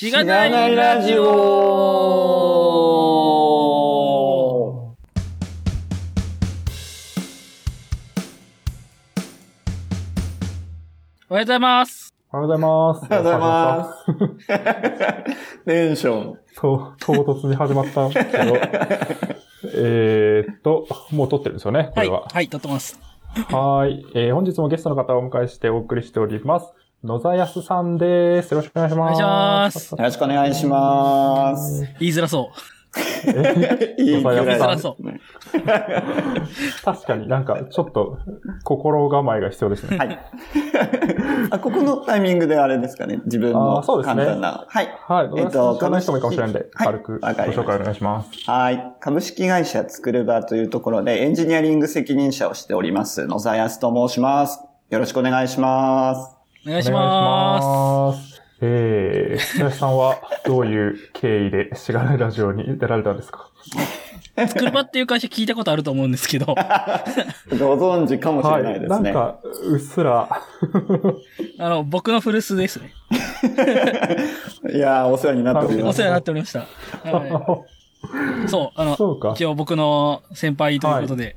[0.00, 1.24] しがないラジオ
[11.28, 12.14] おはようございます。
[12.30, 13.06] おはようございます。
[13.06, 15.64] おはようございます。
[15.66, 16.38] テンション。
[16.54, 18.56] そう、唐突に始まったんですけど、
[19.74, 22.06] えーっと、もう撮ってるんですよね、こはい。
[22.06, 22.28] れは。
[22.32, 23.00] はい、撮ってます。
[23.50, 24.06] はーい。
[24.14, 26.72] えー、本日もゲストの方をお迎えしてお送りしております。
[27.04, 28.52] 野沢康さんです。
[28.52, 29.14] よろしくお願いします。
[29.14, 31.82] お願いしますよろしくお願いします。
[32.00, 32.50] 言いづらそ
[33.26, 33.94] え？
[33.98, 34.78] いい野沢言いづら。
[34.78, 35.02] そう。
[36.84, 38.18] 確かになんか、ちょっと、
[38.64, 39.96] 心構えが必要ですね。
[39.96, 40.18] はい。
[41.50, 43.20] あ、ここのタイミングであれですかね？
[43.26, 44.64] 自分あのーそうですね簡単な。
[44.66, 44.88] はい。
[45.06, 45.30] はい。
[45.40, 48.30] えっと野沢さん知らない人もいいかもしれないんで、はい軽くご紹介お願いします。
[48.50, 48.92] はい。
[48.98, 53.24] 株式会社つくるばというところでエンジニアリング責任者をしております。
[53.26, 54.64] 野沢康と申します。
[54.90, 56.37] よろしくお願いします。
[56.68, 58.42] お願いします。
[58.60, 63.48] えー、野沢さんはどういう経緯でしがないラジオに出られたんですか？
[64.46, 64.48] す。
[64.48, 69.00] 作る場っていう会社聞いたことあると思うんですけど、ご存知かもしれないですね。
[69.00, 70.28] なんか、うっすら、
[71.58, 72.92] あの、僕の古巣ですね。
[74.70, 76.02] いやー、お世話になっております。
[76.02, 76.58] お世話になっておりました。
[76.58, 76.66] は
[78.44, 79.32] い、そう、あの。
[79.32, 81.36] 一応僕の先輩ということで。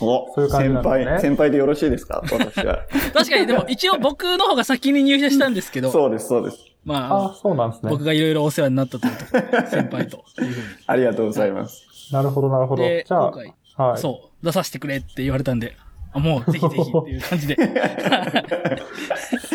[0.00, 2.22] お、そういう感じね輩、先輩でよろしいですか？
[2.30, 2.86] 私は。
[3.12, 6.58] 確かに、でも一応僕の方が先に入社したんですけど、そうです、そうです。
[6.84, 7.90] まああ、そうなんですね。
[7.90, 9.24] 僕がいろいろお世話になったというと
[9.68, 11.84] 先輩というふう ありがとうございます。
[12.12, 12.82] なるほど、なるほに。
[12.82, 12.88] ど。
[12.88, 13.32] で、じゃあ、今
[13.76, 13.98] 回、はい。
[13.98, 15.76] そう、出させてくれって言われたんで、
[16.12, 17.56] あ、もうぜひぜひっていう感じで。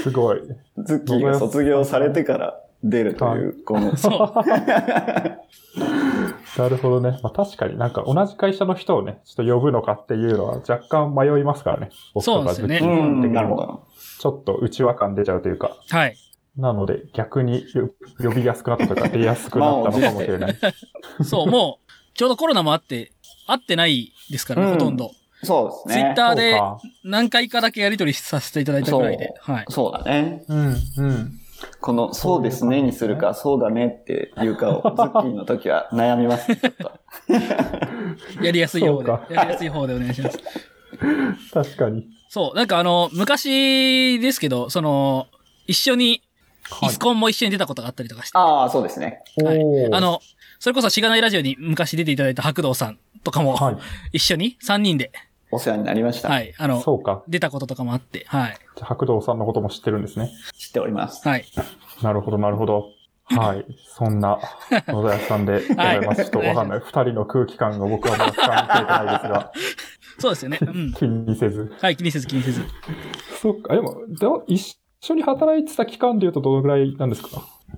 [0.04, 0.42] すごい。
[0.84, 4.34] ズッキーが卒業されてから出るという、この、そう。
[6.58, 7.20] なるほどね。
[7.22, 11.90] まあ確かになんか同じ会社の人をね、ちょっと呼ぶのかっていうのは若干迷いますからね。
[12.14, 13.88] 僕とかそうですよねズッキーさんなるほど。
[14.20, 15.78] ちょっと内輪感出ちゃうというか。
[15.90, 16.16] はい。
[16.58, 17.66] なので逆に
[18.24, 20.56] 呼びやすくなったというか出やすくなったのかもしれない。
[21.24, 23.12] そう、もう、ちょうどコロナもあって、
[23.48, 25.12] 会ってないですからね、うんほとんど。
[25.44, 26.04] そうですね。
[26.06, 26.60] ツイッターで
[27.04, 29.34] 何回かだけやり取りさせていただいたぐらいで。
[29.40, 29.66] はい。
[29.70, 30.44] そうだね。
[30.48, 31.40] うん、うん。
[31.80, 36.56] この、そうですねにするか、そうだねっていうかを、 ズッキーの時は悩みます。
[36.56, 36.92] ちょっと
[38.44, 39.12] やりやすい方で。
[39.30, 40.40] やりやすい方でお願いします。
[41.54, 42.08] 確かに。
[42.30, 45.28] そう、なんかあの、昔ですけど、その、
[45.68, 46.22] 一緒に、
[46.82, 48.38] イスコンも一緒に出たことがあったりとかして。
[48.38, 49.24] ああ、そうですね。
[49.44, 50.20] はいあ、の、
[50.60, 53.78] それこそしがないラジオに昔出ていただいた白道さんとかも、はい。
[54.18, 55.12] 一緒に3人で、
[55.56, 56.30] お世話になりました。
[56.30, 57.24] はい、あの、そうか。
[57.28, 58.58] 出たこととかもあって、はい。
[58.76, 60.32] じゃあ白道さんのことも知ってるんですね。
[60.58, 61.28] 知っております。
[61.28, 61.46] はい。
[62.02, 62.90] なるほど、なるほど。
[63.28, 63.66] はい。
[63.88, 64.38] そんな
[64.88, 66.08] 野田康さんでございます。
[66.08, 66.80] はいちょっとわかんない。
[66.80, 69.52] 二人の空気感が僕はまだ掴みきれてないですが、
[70.20, 70.60] そうですよね。
[70.62, 70.94] うん。
[70.94, 71.74] 気にせず。
[71.82, 72.62] はい、気にせず気にせず。
[73.42, 77.30] そっか、でも、でも一緒に働いてた期間で言うとどのぐらいなんですか？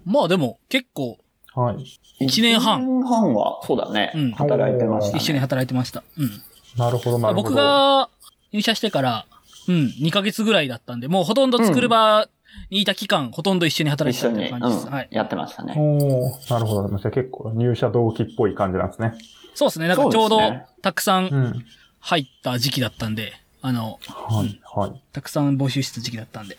[0.05, 1.17] まあでも、結構、
[1.55, 1.83] はい。
[2.19, 4.11] 一年半一年半は、そうだね。
[4.16, 5.19] うん働いてました、ね。
[5.19, 6.03] 一緒に働いてました。
[6.17, 6.29] うん。
[6.77, 7.49] なるほど、なるほど。
[7.49, 8.09] 僕が
[8.51, 9.25] 入社してから、
[9.67, 12.27] うん、2ヶ月ぐらいだったんで、もうほとんど作る場
[12.69, 14.87] にいた期間、ほとんど一緒に働いてたって感じです。
[14.87, 15.07] うんはい。
[15.11, 15.73] やってましたね。
[15.77, 16.97] おーなるほど。
[16.97, 19.13] じゃあ結構入社同期っぽい感じなんですね。
[19.53, 19.87] そうですね。
[19.87, 20.39] なんかちょうど
[20.81, 21.66] たくさうんん。
[21.99, 25.01] 入った時期だったんで、あの、はい、はい。
[25.11, 26.55] たくさん募集した時期だったんで。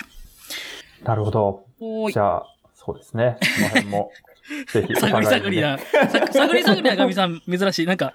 [1.04, 1.64] なるほど。
[2.12, 2.18] じ。
[2.18, 3.38] ゃあ、そうですね。
[3.40, 4.10] この辺も、
[4.72, 5.78] ぜひお探り探りな。
[5.78, 5.86] さ
[6.32, 7.86] 探り探りなガミさん、珍しい。
[7.86, 8.14] なんか、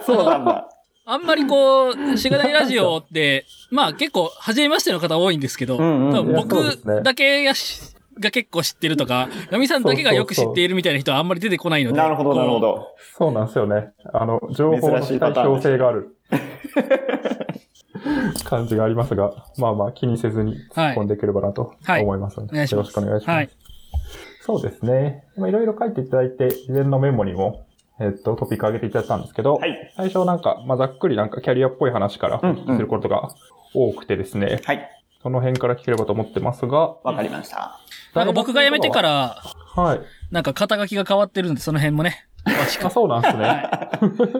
[0.06, 0.68] そうなんだ。
[1.12, 11.98] あんまりこう、しがないラジオって、まあ結構、初めましての方多いんですけど、うんうん僕だけがしが結構知ってるとか、ガミさんだけがよく知っているみたいな人はあんまり出てこないので。
[11.98, 12.86] なるほど、なるほこど。
[13.18, 13.90] そうなんですよね。
[14.12, 16.16] あの、情報の対称性がある
[18.44, 23.36] 感じがありますが、まあまあ気にせずに突っ込んでいければなとはい思いますので、お願いしますよろしくお願いします。
[23.36, 23.50] はい
[24.42, 25.24] そうですね。
[25.36, 27.66] まあいろいろ書いていただいて、事前のメモにも、
[28.00, 29.92] えっと、トピック上げていただいたんですけど、はい。
[29.96, 33.28] 最初なんか、まあざっくりなんかキャリアっぽい話からうんうんすることが
[33.74, 34.88] 多くてですね、はい。
[35.22, 37.78] その辺から聞ければと思ってますが、わかりました。
[38.14, 39.36] うなんか僕が辞めてから、
[39.76, 40.00] はい。
[40.30, 42.26] なんか肩書きが変わってるんで、その辺もね。
[42.44, 43.44] あ、そうなんですね。
[43.44, 43.90] は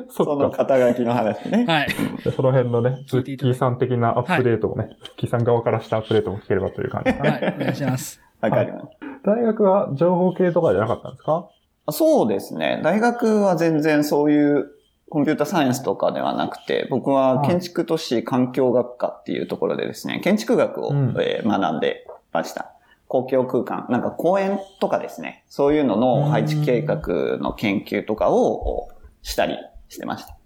[0.08, 0.56] その そっか。
[0.64, 1.66] 肩書きの話ね。
[1.68, 1.88] はい。
[2.24, 7.30] でその辺のね、ズッキーさん的なアップデートをね、ズッキーさん側からしたアップデートも聞ければという感じですかね。
[7.30, 7.54] はい。
[7.56, 8.22] お願いします。
[8.40, 8.84] わかりまし
[9.24, 9.32] た。
[9.32, 11.46] 大学は情報系とかじゃなかったんですか？
[11.92, 12.80] そうですね。
[12.82, 14.70] 大学は全然そういう
[15.08, 22.72] コンピュータサイエンスとかではなくて、僕は建築都市環境学科っていうところでですね、建築学を、うんえー学んでました。
[23.08, 28.88] 公共空間、なんか公園とかですね、そういうのの配置計画の研究とかを
[29.22, 29.56] したり
[29.88, 30.36] してました。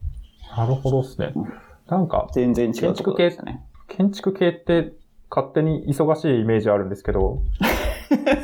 [0.57, 1.53] なるほどですねうん。
[1.87, 3.63] なんか、全然違うところでしたね。
[3.89, 4.95] 建築系って
[5.35, 7.41] 勝手に忙しいイメージあるんですけど、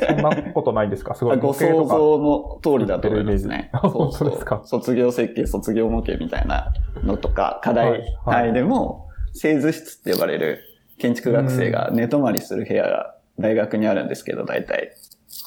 [0.07, 1.15] そんなことないんですか？
[1.15, 1.37] すごい。
[1.39, 3.71] ご想像の通りだと思いますね。
[3.81, 4.61] そうそうですか。
[4.65, 6.73] 卒業設計、卒業模型みたいな
[7.03, 10.59] のとか、課題単位でも、製図室って呼ばれる
[10.97, 14.91] 建築学生が寝泊まりする部屋が大学にあるんですけど、大体。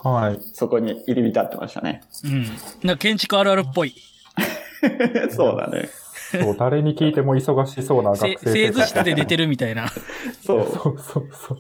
[0.03, 0.39] はい。
[0.55, 2.01] そこに入り浸ってましたね。
[2.25, 2.43] うん。
[2.87, 3.95] なんか建築あるあるっぽい。
[5.31, 5.89] そうだね。
[6.41, 9.89] そう、誰に聞いても忙しそうな学生製図室で寝てるみたいな。
[10.43, 10.67] そう。
[10.67, 11.59] そうそうそう。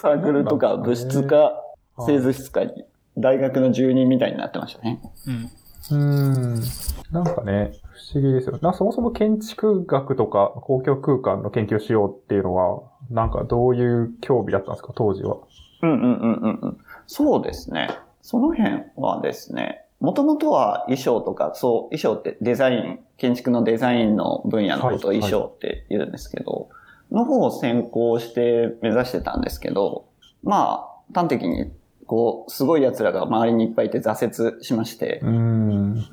[0.00, 1.62] サークルとか部室か、
[2.06, 2.84] 製図室かに、
[3.16, 5.00] 大学の住人みたいになってましたね。
[5.26, 5.50] うん。
[5.90, 6.62] うん。
[7.10, 7.72] なんかね、
[8.12, 8.58] 不思議ですよ。
[8.62, 15.38] なそもそも建築学とか公共空間の研究をしようっていうのは、なんかどういう興味だったんですか、当時は。
[15.82, 16.78] うんうんうんうんうん。
[17.06, 17.88] そうですね。
[18.20, 26.68] その辺はですね、もともとは衣装とか、そう、衣装ってデザイン、建築のデザインの分野のことを衣装って言うんですけど、
[27.10, 30.08] の方を専攻して目指してたんですけど、
[30.42, 31.72] まあ、端的に、
[32.06, 35.20] こう、すごい奴らが周りにいっぱいいて挫折しまして、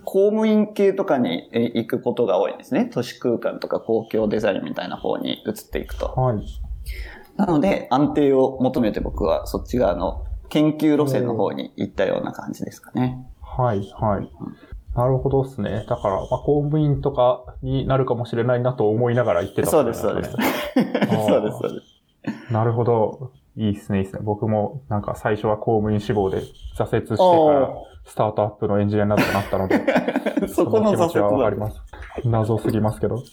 [0.03, 2.89] 公務員系とかに行くことが多いんですね。
[2.91, 6.07] 都市空間とか公共デザインみたいな方に移っていくと。
[6.07, 6.43] はい、
[7.37, 13.25] なので、安定を求めて僕はそっち側の研究路線の方に行ったような感じですかね。
[13.57, 14.29] はい、はい。
[14.95, 15.85] なるほどですね。
[15.89, 20.31] だから、まあ、公務員とかになるかもしれないなと思いながら言ってた、ね、そうです、そうです。
[21.27, 22.53] そうです、そうです。
[22.53, 23.31] なるほど。
[23.57, 24.21] いいですね、いいですね。
[24.23, 26.41] 僕もなんか最初は公務員志望で
[26.77, 27.23] 挫折してか
[27.59, 27.73] ら
[28.05, 29.81] スタートアップのエンジニアになったなったので、
[30.47, 31.81] そこの気持ちはわかります。
[32.25, 33.23] 謎すぎますけど。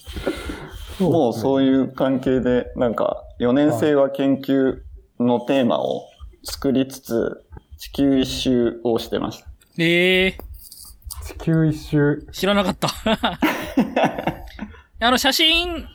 [1.01, 4.77] うもうそういう関係で、なんか4年生は研究
[5.19, 6.03] のテーマを
[6.43, 7.43] 作りつつ、
[7.77, 9.52] 地球一周をしてました。
[9.77, 12.27] ええー、地球一周。
[12.31, 12.89] 知らなかった。
[14.99, 15.85] あの、写真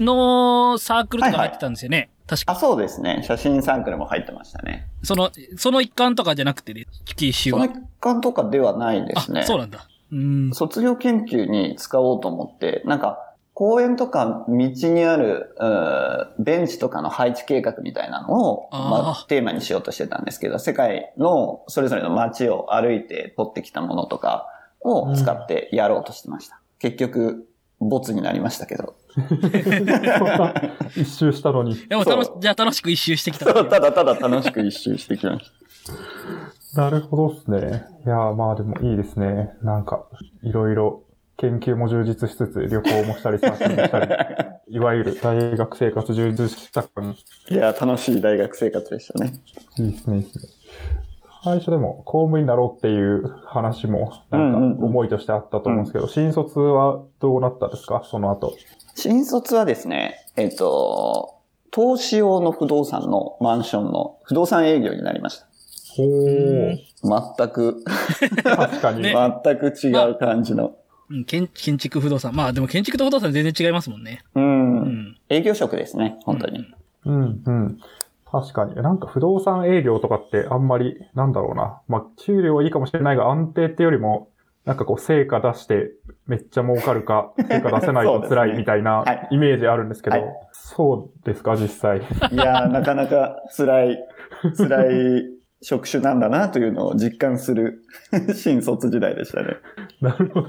[0.00, 1.96] のサークルとか入ってたんですよね。
[1.96, 2.52] はいはい確か。
[2.52, 3.22] あ、そうですね。
[3.24, 4.88] 写真サークルも入ってましたね。
[5.02, 7.66] その、その一環とかじゃなくてね、地球一周は。
[7.66, 9.44] その一環とかではないですね。
[9.44, 9.86] そうなんだ。
[10.12, 10.50] うん。
[10.52, 13.25] 卒業研究に使おうと思って、なんか、
[13.56, 15.56] 公園とか道にある、
[16.38, 24.46] ベンチとかの配置計画みたいなのを、まあ、テーマにしようとしてたんですけど、世界のそれぞれの街を歩いて取ってきたものとか
[24.82, 26.56] を使ってやろうとしてました。
[26.56, 27.48] うん、結局、
[27.80, 28.94] ボツになりましたけど。
[30.94, 31.76] 一周したのに。
[31.88, 33.46] でも楽し、じゃあ楽しく一周してきた。
[33.46, 35.50] ただただ楽しく一周してきまし
[36.74, 36.76] た。
[36.82, 37.86] なるほどですね。
[38.04, 39.54] いやまあでもいいですね。
[39.62, 40.04] なんか、
[40.42, 41.05] いろいろ
[41.38, 44.06] 研究も充実しつつ、旅行もしたり、サークルもしたり、
[44.74, 47.14] いわゆる大学生活充実した感。
[47.50, 49.32] いや、楽しい大学生活でしたね。
[49.78, 50.44] いいですね、いいですね。
[51.44, 58.02] 最初でも公務員になろうっていう話も、なんか思いとしてあったと思うんですけど、うんうん、新卒はどうなったですか？
[58.04, 58.54] その後。
[58.94, 61.34] 新卒はですね、えっ、ー、と、
[61.70, 65.46] 投資用の不動産のマンションの不動産営業になりました。
[65.96, 66.76] ほー。
[67.04, 67.84] 全く
[68.42, 69.02] 確かに。
[69.04, 69.12] 全
[69.58, 70.74] く違う感じの。
[71.10, 72.34] うん、建建築不動産。
[72.34, 74.24] まあでも建築と不動産全然違いますもんね。
[74.34, 74.80] うん。
[74.80, 76.66] うん、営業職ですね、本当に。
[77.04, 77.78] うん、うん。
[78.30, 78.74] 確かに。
[78.74, 81.80] なんか不動産営業とかってあんまり、なんだろうな。
[81.88, 84.28] まあ、給料はいいかもしれないが、安定ってよりも、
[84.64, 85.92] なんかこう、成果出して
[86.26, 92.00] めっちゃ儲かるか、成果出せないと 辛いみたいなイメージあるんですけど、はいそうですか、実際。
[92.32, 93.98] いやなかなか辛い、
[94.56, 95.24] 辛い
[95.62, 97.82] 職種なんだなというのを実感する
[98.34, 99.56] 新卒時代でしたね。
[100.00, 100.48] なるほど。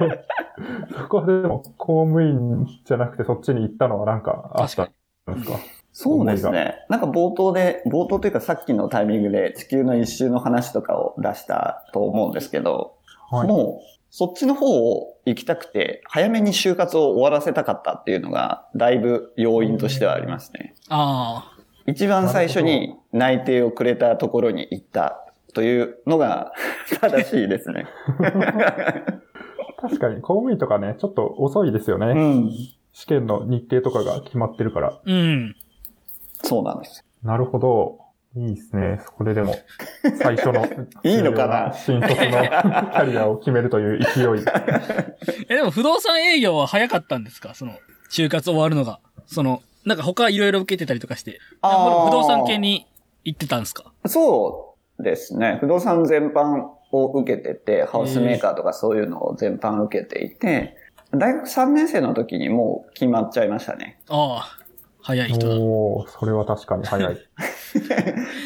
[0.97, 4.83] そこでも公務員じゃなくてそっちに行ったのはなんかあった
[5.31, 5.59] んですか？
[5.93, 6.85] そうですね。
[6.89, 12.97] なんか冒頭で、冒頭というかさっきのタイミングで地球の一周の話とかを出したと思うんですけど、
[13.31, 20.75] はい、もうそっちの方を行きたくて、早めに就活を終わらせたかったっていうのが、だいぶ要因としてはありますね。
[20.89, 21.56] ああ。
[21.87, 26.51] 一番最初に内定をくれたところに行ったというのが
[27.01, 27.87] 正しいですね。
[29.79, 32.07] 確かに、公務員とかね、ちょっと遅いですよね。
[32.07, 32.51] うん、
[32.93, 34.99] 試験の日程とかが決まってるから。
[35.05, 35.55] うん。
[36.43, 37.05] そうなんです。
[37.23, 37.99] なるほど。
[38.35, 39.01] いいですね。
[39.05, 39.55] そこででも、
[40.19, 40.65] 最初の、
[41.03, 44.43] いいのかな新卒の キャリアを決めるという勢い。
[45.49, 47.53] え、でも不動産営業は早かったんですか？
[47.55, 47.73] その、
[48.11, 48.99] 就活終わるのが。
[49.25, 51.39] その、なんか他いろいろ受けてたりとかして。
[51.61, 52.85] あ不動産系に
[53.23, 53.91] 行ってたんですか？
[54.05, 55.57] そうですね。
[55.61, 60.75] 不動産全般を受けてて、ハウスメーカーとかそういうのを全般受けていて、
[61.11, 63.99] 大学3年生の時にもう決まっちゃいましたね。
[64.09, 64.63] ああ。
[65.01, 65.55] 早い人だ。
[65.55, 67.17] おそれは確かに早い。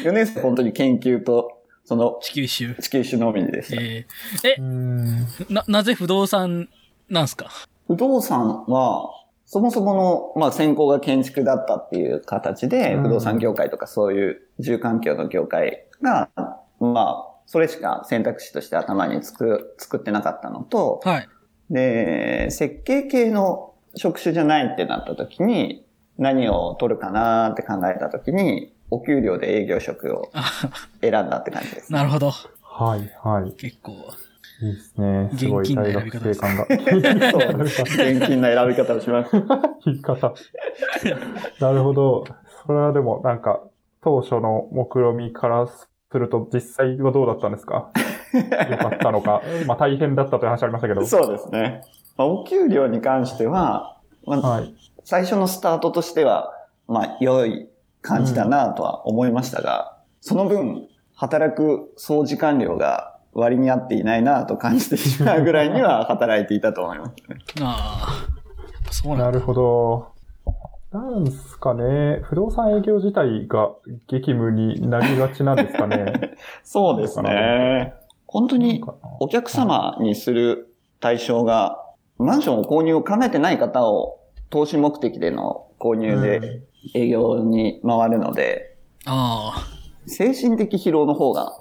[0.04, 2.74] 4年生本当に研究と、その、地球一周。
[2.80, 3.82] 地球一周のみでした。
[3.82, 6.68] えー、え、な、なぜ不動産
[7.08, 7.50] なんすか？
[7.88, 9.10] 不動産は、
[9.52, 16.30] そもそもの、まあ、専攻が建築だったっていう形で、うん不動産業界とかそういう住環境の業界が、
[16.80, 21.28] まあ、それしか選択肢として頭につく、作ってなかったのと、はい。
[21.68, 25.84] で、設計系の職種じゃないってなった時に、
[26.16, 30.50] 何を取るかなって考えた時に、お給料で営業職をあ
[31.02, 31.92] 選んだって感じです。
[31.92, 32.30] なるほど。
[32.62, 33.52] はい、はい。
[33.52, 33.92] 結構。
[34.62, 35.30] いいですね。
[35.36, 36.66] すごい現金大な選び方です学生感が。
[37.30, 37.62] そう。
[37.62, 39.30] 現金な選び方をします。
[39.84, 40.32] 言い方。
[41.60, 42.24] なるほど。
[42.66, 43.60] それはでもなんか、
[44.02, 47.90] 当初の目論みからすると実際はどうだったんですか？
[48.70, 49.42] よかったのか。
[49.66, 51.04] まあ大変だったという話ありましたけど。
[51.04, 51.82] そうですね。
[52.16, 54.74] まあ、お給料に関しては、まあ、はい。
[55.04, 56.52] 最初のスタートとしては、
[56.86, 57.68] まあ、良い
[58.02, 67.38] 感じだなとは思いましたが、その分、働く総時間量が割に合っていないなと感じてしまうぐらいには働いていたと思います、ね。
[67.60, 68.92] ああ。
[68.92, 69.24] そうな。
[69.24, 70.12] なるほど。
[70.92, 72.20] なんすかね。
[72.24, 73.70] 不動産営業自体が
[74.08, 76.36] 激務になりがちなんですかね。
[76.62, 77.94] そうですね。
[78.26, 78.84] 本当に
[79.20, 81.78] お客様にする対象が、
[82.18, 84.20] マンションを購入を考えてない方を
[84.50, 86.62] 投資目的での購入で
[86.94, 89.82] 営業に回るので、ああ。
[90.06, 91.52] 精神的疲労の方が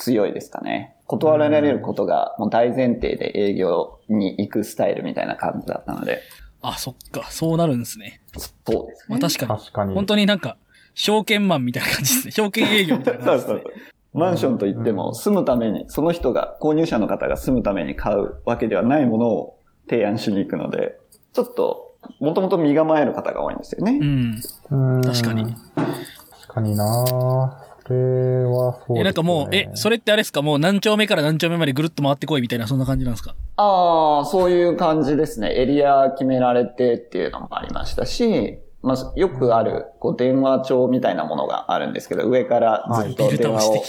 [0.00, 0.96] 強いですかね。
[1.06, 6.22] 断られることがもう大前提で営業に行くスタイルみたいな感じだったので、
[6.62, 7.26] あ、そっか。
[7.30, 8.20] そうなるんですね。
[8.36, 9.04] そうですね。
[9.08, 9.60] まあ確かに。
[9.60, 9.94] 確かに。
[9.94, 10.56] 本当になんか、
[10.94, 12.32] 証券マンみたいな感じですね。
[12.32, 13.62] 証券営業みたいなそう感じですね。
[13.64, 14.18] そう。
[14.18, 20.98] マンションといっても住むために、その人が、購入者の方が住むために買うわけではないものを提案しに行くので、
[21.32, 23.98] ちょっと、もともと身構える方が多いんですよね。
[24.00, 24.40] うん。
[24.70, 25.44] うん確かに。
[25.74, 27.59] 確かにな
[27.90, 29.00] それはそうです、ね。
[29.00, 30.42] え、なんかもう、え、それってあれですか？
[30.42, 33.34] もう何丁目から何丁目までぐるっと回ってこいみたいな、そんな感じなんですか？
[33.56, 35.52] ああ、そういう感じですね。
[35.60, 43.80] エリア決められてっていうのもありましたし、まあ、よくある、こう、電話帳みたいなものがあるんですけど、上からずっとはい電話をビ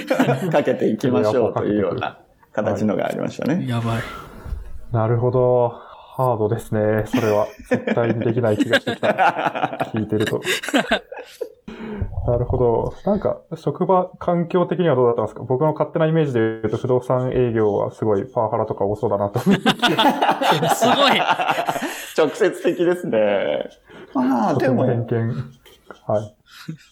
[0.00, 2.18] ル倒 かけていきましょうというような
[2.52, 3.64] 形のがありましたね。
[3.66, 4.02] やばい。
[4.92, 5.87] なるほど。
[6.18, 7.04] ハードですね。
[7.06, 7.46] それは。
[7.70, 9.78] 絶対にできない気がしてきた。
[9.94, 10.40] 聞いてると。
[12.26, 12.94] なるほど。
[13.06, 15.44] なんか、職場環境的にはどうだったんですか？
[15.44, 19.64] 僕の勝手なイメージで言うと、不動産営業はすごいパワハラとか多そうだなと思って。
[20.74, 21.20] すごい。
[22.18, 23.68] 直接的ですね。
[24.12, 25.34] まあ、でとても偏も、見。
[26.06, 26.34] はい。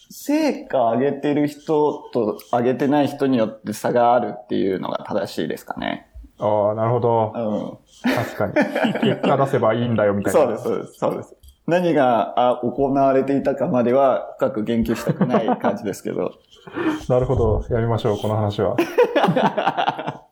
[0.09, 6.06] 成果上げてる人と上げてない人によって差があるっていうのが正しいですかね。
[6.39, 8.09] ああ、なるほどう。
[8.09, 8.13] ん。
[8.15, 8.53] 確かに。
[9.01, 10.39] 結果出せばいいんだよ、みたいな。
[10.39, 11.35] そうです、そうです、そうです。
[11.65, 16.33] 何があ行われていたかまでは深く言及したくない感じですけど。
[17.09, 17.65] なるほど。
[17.69, 18.75] やりましょう、この話は。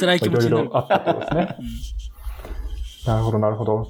[0.00, 0.78] 辛い気いろい持ちになるろ。
[0.78, 1.56] あったってことですね。
[3.06, 3.86] なるほど、なるほど。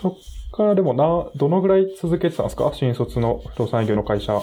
[0.00, 0.12] そっ
[0.52, 2.70] からでもな、どのぐらい続けてたんですか？
[2.74, 4.40] 新卒の不動産営業の会社。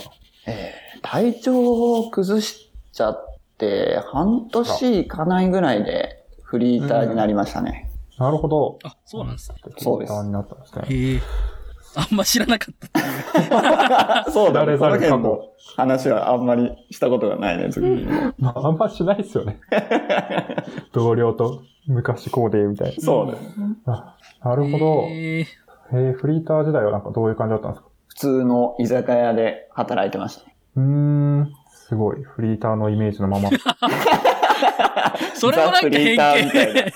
[0.47, 6.22] えー体調を崩しちゃって、半年いかないぐらいで
[6.53, 7.89] フリーターになりましたね。
[8.19, 8.77] なるほど。
[8.83, 9.57] あ、そうなんですね。
[9.79, 10.83] そうですフリーターになったんですね。
[10.87, 11.19] へえ。
[11.95, 14.25] あんま知らなかった。
[14.31, 14.77] そうだね。
[14.77, 15.39] この辺の
[15.75, 18.05] 話はあんまりしたことがないね、次に。
[18.37, 19.61] まあ、あんましないですよね。
[20.93, 23.59] 同僚と昔こうで、みたいそうです。
[23.87, 24.15] な。
[24.43, 24.85] あなるほど。
[25.09, 25.47] へえ。
[25.93, 27.89] えー、フリーター時代はなんかどういう感じだったんですか？
[28.09, 30.55] 普通の居酒屋で働いてましたね。
[30.75, 32.21] うーん、すごい。
[32.23, 33.49] フリーターのイメージのまま。
[35.35, 36.91] それもなんか偏見。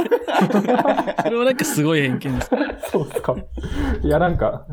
[1.24, 2.52] それもなんかすごい偏見です。
[2.92, 3.36] そうですか。
[4.04, 4.66] いや、なんか、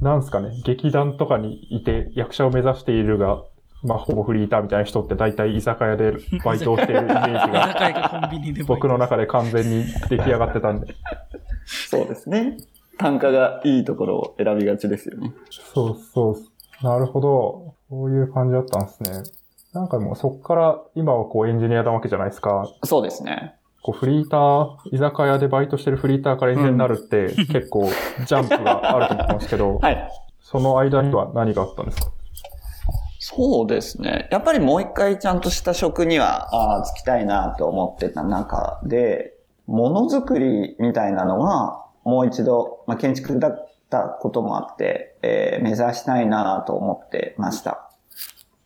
[0.00, 0.50] なんすかね。
[0.64, 3.42] 劇団とかにいて役者を目指しているが、
[3.82, 6.12] まあ、ほぼフリーターみたいな人って大体居酒屋で
[6.44, 8.68] バイトをしているイメージ居が酒屋かコンビニでも。
[8.68, 10.94] 僕の中で完全に出来上がってたんで。
[11.66, 12.56] そうですね。
[12.98, 15.32] 単価がいいところを選びがちですよね。
[15.50, 16.84] そうそう。
[16.84, 17.74] なるほど。
[17.88, 19.22] そういう感じだったんですね。
[19.74, 22.68] なんかもうそっから今はこうエンジニアなわけじゃないですか。
[22.84, 23.56] そうですね。
[23.82, 27.88] こうフリーター、居酒屋でバイトしてるフリーターからエンジニアになるって、結構
[28.26, 30.10] ジャンプがあると思うんですけど、 はい。
[30.40, 32.10] その間には何があったんですか？
[33.18, 34.28] そうですね。
[34.30, 39.34] やっぱりもう一回ちゃんとした職には、あーつきたいなと思ってた中で、
[39.66, 47.90] ものづくりみたいなのは、もう一度、まあ、建築だったこともあって、えー目指したいなと思ってました。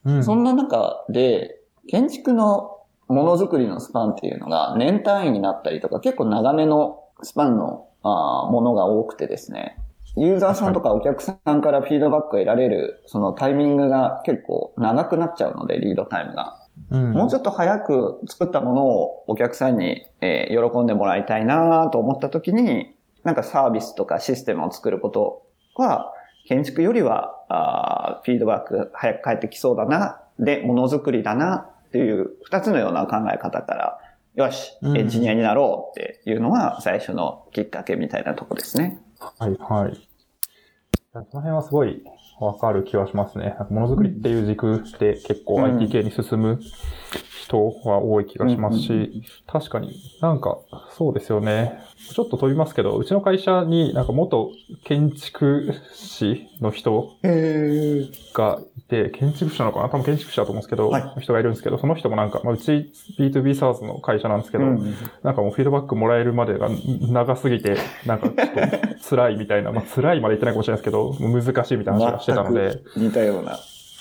[0.09, 0.25] うん。
[0.25, 9.79] そんな中で、建築のものづくりのスパンっていうのが年単位になったりとか、結構長めのスパンのあーものが多くてですね、
[10.17, 16.67] ユーザーさんとかお客さんからフィードバックを得られる、そのタイミングが結構長くなっちゃうので、リードタイムが。
[16.91, 17.12] うん。
[17.12, 25.43] もうちょっと早く作ったものをお客さんに、えー喜んでもらいたいなと思った時に、なんかサービスとかシステムを作ること
[25.77, 26.12] は、
[26.49, 31.57] 建築よりは、あフィードバック早く返ってきそうだな、で、ものづくりだな
[31.88, 33.99] っていう二つのような考え方から、
[34.35, 38.99] よし、エンジニアになろうっていうのが最初のきっかけみたいなとこですね。
[39.19, 39.93] はい、はい。
[39.93, 40.09] い
[41.12, 42.02] やその辺はすごい
[42.40, 43.55] わかる気はしますね。
[43.69, 46.61] ものづくりっていう軸で結構うん IT 系に進む
[47.43, 50.59] 人は多い気がしますし、うんうん確かになんか
[50.97, 51.81] そうですよね。
[51.99, 54.50] ちょっと飛びますけど、うちの会社になんか元
[54.85, 59.88] 建築士の人へがいて、建築士なのかな？
[59.88, 66.69] 多分建築士だと思うんですけど、はい人がいるんですけど、その人もなんか、まあ、うち B2B サーズの会社なんですけど、うんなんかもうフィードバックもらえるまでが
[67.11, 67.76] 長すぎて、
[68.07, 73.59] なんかちょっと辛いみたいな、まあ辛いまで言ってないかもしれないですけど、難しいみたいな話がしてたので、全く似たような。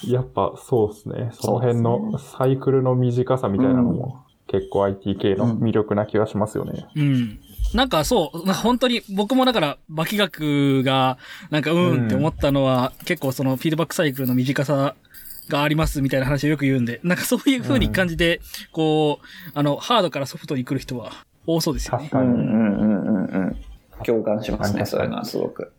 [0.08, 1.30] やっぱそうですね。
[1.34, 6.86] その辺のサイクルの短さみたいなのも結構 IT 系の魅力な気がしますよね。
[6.96, 7.40] うん。
[7.74, 11.18] なんかそう、 本当に僕もだから、化学が、
[11.50, 14.96] なんかうーんって思ったのは、結構そのフィードバックサイクルの短さ
[15.50, 21.12] がありますみたいな話をよく言うんで、なんかそういう風に感じて、こう、あの、ハードからソフトに来る人は
[21.46, 22.18] 多そうですよね確。
[22.18, 22.30] かに。
[22.30, 23.56] うんうんうんうんうん。
[24.06, 25.74] 共感しますね、そういうのはすごく。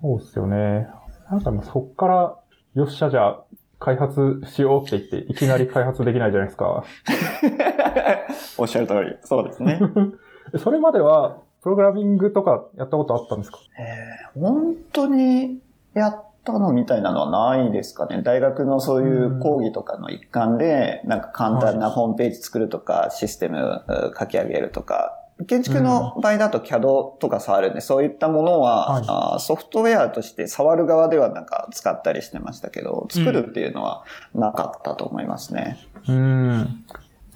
[0.00, 0.88] そうですよね。
[1.30, 2.36] なんかもうそっから、
[2.74, 3.44] よっしゃじゃあ
[3.78, 6.84] 開発しようって言って、いきなり開発できないじゃないですか。
[8.58, 9.16] おっしゃる通り。
[9.22, 9.80] そうですね。
[10.56, 13.58] それまでは、プログラミングとかやったことあったんですか？
[13.78, 15.58] えー本当に
[15.94, 18.22] やったのみたいなのはないですかね。
[18.22, 25.14] 大学のそういう講義とかの一環で、なんか簡単なホームページ作るとか、システムう書き上げるとか、
[25.46, 35.78] 建築の場合だと CAD とか触るんで、そういったものは、はいソフトウェアとして触る側ではなんか使ったりしてましたけど、作るっていうのはなかったと思いますね。
[36.06, 36.84] うーん。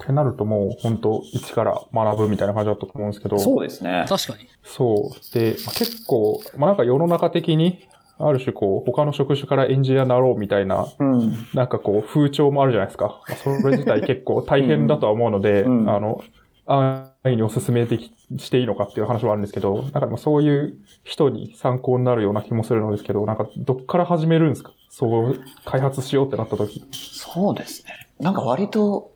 [0.03, 3.39] ってなるともう本当一から学ぶみたいな感じだったと思うんですけど。
[3.39, 4.05] そうですね。
[4.09, 4.49] 確かに。
[4.65, 5.35] そう。
[5.35, 11.35] で、まあ結構、まあなんか世の中的に、ある種こう、他の職種からエンジニアになろうみたいな、うん。
[11.55, 13.21] なんかこう、風潮もあるじゃないですか。
[13.29, 16.23] まあそれ自体結構大変だとは思うので、うんあの、
[16.65, 20.75] 安易にお勧めでき、していいのかっていう話はあるんですけど、なんかでもそういう
[21.05, 24.73] 人に参考になるような気もするのですけど、なんかどっから始めるんですか？
[24.89, 26.85] そう、開発しようってなった時。
[26.93, 28.09] そうですね。
[28.21, 29.12] なんか割と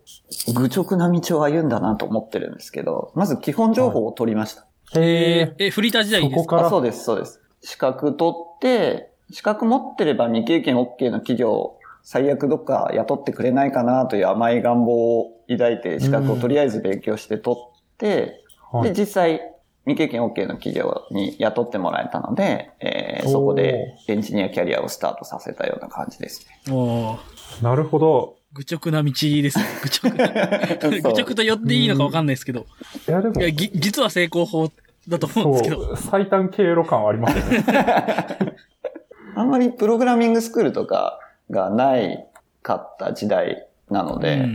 [0.55, 4.67] 愚直な道を歩んだなと思ってるんですけど、まず基本情報を取りました。
[4.99, 6.43] へえ、フリーター時代にですか？
[6.43, 6.67] そこから？
[6.67, 7.41] あそうです、そうです。
[7.63, 19.41] 資格取って、資格持ってれば未経験 OK の企業、最悪どっか雇ってくれないかなという甘い願望を抱いて資格をとりあえず勉強して取って、はいで、実際
[19.85, 26.61] 未経験 OK の企業に雇ってもらえたので、えーそこでエンジニアキャリアをスタートさせたような感じですね。
[27.63, 28.37] なるほど。
[28.53, 29.65] 愚直な道ですね。
[29.83, 31.01] 愚直な。
[31.01, 32.67] 愚直と呼んでいいのかわかんないですけど。
[33.09, 34.71] いや、でもい、や、ぎ、実は成功法
[35.09, 35.85] だと思うんですけど。
[35.85, 37.65] そう、最短経路感はありますよね。
[39.35, 41.19] あんまりプログラミングスクールとか
[41.51, 42.27] がない
[42.63, 44.49] かった時代なので、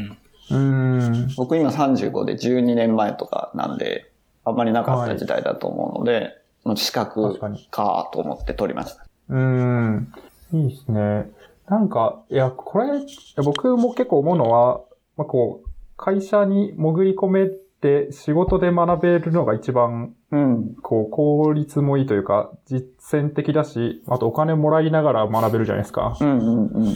[0.50, 1.30] うん。
[1.38, 4.12] 僕今35で12年前とかなんで、
[4.44, 9.06] あんまりなかった時代だと思うので、もう資格確かと思って取りました。
[9.30, 10.14] うーん。
[10.54, 11.30] いいですね。
[11.72, 12.90] なんか、いや、これ、
[13.46, 14.82] 僕も結構思うのは、
[15.16, 20.76] まあ、こう、会社に潜り込めて仕事で学べるのが一番、うん。
[20.82, 22.84] こう、効率もいいというか、実
[23.22, 26.18] 践的だし、あとお金もらいながら学べるじゃないですか。
[26.20, 26.96] うんうんうんうん。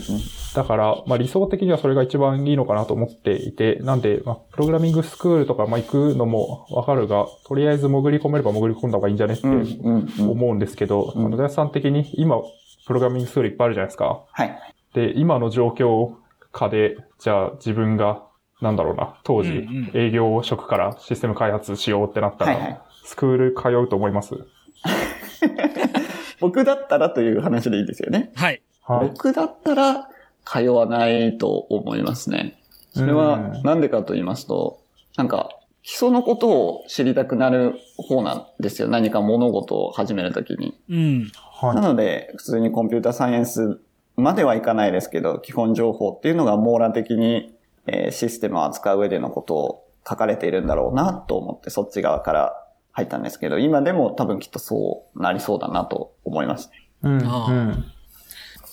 [0.53, 10.29] だから、まあ理想的にはそれが一番いいのかなと思っていて、なんで、まあ、プログラミングスクールとか、まあ行くのもわかるが、とりあえず潜り込めれば潜り込んだ方がいいんじゃねってうんうんうん。
[10.31, 12.41] 思うんですけど、うん野田さん的に今、
[12.85, 14.21] プログラミングスクールいっぱいあるじゃないですか。
[14.31, 14.59] はい。
[14.93, 16.13] で、今の状況
[16.51, 18.23] 下で、じゃあ自分が、
[18.61, 22.81] なんだろうな、当時、営業職からシステム開発しようってなったら。
[23.03, 24.35] スクール通うと思います？
[26.39, 28.31] 僕だったらという話でいいですよね。
[28.35, 28.61] はい。
[28.83, 29.07] はい。
[29.09, 30.09] 僕だったら
[30.45, 32.59] 通わないと思いますね。
[32.93, 34.79] それうはんなんでかと言いますと、
[35.17, 35.49] なんか、
[35.85, 38.87] 基礎のことを知りたくなる方なんですよ。
[38.87, 40.75] 何か物事を始めるときに。
[40.89, 41.31] うん。
[41.35, 41.81] はいな。
[41.81, 43.79] ので、普通にコンピュータサイエンス
[44.17, 56.89] まではいかないですけど、基本情報っていうのが網羅的に、えーシステムを扱う上でのことを書かれているんだろうなと思って、そっち側から入ったんですけど、今でも多分きっとそうなりそうだなと思いますね。
[57.03, 57.23] うん。
[57.27, 57.85] あうん。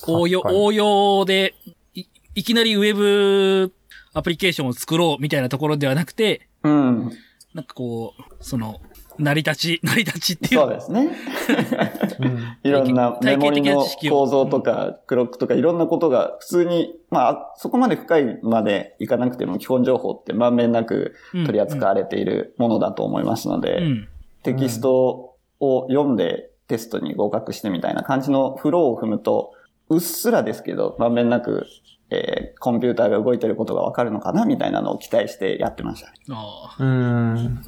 [0.09, 1.55] 応用、応用で、
[1.93, 3.75] い、いきなりウェブ
[4.15, 7.13] アプリケーションを作ろうみたいなところではなくて、うん。
[7.55, 8.81] なんかこう、その、
[9.19, 10.61] 成り立ち、成り立ちっていう。
[10.61, 11.11] そうですね。
[12.21, 24.09] うん いろんなメモリの構造とか、クロックとかいろんなことが普通に、まあ、そこまで深いまでいかなくても基本情報ってまんべんなく取り扱われているものだと思いますので、うん。
[24.43, 29.53] テキストを読んでテストに合格してみたいな感じのフローを踏むと、
[29.89, 31.67] うっすらですけど、まんべんなく、
[32.13, 36.15] えーコンピューターが動いてることがわかるのかなみたいなのを期待してやってましたね。
[36.31, 37.63] あうーん。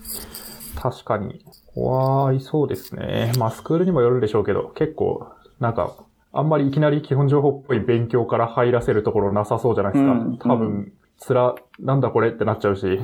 [0.77, 1.45] 確かに。
[1.75, 3.33] 怖いそうですね。
[3.39, 5.27] まあ、スクールにもよるでしょうけど、結構、
[5.59, 5.97] なんか、
[6.33, 10.13] あんまりいきなり基本情報っぽい勉強から入らせるところなさそうじゃないですか。
[10.13, 13.01] うん多分、つら、なんだこれってなっちゃうし、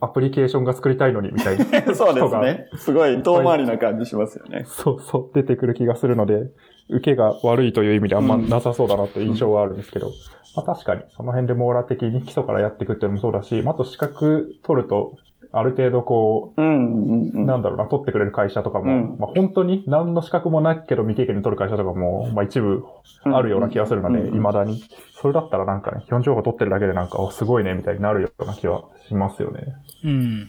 [0.00, 2.68] アプリケーションが作りたいのにみたいな そうですね。
[2.76, 4.64] すごい遠回りな感じしますよね。
[4.66, 6.50] そうそう、出てくる気がするので、
[6.90, 10.10] 受けが悪いという意味であんまなさそうだなという印象はあるんですけど、
[10.56, 15.16] まあ確かに、その辺で網羅的に基礎からやっていくっていうのもそうだし、まああと資格取ると、
[15.56, 17.46] ある程度こう、うん、うん、うん。
[17.46, 22.84] なんだろうな、取ってくれる会社とかも、うんまあ本当に何の資格もないけど未経験で取る会社とかも、まあ一部
[23.24, 24.82] あるような気がするので、うん未だに。
[25.12, 29.74] それだったらなんかね、基本情報取ってるだけでなんか、おすごいね、みたいになるような気はしますよね。
[30.04, 30.48] うん。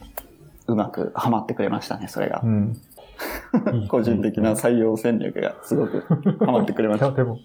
[0.68, 2.46] うまくハマってくれましたね、それがう。
[2.48, 2.76] ん。
[3.74, 6.00] いい個人的な採用戦略がすごく
[6.44, 7.16] ハマってくれまいや、した。
[7.16, 7.38] でも、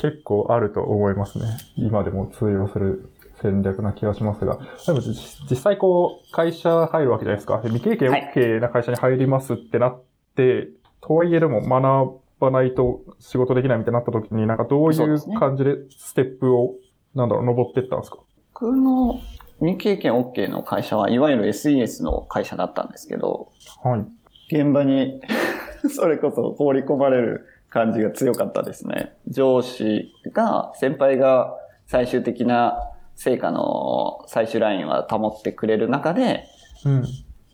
[0.00, 1.44] 結構あると思いますね。
[1.76, 3.08] 今でも通用する
[3.42, 4.58] 戦略な気がしますが。
[4.86, 5.14] でも、実
[5.50, 7.60] 実際こう、会社入るわけじゃないですか。
[7.62, 10.02] で未経験はい OK な会社に入りますってなっ
[10.36, 10.68] て、
[11.00, 16.74] とはいえでも学ばないと仕事できないみたいになった時に、なんかどういう感じでステップを、
[17.14, 18.18] なんだろう、登っていったんですか？
[18.54, 19.18] 僕の
[19.60, 24.54] 未経験 OK の会社は、いわゆる SES の会社だったんですけど、はい。
[24.54, 25.20] 現場に
[25.94, 29.16] それこそ放り込まれる感じが強かったですね。
[29.28, 31.54] 上司が、先輩が
[31.86, 36.44] 最終的な成果の最終ラインは保ってくれる中で、
[36.84, 37.04] うん。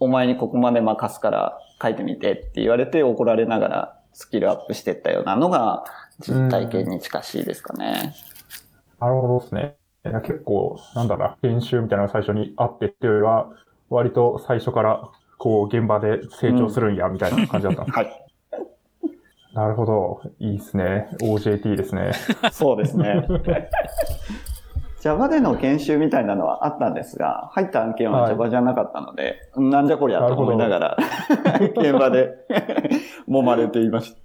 [0.01, 5.85] お前にここまで任すから書いてみてって言われて怒られながらスキルアップしていったようなのが
[6.19, 8.15] 実体験に近しいですかね。
[9.01, 9.77] なるほどですね。
[10.05, 13.51] いや結構、なんだろうな、研修みたいなのが最初にあってっていうよりは、
[13.89, 18.23] 割と最初から、こう、現場で成長するんや、みたいな感じだったんですはい。
[19.55, 20.23] なるほど。
[20.41, 21.09] いいですね。
[21.21, 22.13] OJT ですね。
[22.53, 23.27] そうですね。
[25.03, 30.97] Java での研修みたいなのはあったんですが、入った案件ははい Java じゃなかったので、なんじゃこりゃと思いながら、
[31.77, 32.35] 現場で
[33.29, 34.19] 揉まれていました。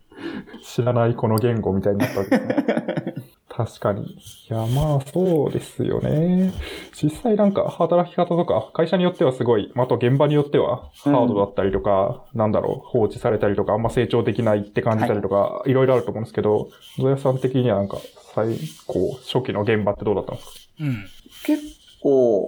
[0.64, 3.37] 知らないこの言語みたいになったわけですね。
[3.58, 4.04] 確かに。
[4.04, 4.18] い
[4.50, 6.54] や、まあ、そうですよね。
[6.94, 17.98] 実際なんか、働き方とか、会社によってはすごい、まああと現場によっては、ハードだったりとか、なんだろう、放置されたりとか、あんま成長できないって感じたりとか、い、ろいろあると思うんですけど、ゾヤさん的にはなんか、
[18.36, 20.52] 最高、初期の現場ってどうだったんですか？
[20.82, 21.06] うん。
[21.44, 21.64] 結
[22.04, 22.48] 構、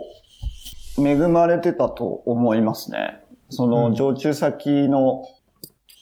[1.00, 3.24] 恵まれてたと思いますね。
[3.50, 5.24] その、うん常駐先の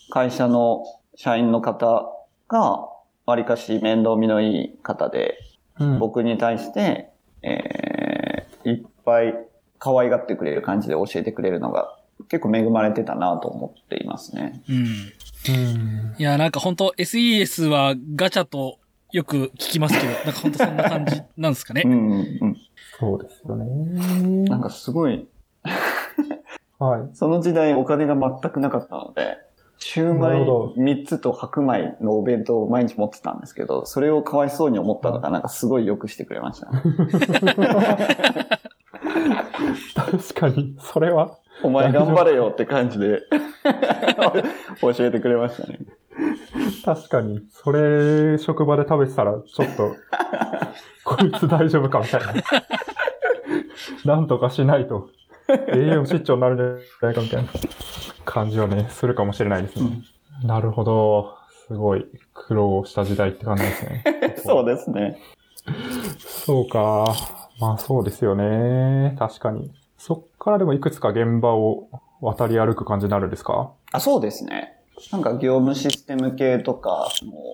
[0.10, 0.84] 会社の
[1.16, 2.12] 社員の方
[2.50, 2.90] が、
[3.28, 5.38] わりかし面倒見のいい方で、
[5.80, 7.12] うん僕に対して、
[7.44, 9.36] えー、いっぱい
[9.78, 14.64] 可愛がってくれる感じで教えてくれるのが、結構恵まれてたなと思っていますね。
[14.68, 14.76] うん。
[14.76, 16.16] うん。
[16.18, 18.80] いや、なんか本当 SES はガチャと
[19.12, 21.84] よく聞きますけど、 なんか本当そんな感じなんですかね？
[21.86, 21.88] う。
[21.90, 22.12] んうん
[22.42, 22.58] うん。
[23.00, 23.66] そうですよね。
[24.50, 25.28] なんかすごい、
[26.80, 27.02] はい。
[27.14, 29.38] その時代お金が全くなかったので、
[29.80, 36.82] シューマイなるほど3つと白米のお弁当を毎日持ってたんですけど、それをかわいそうに思ったのがなんかすごい良くしてくれましたね。
[39.96, 43.22] 確かに、それは、お前頑張れよって感じで
[44.82, 45.80] 教えてくれましたね。
[46.84, 49.96] 確かに、それ、職場で食べてたら、ちょっと、
[51.04, 52.34] こいつ大丈夫かみたいな。
[54.06, 55.10] なんとかしないと、
[55.74, 57.50] 栄養失調になるんじゃないかみたいな
[58.26, 60.02] 感じはね、するかもしれないですね。
[60.44, 61.36] なるほど。
[61.68, 64.04] すごい苦労した時代って感じですね。
[64.46, 65.18] そうですね。
[66.20, 67.14] そうか。
[67.60, 69.16] まあそうですよね。
[69.20, 69.72] 確かに。
[69.98, 71.90] そっからでもいくつか現場を
[72.22, 73.72] 渡り歩く感じになるんですか？
[73.92, 74.74] あ、そうですね。
[75.12, 77.08] なんか業務システム系とか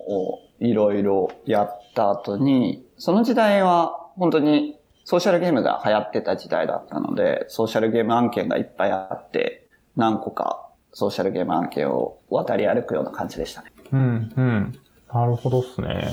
[0.08, 13.72] をいろいろやった後に、その時代は本当にソーシャルゲームが流行ってた時代だったので、ソーシャルゲーム案件がいっぱいあって、何個かソーシャルゲーム案件を渡り歩くような感じでしたね。
[13.92, 14.78] うん、うん。
[15.12, 16.08] なるほどっすね。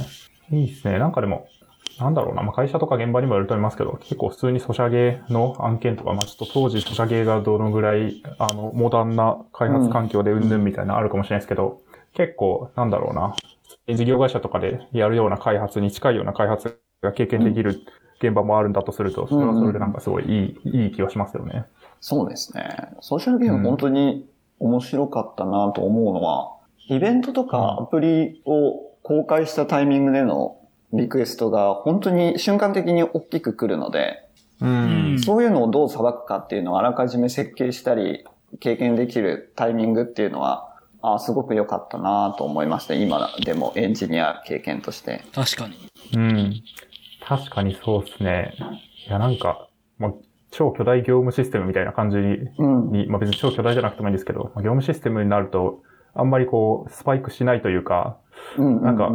[0.51, 0.99] いいっすね。
[0.99, 1.47] なんかでも、
[1.99, 2.43] なんだろうな。
[2.43, 11.81] まあ、会社とか現場にもよると思いますけど、結構普通にソシャゲの案件とか、まあ、ちょっと当時ソシャゲがどのぐらい、あの、モダンな開発環境でうんぬんみたいなあるかもしれないですけど、
[12.13, 13.35] 結構、なんだろうな。
[13.87, 17.81] 事業会社とかでやるような開発に近いような開発が経験できる
[18.21, 21.65] 現場もあるんだとすると、それはそれでなんかすごいいい、いい気はしますよね。
[21.99, 22.93] そうですね。
[23.01, 24.27] ソーシャルゲーム本当に
[24.59, 26.55] 面白かったなと思うのは、
[26.87, 30.57] イベントとかアプリを公開したタイミングでの
[30.93, 34.27] リクエストが本当に瞬間的に大きく来るので、
[34.61, 35.19] ううんん。
[35.19, 38.25] そういうのをどう裁くかっていうのをあらかじめ設計したり、
[38.59, 40.67] 経験できるタイミングっていうのは、
[41.01, 42.93] あすごく良かったなと思いました。
[42.93, 45.23] 今でもエンジニア経験として。
[45.33, 45.75] 確かに。
[46.15, 46.63] うん。
[47.21, 48.53] 確かにそうですね。
[49.07, 50.11] いや、なんか、まあ、
[50.51, 52.91] 超巨大業務システムみたいな感じに、うん。
[52.91, 55.81] にまあ別に超巨大じゃなくてもいいんですけど、まあ業務システムになると、
[56.13, 58.17] あんまりこう、スパイクしないというか、
[58.57, 58.81] うん。
[58.81, 59.09] なんか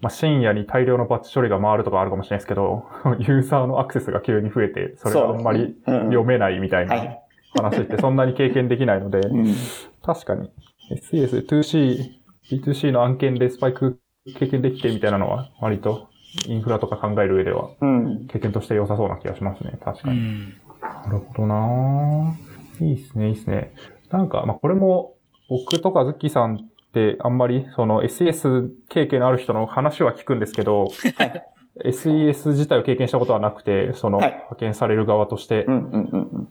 [0.00, 2.84] まあ、深夜に大量のバッチ処理が回るとかあるかもしれないですけど、
[3.18, 6.96] ユーザーのアクセスが急に増えて、それがあんまり読めないみたいは。
[6.96, 7.18] ない
[7.56, 9.54] 話ってそんなに経験できないので、うん。
[10.02, 10.50] 確かに
[10.90, 12.18] SES、2C、
[12.50, 13.98] B2C の案件でスパイク
[14.38, 16.08] 経験できてみたいなのは割と
[16.46, 18.26] インフラとか考える上ではうん。
[18.28, 19.78] 経験として良さそうな気がしますね。
[19.84, 20.18] 確うかに。
[20.18, 20.54] ん。
[20.80, 23.72] なるほどなぁいいっすね、いいっすね。
[24.10, 25.14] なんか、まあ、これも、
[25.48, 26.58] 僕とかズッキーさんっ
[26.92, 30.84] てあんまり、その SES 経験のある人の話は聞くんですけど、
[31.16, 31.44] はい。
[31.84, 35.66] SES 自体を経験したことはなくて、その、はい派遣される側として。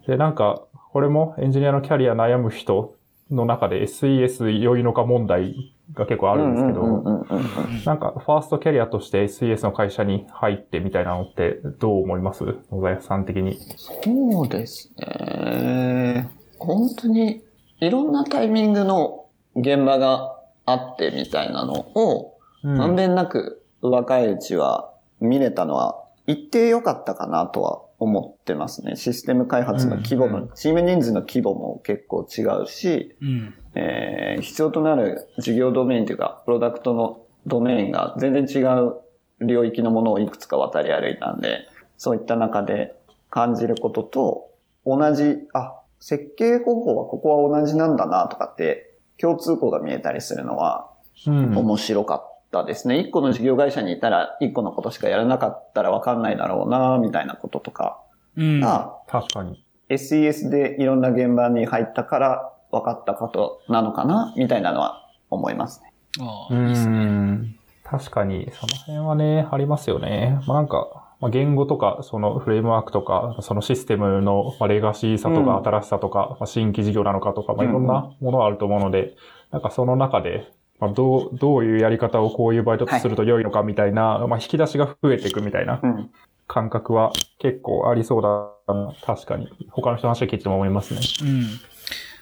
[0.08, 2.96] で、なんか、これもエンジニアのキャリア悩む人
[3.30, 12.44] の中で SES 良いのか問題が結構あるんですけど、うんうんうんうんうんなんか、ファーストキャリアとして SES の会社に入ってみたいなのってどう思います？
[12.44, 13.58] 野田屋さん的に。
[13.78, 16.30] そうですね。
[16.60, 17.44] 本当に
[17.80, 28.96] いろんなタイミングの現場があってみたいなのを、うんまんべんなく若いうちは見れたのは一定良かったかなとは思ってますね。
[28.96, 33.54] システム開発の規模の、うんチーム人数の規模も結構違うし、うん。
[33.78, 38.98] えー必要となる事業ドメインというか、プロダクトのドメインが全然違う
[39.42, 42.96] 領域のものをいくつか渡り歩いたんで、そういった中で
[43.30, 44.50] 感じることと、
[44.86, 50.92] 同じ、あ、設計方法はここは同じなんだなとかって、共通項が見えたりするのは
[51.26, 53.00] うん面白かったですね。
[53.00, 58.00] 一個の事業会社にいたら、一個のことしかやらなかったらわかんないだろうな、みたいなこととか
[58.36, 58.60] うん。
[58.60, 59.64] が、確かに。
[59.90, 65.94] SES でいろんな現場に入ったから分かったことなのかなみたいなのは思いますね。
[66.20, 66.98] ああ、ういいっすね。
[66.98, 67.56] ん。
[67.84, 70.40] 確かに、その辺はね、ありますよね。
[70.48, 79.16] まあ、なんか、まあ、言語とか、そのフレームワークとか、そのシステムのまあレガシーさとかうん新しさとか、まあ、新規事業なのかとか、まあ、うんいろんなものがあると思うので、
[79.52, 86.12] なんかその中で、まあ、どう、どういうやり方をこういう場合だとすると良いのかみたいな、まあ、引き出しが増えていくみたいなうん。
[86.48, 88.94] 感覚は結構ありそうだな。
[89.04, 89.50] 確かに。
[89.70, 91.02] 他の人の話を聞いても思いますね。
[91.24, 91.44] うん。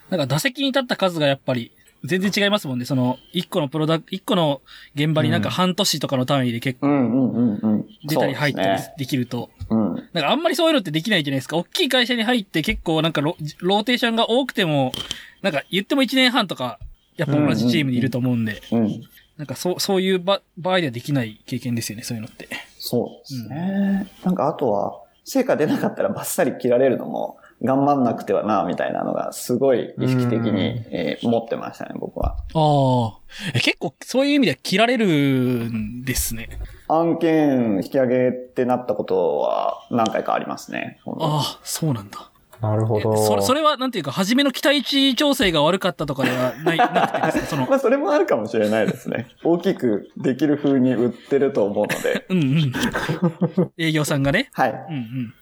[0.09, 1.71] なんか打席に立った数がやっぱり
[2.05, 2.85] 全然違いますもんね。
[2.85, 4.61] その、一個のプロダクト、一個の
[4.93, 7.85] 現場になんか半年とかの単位で結構うんうんうんうん。
[8.05, 9.95] 出たり入ったりできると、うん。
[10.13, 11.57] なんかあんまりそういうのってできないじゃないですか。
[11.57, 14.93] 大きい会社に入って結構なんかロローテーションが多くても、
[15.41, 16.79] なんか言っても1年半とか、
[17.17, 19.01] やっぱ同じチームにいると思うんで、うん。
[19.37, 22.47] なんかそう、そういう場場合ではできない経験ですよね、そういうのって。
[22.77, 24.11] そうですね。
[24.23, 32.36] なんかあとは、成果出なかったらバッサリ切られるのも頑張んなくてはな、みたいなのがすごい意識的に、うんえー持ってましたね、僕は。
[32.54, 33.17] あ
[33.54, 33.60] あ。
[33.60, 36.49] 結構そういう意味では切られるんですね。
[36.88, 40.99] 案件引き上げってなったことは何回かありますね。
[41.06, 42.30] ああ、そうなんだ。
[42.62, 43.17] なるほど。
[43.17, 47.45] それ、それはなんていうか、初めの期待値調整が悪かったとかではない、 なくてですか？
[47.47, 49.28] その、まあ、それもあるかもしれないですね。
[49.43, 52.25] 大きくできる風に売ってると思うので。
[52.30, 53.71] うんうん。
[53.78, 54.49] 営業さんがね。
[54.54, 54.71] はい。
[54.71, 55.34] うんうん。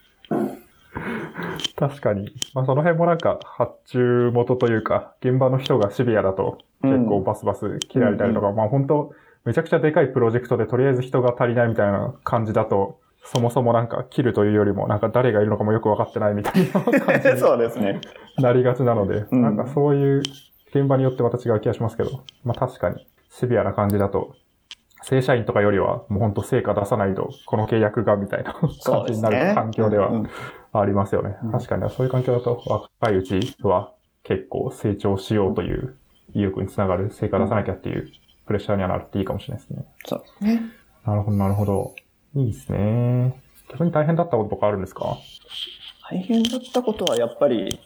[1.76, 2.32] 確かに。
[2.54, 9.14] まあその辺もなんか発注元というか、現場の人がシビアだと結構バスバス切られたりとか、まあ本当
[9.46, 18.02] めちゃくちゃでかいプロジェクトでとりあえず人が足りないみたいな 感じだと、そもそもなんか切るというよりもなんか誰がいるのかもよくわかってないみたいな 感じにそうですね。
[18.40, 19.42] なりがちなので、うん。
[19.42, 20.22] なんかそういう
[20.70, 24.34] 現場によってまた違う気がしますけど、まあ確かにシビアな感じだと、
[25.04, 28.54] 正社員とかよりはもう本当成果出さないとこの契約がみたいな
[28.84, 30.08] 感じになる環境では。
[30.10, 30.30] うんうん
[30.74, 31.38] ありますよね。
[31.44, 35.96] うん確かに、そういう環境だと若いうちは結構成長しようという
[36.34, 38.10] 意欲につながる成果出さなきゃっていう
[38.46, 39.86] プレッシャーにはなるっていいかもしれないですね。
[40.06, 40.62] そうですね。
[41.06, 41.96] なるほど、なるほど。
[42.36, 43.42] いいですね。
[43.70, 45.18] 逆に大変だったこととかあるんですか？
[46.10, 47.80] 大変だったことはやっぱり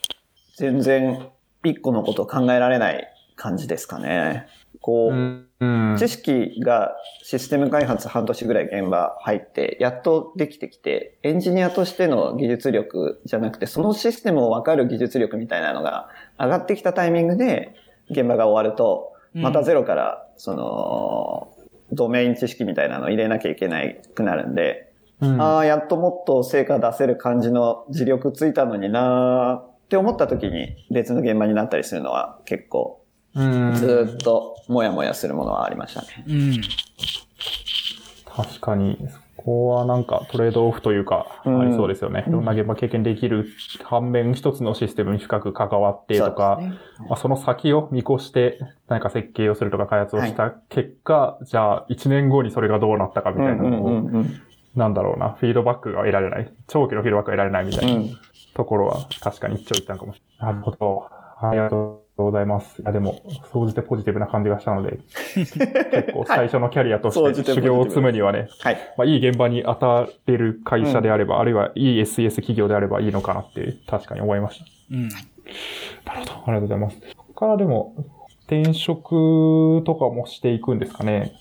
[0.56, 1.28] 全然
[1.64, 4.48] 一個のことを考えられない感じですかね。
[4.88, 5.14] こう、
[5.60, 5.98] うん。
[6.00, 16.08] 知識がシステム開発半年ぐらい現場入って、やっとできてきて、エンジニアとしての技術力じゃなくて、そのシステムをわかる技術力みたいなのが
[16.40, 17.76] 上がってきたタイミングで、
[18.10, 19.42] 現場が終わると、うん。
[19.42, 21.54] またゼロから、その、
[21.92, 25.42] ドメイン知識みたいなのを入れなきゃいけないくなるんで、うん。
[25.42, 32.97] ああ、やっともっと成果出せる感じの自力ついたのになーって思った時に別の現場になったりするのは結構
[33.38, 36.08] うんずーっともやもやするものはありましたね。
[36.28, 36.62] うん。
[38.26, 38.98] 確かに。
[39.38, 42.26] ここはなんかトレードオフというか、うんありそうですよね。
[42.28, 43.48] いろんな現場経験できる
[43.84, 54.42] 反面、一つのシステムに深く関わってとか、そねまあ、その先を見越して何か設計をするとか開発をした結果、じゃあ1年後にそれがどうなったかみたいなのを、うんうんうん
[54.76, 56.54] なんだろうな、フィードバックが得られない。
[56.68, 58.18] 長期のフィードバックが得られないみたいなうん
[58.54, 60.54] ところは確かに一長一短かもしれない。
[60.54, 61.10] なるほど。
[61.42, 62.82] ありがとうございます。
[62.82, 65.00] いや、でも、総じてポジティブな感じがしたので、
[65.36, 68.78] 結構最初のキャリアとして修行を積むにはね、はい。
[68.98, 74.66] まあ、いい現場に当たれる会社であれば、あるいはいい SES 企業であればいいのかなって確かに思いました。
[74.92, 75.10] うん。
[75.10, 76.32] なるほど。
[76.34, 76.98] ありがとうございます。
[77.12, 77.94] そこからでも、
[78.48, 81.34] 転職とかもしていくんですかね。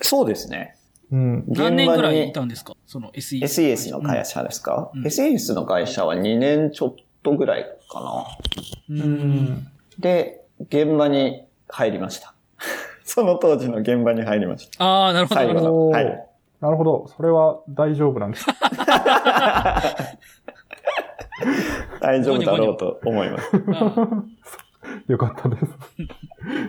[0.00, 0.76] そうですね。
[1.12, 1.44] うん。
[1.48, 2.74] 何年ぐらいい現場にたんですか？
[2.86, 3.40] その SE。
[3.40, 8.26] SES の会社ですか、うん ?SES の会社は2年ちょっとぐらいかな。
[8.88, 8.92] う。
[8.92, 9.68] うんん。
[9.98, 12.34] で、現場に入りました。
[13.04, 14.84] その当時の現場に入りました。
[14.84, 15.88] ああ、なるほど。
[15.90, 16.26] はい
[16.60, 17.08] なるほど。
[17.14, 18.46] それは大丈夫なんです。
[22.00, 23.50] 大丈夫だろうと思います。
[23.54, 24.24] あ
[25.08, 25.64] よかったです。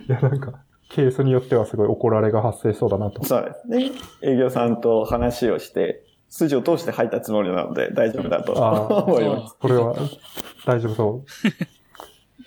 [0.06, 0.60] いや、なんか、
[0.90, 3.24] ケースによってはすごい怒られが発生しそうだなと。
[3.24, 3.92] そうですね。
[4.22, 9.56] 営業さんと話をして、筋を通して入ったつもりなので大丈夫だと思います。
[9.58, 9.96] これは
[10.66, 11.26] 大丈夫そう。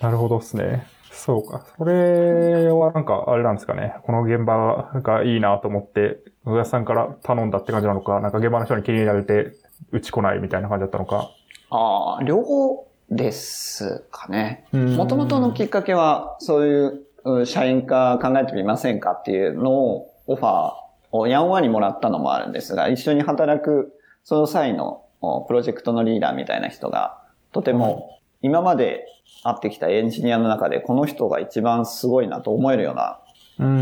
[0.00, 0.86] なるほどですね。
[1.10, 1.66] そうか。
[1.76, 3.96] それはなんか、あれなんですかね。
[4.04, 9.52] この現場がいいなと思って、野田さんから頼んだって感じなのか、なんか現場の人に気に入られて、
[9.90, 11.30] うち来ないみたいな感じだったのか。
[11.70, 14.66] ああ、両方ですかね。
[14.72, 20.72] ももともとのきっかけは、そういううん社員化考えてみませんかっていうのを、オファー
[21.10, 23.92] をやんわりもらったのもあるんですが、一緒に働く、
[24.24, 27.18] その際のおプロジェクトのリーダーみたいな人が、
[27.52, 29.06] とても今まで
[29.42, 33.20] 会ってきたエンジニアの中で、この人が一番すごいなと思えるような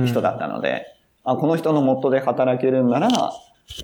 [0.07, 0.87] 人だったので、
[1.25, 3.33] あこの人の元で働けるんなら、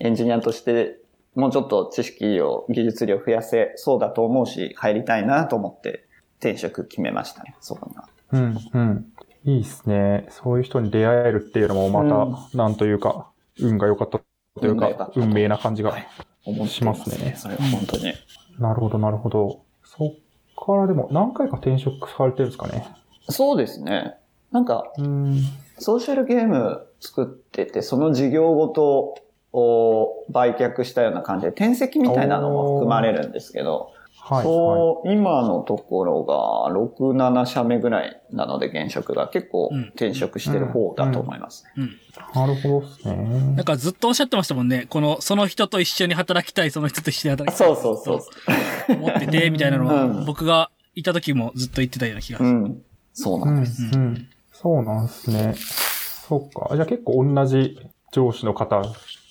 [0.00, 0.98] エンジニアとして
[1.34, 6.06] もうちょっと知識を、技術量増やせそうだと思うし、入りたいなと思って
[6.38, 8.08] 転職決めましたね、そこには。
[8.32, 9.06] うん、うん。
[9.44, 10.26] いいっすね。
[10.30, 12.08] そういう人に出会えるっていうのもま
[12.52, 14.20] た、なんというか、運が良かった
[14.60, 15.90] というか運命な感じが。
[15.90, 16.06] はい
[16.44, 18.12] 思ってしますねそれは本当に。
[18.58, 19.62] なるほど、なるほど。
[19.84, 20.14] そっ
[20.64, 22.86] からでも何回か転職されてるんですかね。
[23.28, 24.14] そうですね。
[24.50, 25.40] なんか、うん。
[25.78, 29.16] ソーシャルゲーム作ってて、その事業ごと
[29.52, 33.92] を売却したような感じで、転籍みたいなのも含まれるんですけど、
[34.24, 34.38] はい。
[34.38, 41.88] はいそう、今のところが6、7社目ぐらいなので現職が結構うん転職してる方だと思いますね。
[42.34, 43.16] なるほどですね。
[43.56, 44.86] なんかずっとおっしゃってましたもんね。
[44.88, 47.66] この、その人と一緒に働きたい、その人と一緒に働きたい。
[47.66, 48.92] そうそうそう。
[48.94, 52.50] 思ってて、みたいなのは、うん僕がいた時もずっと言ってたような気がする。
[52.50, 52.82] うん。
[53.14, 53.82] そううなんんです。
[53.82, 54.28] うん。
[54.52, 55.54] そうなんですね。
[55.56, 56.74] そっか。
[56.76, 57.78] じゃあ結構同じ
[58.12, 58.82] 上司の方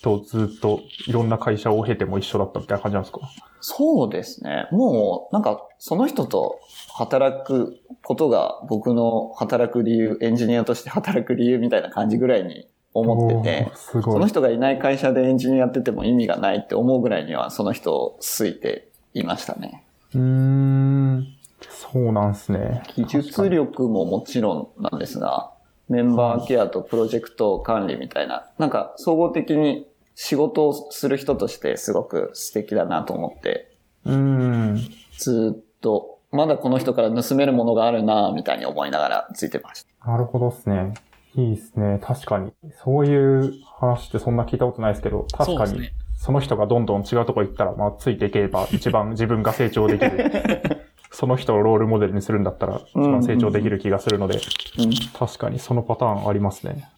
[0.02, 3.20] とずっといろんな会社を経ても一緒だったみたいな感じなんですか？
[3.62, 4.66] そうですね。
[4.72, 6.60] もう、なんか、その人と
[6.94, 13.72] 働くことが僕の働く理由、エンジニアとして働く理由みたいな感じぐらいに思ってて。
[13.74, 19.84] その人がいない会社でエンジニアやってても意味がないって思うぐらいには、その人を好いていましたね。
[20.14, 21.26] うーん。
[21.70, 22.82] そうなんですね。
[22.96, 25.52] 技術力ももちろんなんですが、
[25.88, 34.80] メンバーケアとプロジェクト管理みたいな、なんか総合的に仕事をする人としてすごく素敵だなと思って、うーん。
[35.18, 40.10] ずっと、まだこの人から盗めるものがあるなみたいに思いながらついてました。
[40.10, 40.94] なるほどですね。
[41.34, 41.98] いいですね。
[42.02, 42.52] 確かに。
[42.84, 45.90] そういう話ってそんな聞いたことないですけど、確かに
[46.22, 50.86] その人がどんどん違うとこ行ったら、まあ、ついていければ一番自分が成長できる。
[51.10, 54.38] その人をロールモデルにするんだったら、一番成長できる気がするので、
[54.78, 54.90] うん。
[55.18, 56.88] 確かにそのパターンありますね。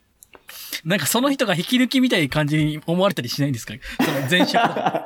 [0.84, 3.74] なんかその人が引き抜きみたいな感じに思われたりしないんですか？
[4.04, 5.04] その前職とか。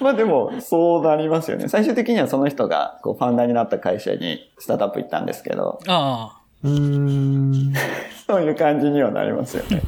[0.00, 1.68] まあでも、そうなりますよね。
[1.68, 6.40] 最終的にはその人がこうファウンダーになった会社にスタートアップ行ったんですけど、ああ。
[6.62, 7.72] うーん。
[8.26, 9.82] そういう感じにはなりますよね。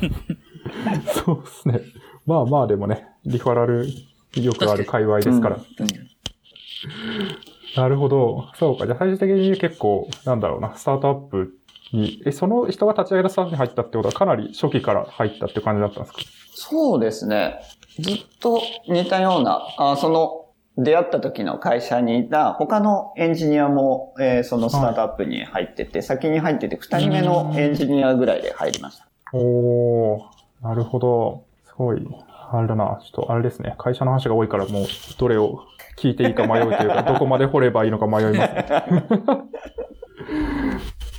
[1.25, 1.81] そうですね。
[2.27, 3.87] まあまあでもね、リファラル
[4.37, 5.57] よくある界隈ですから。
[5.57, 5.63] うん
[7.77, 8.49] なるほど。
[8.57, 8.85] そうか。
[8.87, 11.55] じゃあ最終的に結構、なんだろうな、スタートアップ
[11.93, 16.21] に、え、その人が立ち上げたスタートに入ったってことはかなり初期から入ったって感じだったんですか？
[16.55, 17.61] そうですね。
[17.99, 20.37] ずっと似たような、あその、
[20.79, 29.07] 出会った時の会社にいた他のエンジニアも、えーそのスタートアップに入ってて、先に入ってて2人目のエンジニアぐらいで入りました。
[29.33, 30.21] おー、
[30.63, 31.45] なるほど。
[31.67, 32.07] すごい。
[32.53, 33.01] あれだな。
[33.03, 33.75] ちょっとあれですね。
[33.79, 34.87] 会社の話が多いからもう、
[35.19, 35.65] どれを
[35.99, 38.67] 聞いていいか迷うというか、 どこまで掘ればいいのか迷いますね。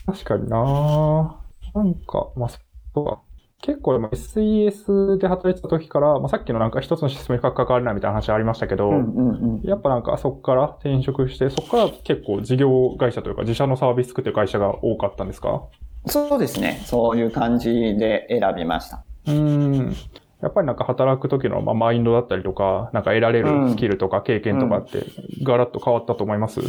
[0.06, 1.38] 確かにな
[1.74, 2.60] なんか、まあ、そ
[2.96, 3.22] うか。
[3.64, 9.30] 結構でも SES で働いてた時から、まあ、さっきのなんか一つのシステムに関われないみたいな話ありましたけど、うんうん
[9.60, 9.62] うん。
[9.62, 15.62] やっぱなんかそこから転職して、そこから結構事業会社というか自社のサービス作ってる会社が多かったんですか？
[16.08, 16.82] そうですね。
[16.86, 19.04] そういう感じで選びました。
[19.28, 19.96] うーん。
[20.42, 25.06] やっぱりなんか働く時のまあマインドだったりとか、なんか得られるスキルとか経験とかって
[25.44, 26.62] ガラッと変わったと思います、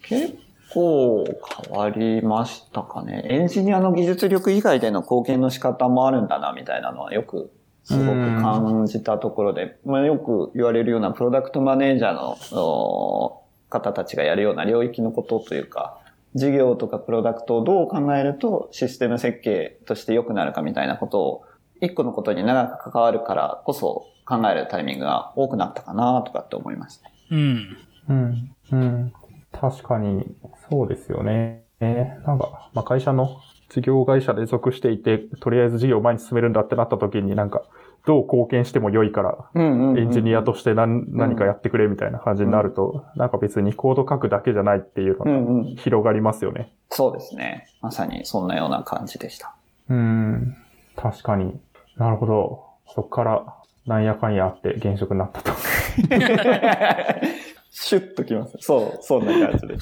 [0.00, 0.38] 結
[0.72, 1.24] 構
[1.64, 3.24] 変わりましたかね。
[3.28, 7.50] エンジニアの技術力以外での貢献の仕方もあるんだな、みたいなのはよく
[7.84, 15.98] すごく感じたところで、まあ、よく言われるようなプロダクトマネージャーのお方たちがやるような領域のことというか、
[16.34, 21.44] 事業とかプロダクトをどう考えるとシステム設計として良くなるかみたいなことを
[21.80, 27.12] 一個のことに長く関わるからこそ考えるタイミングが多くなったかなとかって思いますね。
[27.30, 27.76] うん。
[28.08, 28.56] うん。
[28.70, 29.12] うん。
[29.52, 30.26] 確かに、
[30.70, 31.64] そうですよね。
[31.80, 33.40] えーなんか、まあ、会社の
[33.70, 37.62] 事業会社で属していて、とりあえず事業を前に進めるんだってなった時になんか、
[38.06, 45.76] どう貢献しても良いから、うんうんエンジニアとして何何かやってくれみたいな感じになると、なんか別にコード書くだけじゃないっていうのがうんうん。
[45.76, 46.72] 広がりますよね。
[46.90, 47.66] そうですね。
[47.82, 49.54] まさにそんなような感じでした。
[49.88, 50.56] うん。
[50.96, 51.60] 確かに。
[51.96, 52.64] なるほど。
[52.94, 53.54] そこから、
[53.86, 55.52] なんやかんやあって現職になったと。
[57.70, 58.56] シュッときます。
[58.60, 59.78] そう、そんな感じで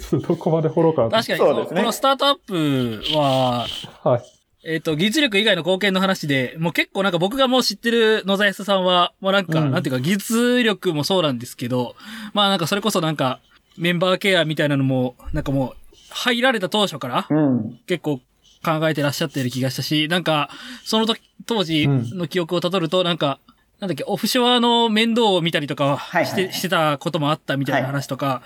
[0.00, 0.18] す。
[0.28, 1.08] どこまで掘ろうか。
[1.08, 3.66] 確かにそうですねこのスタートアップは、
[4.02, 4.22] はい。
[4.66, 11.94] えっ、と、技術力以外の貢献の話で、もう結構なんか僕がもう知ってる野沢康さんは、もうなんか、うんなんていうか技術力もそうなんですけど、
[12.32, 13.40] まあなんかそれこそなんか、
[13.76, 17.80] メンバーケアみたいなのも、なんかもう、入られた当初からうん。
[17.86, 18.20] 結構
[18.64, 20.48] 考えてらっしゃってる気がしたし、なんか、
[20.84, 23.38] その時、当時の記憶をたどると、なんか、
[23.80, 28.42] なんだっけ、オフショアの面倒を見たりとかして、はいはいはいしてたこともあったみたいな話とか、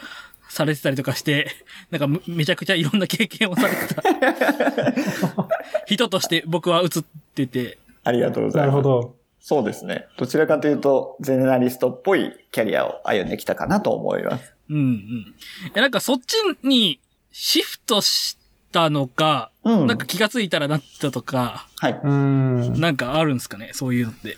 [0.49, 1.51] されてたりとかして、
[1.91, 4.03] なんかむめちゃくちゃいろんな経験をされてた
[5.87, 7.05] 人として僕は映っ
[7.35, 8.83] てて、ありがとうござないるます。
[8.83, 9.14] ほど。
[9.41, 10.07] そうですね。
[10.16, 14.53] どちらかというと、ゼネラリストっぽいキャリアを歩んできたかなと思います。
[14.68, 15.35] うんうん。
[15.74, 16.99] え、なんかそっちに
[17.33, 18.37] シフトし
[18.72, 19.87] たのか、うん。
[19.87, 21.93] なんか気がついたらなったとか、はい。
[21.93, 22.81] うーん。
[22.81, 24.37] なんかあるんですかねそういうのって。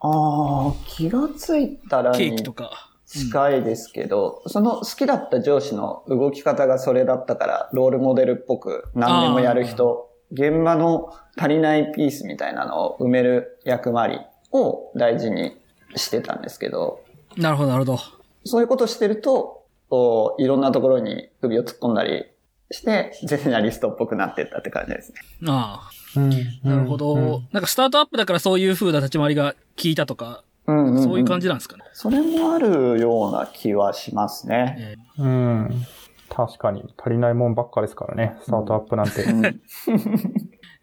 [0.00, 2.90] ああ、気がついたらにケーキとか。
[3.06, 14.20] 近いですけど、その好きだった上司の動き方がそれだったから、ロールモデルっぽく何でもやる人、現場の足りないピースみたいなのを埋める役割
[14.50, 15.56] を大事に
[15.94, 17.00] してたんですけど、
[17.36, 18.00] なるほど、なるほど。
[18.44, 22.24] そういうことしてると、こう、いろんなところに首を突っ込んだり
[22.72, 25.18] して、ゼネラリストっぽくなってったって感じですね。
[25.46, 31.84] あうんあ、なるほど、うんなんかスタートアップだからそういう風な立ち回りが効いたとか、うんうんうんそういう感じなんですかね。
[31.92, 34.96] それもあるような気はしますね。
[35.18, 35.86] えうん。
[36.28, 36.82] 確かに。
[36.98, 38.36] 足りないもんばっかですからね。
[38.42, 39.22] スタートアップなんて。
[39.22, 39.54] うんー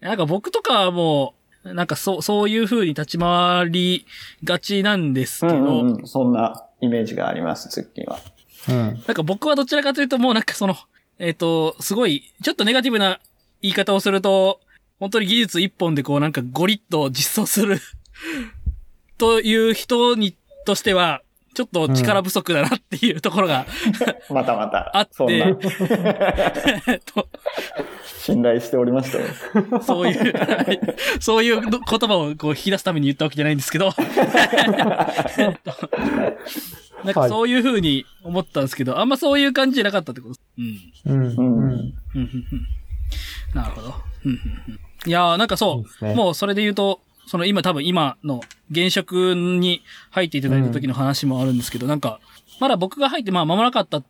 [0.00, 1.34] なんか僕とかはも
[1.64, 4.06] う、なんかそう、そういう風に立ち回り
[4.42, 8.18] がちなんですけど、うんうんうんそんなイメージがあります、ツッキーは。
[8.68, 8.76] うん。
[8.76, 10.74] なんか僕はどちらかというともうなんかその、
[11.18, 13.20] えっ、と、すごい、ちょっとネガティブな
[13.62, 14.60] 言い方をすると、
[14.98, 17.80] 本当に技術一本でこうなんかゴリッと実装する
[19.18, 20.36] という人に、
[20.66, 21.22] としては、
[21.54, 23.66] ちょっと力不足だなっていうところが、
[24.28, 24.90] またまた。
[24.98, 25.54] あって。
[28.18, 29.82] 信頼しておりましたよ。
[29.82, 30.80] そういう、はい。
[31.20, 33.92] そういう言葉をこう引き出すために言ったわけじゃないんですけど、
[35.38, 35.90] えっと
[37.04, 41.02] なんかそういう風に思ったんですけど、あんまそういう感じじゃなかったってことです。
[41.06, 41.14] うん。
[41.14, 41.26] うん。
[41.26, 41.36] うん。
[41.36, 41.42] うん。
[41.42, 41.50] うん。
[41.54, 41.84] うん。
[42.14, 42.66] うん。
[43.54, 43.94] なるほど。
[44.24, 44.30] うん。
[44.30, 44.38] うん。
[44.68, 44.80] うん。
[45.06, 45.48] いやーなん。
[45.48, 52.20] かそ、そうねもうそれで言うと、その今多分今の現職に入っていただいた時の話もあるんですけど、なんか、
[52.60, 54.04] まだ僕が入ってまあ間もなかったん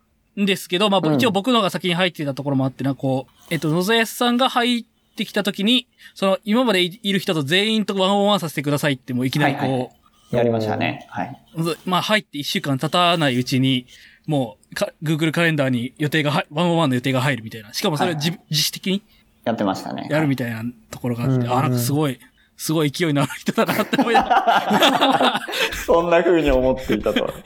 [0.45, 4.85] ですけど、まあうん一応僕のが先に入っていたところもあって、なんかこう、えっと、野添安さんが入っ
[5.17, 9.91] てきた時に、その今までいる人と全員とワンオンワンさせてくださいってもういきなりこう、はいはい
[10.31, 11.07] やりましたね。
[11.11, 11.41] はい。
[11.59, 13.87] ずまあ入って一週間経たないうちに、
[14.27, 17.73] もうか、Google カレンダーに予定がは、ワンオンワンの予定が入るみたいな。
[17.73, 19.03] しかもそれを自,、はい自主的に
[19.45, 20.09] やってましたね。
[20.11, 22.19] やるみたいなところがあって、うんあ、なんかすごい、
[22.57, 25.41] すごい勢いのある人だなって思いながら、
[25.87, 27.31] そんな風に思っていたとは。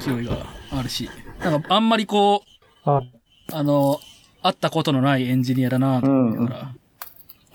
[0.00, 0.36] 勢いが
[0.72, 1.08] あるし。
[1.40, 2.42] なんかあんまりこ
[2.86, 3.02] う、あ、
[3.52, 3.98] あの、
[4.42, 6.72] 会ったことのないエンジニアだなと思いながら、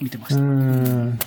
[0.02, 0.44] 見てましうた。
[0.44, 1.20] ん。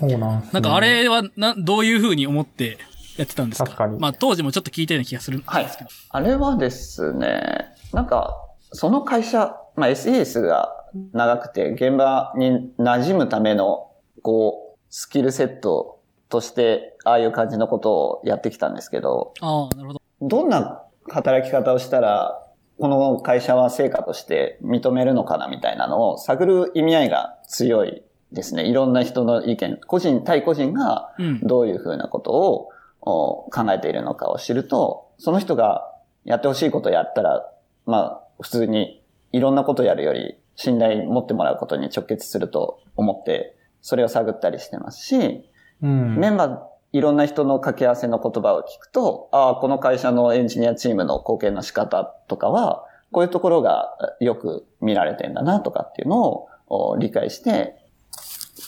[0.00, 2.78] そうなんすねなんかあれは、な、どういう風に思って
[3.16, 3.66] やってたんですか？
[3.66, 5.90] 確かにまあ当時もちょっと聞いたような気がするんはいですけど。。
[6.10, 8.34] あれはですね、なんか、
[8.72, 10.68] その会社、まあ SES が
[11.12, 13.90] 長くて現場に馴染むための、
[14.22, 20.02] こう、スキルセットとして、ああいう感じのことをやってきたんですけど、ああ、なるほど。
[20.20, 22.44] どんな働き方をしたら、
[22.78, 28.66] この会社は成果として認めるのかなみたいなのを探る意味合いが強いですね。
[28.66, 31.40] いろんな人の意見、個人対個人がうん。
[31.40, 32.68] どういうふうなことを
[33.00, 35.92] お考えているのかを知ると、その人が
[36.24, 37.50] やってほしいことをやったら、
[37.86, 45.48] まあ、普通にいろんなことをやるより信頼持ってもらうことに直結すると思って、それを探ったりしてますし、
[45.80, 46.16] うん。
[46.16, 46.58] メンバー、
[46.92, 57.76] いろんな人の掛け合わせの言葉を聞くと、ああ、この会社のエンジニアチームの貢献の仕方とかは、こういうところがよく見られてんだなとかっていうのをお理解して、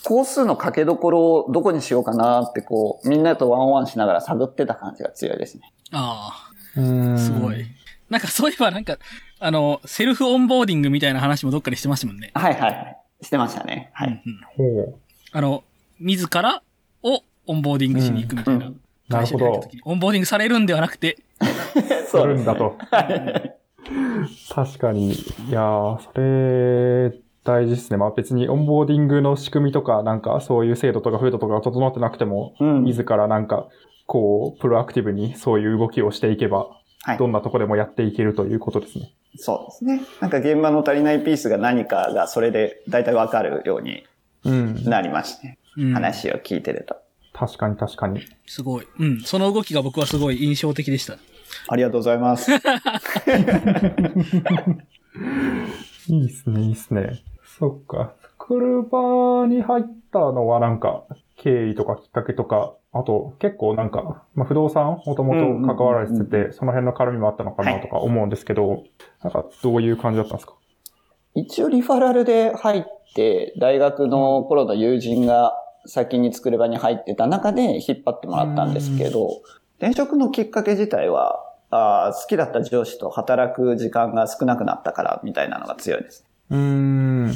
[0.05, 5.73] 工数のかけどころをどこにしようかなってこう、みんなとワンオンワンしながら探ってた感じが強いですね。
[5.91, 7.65] あうんあ、すごい。。
[8.09, 8.97] なんかそういえばなんか、
[9.43, 12.29] あの、 self-onboarding みたいな話もどっかでしてましたもんね。
[12.35, 12.97] はいはいはい。
[13.23, 13.89] してましたね。
[13.93, 14.21] はうんい。
[14.25, 14.95] うんほう。
[15.31, 15.63] あの、
[15.99, 16.61] 自ら
[17.01, 18.67] を on board ing しに行くみたいな。
[18.67, 18.79] うん
[19.09, 21.17] 会社に入った時に onboarding されるんではなくて、
[22.13, 22.77] あるんだと。
[24.53, 25.11] 確かに。
[25.11, 25.15] い
[25.49, 27.97] やー、それ、大事ですね。
[27.97, 32.83] まあ別に onboarding の仕組みとか、なんかそういう制度とか風土とかが整ってなくても、うん。
[32.83, 33.67] 自らなんか、
[34.05, 36.67] こう、プロアクティブにそういう動きをしていけば、
[37.03, 39.11] はいどんなとこでもやっていけるということですね。
[39.37, 40.01] そうですね。
[40.19, 44.05] なんか現場の足りないピースが何かがそれで大体わかるように
[44.43, 44.83] うん。
[44.85, 45.57] なりましたね。
[45.77, 46.95] うん、話を聞いてると。
[47.33, 48.21] 確かに確かに。
[48.45, 48.87] すごい。
[48.99, 49.21] うん。
[49.21, 51.17] その動きが僕はすごい印象的でした。
[51.67, 52.51] ありがとうございます。
[52.51, 52.55] い
[56.17, 57.21] いっすね、いいっすね。
[57.57, 58.13] そっか。
[58.21, 61.05] スクルバに入ったのはなんか、
[61.37, 68.83] 経緯とかきっかけとか、あと結構なんか、まあ、不動産もともと関わられてうんうんて、その辺の絡みもあったのかなとか思うんですけど、
[69.23, 70.53] なんかどういう感じだったんですか？
[71.33, 72.83] 一応リファラルで入っ
[73.15, 75.53] て、大学の頃の友人が
[75.85, 79.41] 先に作る場に入ってた中で引っ張ってもらったんですけど、
[79.77, 81.39] 転職のきっかけ自体は、
[81.69, 86.25] あー好きだった上司と働く時間が少なくなったからみたいなのが強いです。
[86.49, 87.31] うーん。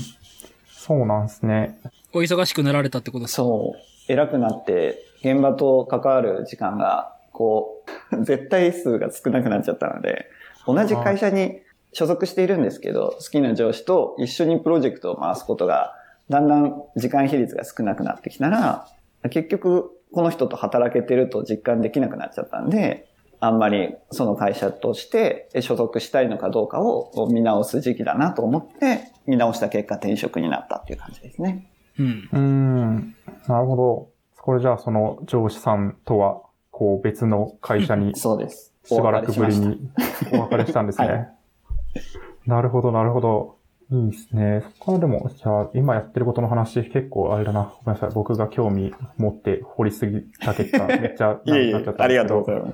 [0.68, 1.80] そうなんですね。
[2.14, 3.36] お忙しくなられたってことですか？
[3.38, 4.12] そう。
[4.12, 10.28] 偉くなって、現場と関わる時間が、こう、 絶対数が少なくなっちゃったので、
[10.68, 11.62] 同じ会社に
[11.94, 15.94] 所属しているんですけど、好きな上司と一緒にプロジェクトを回すことが、
[16.30, 18.88] だんだん時間比率が少なくなってきたら、
[19.30, 23.08] 結局、この人と働けてると実感できなくなっちゃったんで、
[23.40, 31.68] あんまりその会社として所属したいのかどうかを見直す時期だなと思って、見直した結果転職になったっていう感じですね。
[32.00, 32.30] うん。
[32.32, 33.16] うーん。
[33.48, 34.15] なるほど。
[34.46, 38.76] これじゃあその上司さんとは、こう別の会社にそうです。
[38.84, 39.90] しばらくぶりに
[40.34, 41.08] お別れしたんですね。
[41.08, 41.32] はい
[42.46, 43.58] なるほど、なるほど。
[43.92, 44.62] いいですね。
[44.62, 47.74] そこからでも、じゃあ、今やってることの話、結構あれだな。
[47.84, 48.10] ごめんなさい。
[48.14, 52.74] 僕が興味持って掘りすぎた結果、 めっちゃなっちゃったありがとうございます。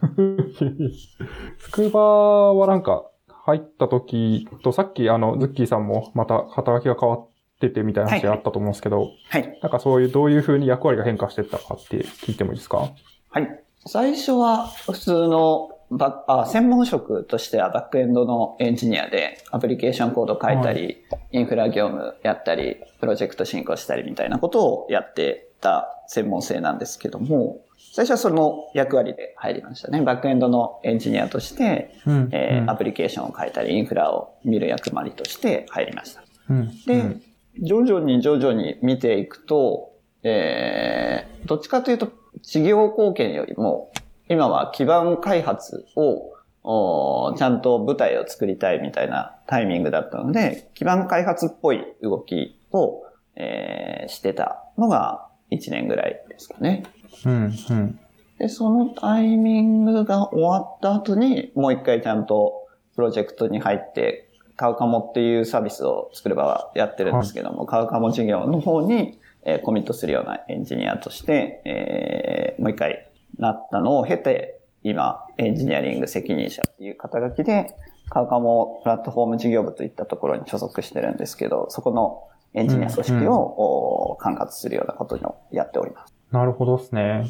[1.59, 3.05] スクーバーはなんか、
[3.45, 7.27] 入った時と、さっきあの、ズッキーさんもまた働きが変わっ
[7.61, 9.59] ててみたいな話があったと思うんですけど、はい。
[9.61, 12.91] なんかそういう、どういう風に役割が変化してったかって聞いてもいいですか？
[13.29, 13.63] はい。
[13.85, 27.61] 最初は普通のバあ専門職としてはバックエンドのエンジニアでアプリケーションコード書いたり、インフラ業務やったり、プロジェクト進行したりみたいなことをやってた専門性なんですけども、
[27.93, 30.01] 最初はその役割で入りましたね。
[30.01, 36.23] バックエンドのエンジニアとして、うんえーアプリケーションを書いたり、インフラを見る役割として入りました。
[36.49, 37.23] うんで、うん
[37.61, 39.93] 徐々に徐々に見ていくと、
[40.23, 43.91] えー、どっちかというと、事業貢献よりも、
[44.29, 46.31] 今は基盤開発を、
[46.63, 53.03] おーちゃんと舞台を作りたいみたいなタイミングだったので、基盤開発っぽい動きを、
[53.35, 56.83] えーしてたのが1年ぐらいですかね。
[57.25, 57.99] うん、うん。
[58.39, 64.30] で、そのタイミングが終わった後に、もう一回ちゃんとプロジェクトに入って、
[64.61, 73.09] カウカモっていうサービスを作ればやってるんですけども、カウカモ事業の方に、えーコミットするようなエンジニアとして、えーもう一回
[73.39, 77.75] なったのを経て、今、エンジニアリング責任者っていう肩書きで、
[78.11, 86.13] カウカモプラットフォーム事業部といったところに所属してるんですけど、そこのエンジニア組織を、お管轄するようなことをやっております。
[86.31, 87.25] なるほどですね。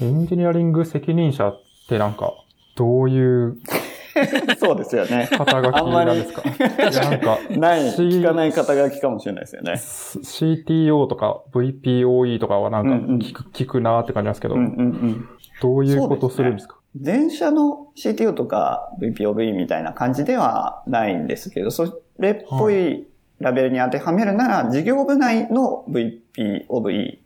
[0.00, 2.32] エンジニアリング責任者ってなんか、
[2.76, 3.56] どういう
[4.58, 5.28] そうですよね。
[5.30, 6.42] 肩書きなんですか？
[7.08, 9.72] なんか、ない、聞かない肩書きかもしれないですよね。
[9.74, 12.90] CTO とか VPOE とかはなんか
[13.24, 15.28] 聞く,、聞くなーって感じなんですけど、うんうんうん。
[15.60, 16.76] どういうことするんですか？
[16.94, 23.06] 電車の CTO とか VPOV みたいな感じではないんですけど、それっぽい
[23.38, 27.18] ラベルに当てはめるなら、事業部内の VPOV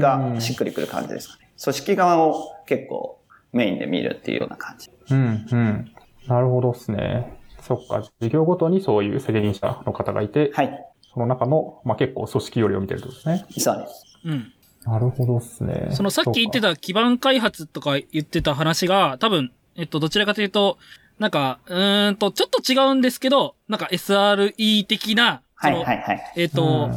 [0.00, 1.48] がしっくりくる感じですかね。
[1.62, 2.34] 組織側を
[2.66, 3.18] 結構
[3.52, 4.90] メインで見るっていうような感じ。
[5.10, 5.91] うん、うん。
[6.26, 7.38] なるほどですね。
[7.60, 10.86] そっか、事業ごとにそういう責任者の方がいて、はい。
[11.12, 13.46] その中の、まあ、結構組織よりを見てるってことですね。
[13.58, 14.18] そうです。
[14.24, 14.52] うん。
[14.84, 15.88] なるほどですね。
[15.92, 16.70] そのさっき言ってた。
[16.70, 20.78] た基盤開発とか言ってた話が、多分、えっと、どちらかというと、
[21.18, 26.32] なんか、うーんと、ちょっと違うんですけど、なんか SRE 的な、そのはいはいはい。
[26.36, 26.90] えっと、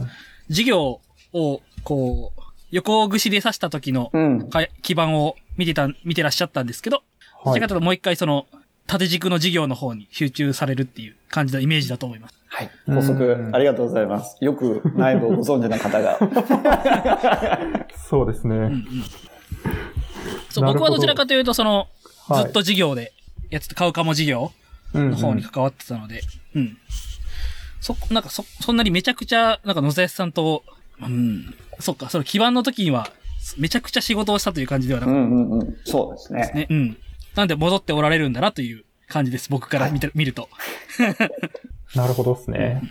[0.49, 1.01] 事業
[1.33, 4.49] を、こう、横串で刺した時のうん。
[4.49, 7.03] か基盤を見てた、見てらっしゃったんですけど、
[7.43, 8.47] どはいちらかというともう一回その、
[8.87, 12.35] 縦軸の事業の方に集中されるっていう感じのイメージだと思います。
[12.47, 12.69] はい。
[12.87, 14.37] うん補足、ありがとうございます。
[14.43, 16.19] よく内部をご存知な方が。
[18.09, 18.55] そうですね。
[18.55, 18.85] うんうん。
[20.49, 21.87] そう、僕はどちらかというと、その、
[22.27, 23.13] はいずっと事業で
[23.51, 24.51] やってた、買うかも事業
[24.95, 26.21] うんの方に関わってたので、
[26.55, 26.77] うん。
[27.81, 30.63] そ、なんかそ、そんなにめちゃくちゃ、なんか野沢さんと、
[31.01, 31.53] うん。
[31.79, 33.11] そっか、その基盤の時には、
[33.57, 35.77] めちゃくちゃ仕事をしたという感じではなうくてんうんうん。
[35.85, 36.51] そうですね。
[36.55, 36.97] ね、うん。
[37.35, 40.47] なんで戻っておられるんだなという感じです、僕から見て、見ると。
[41.95, 42.81] なるほどですね。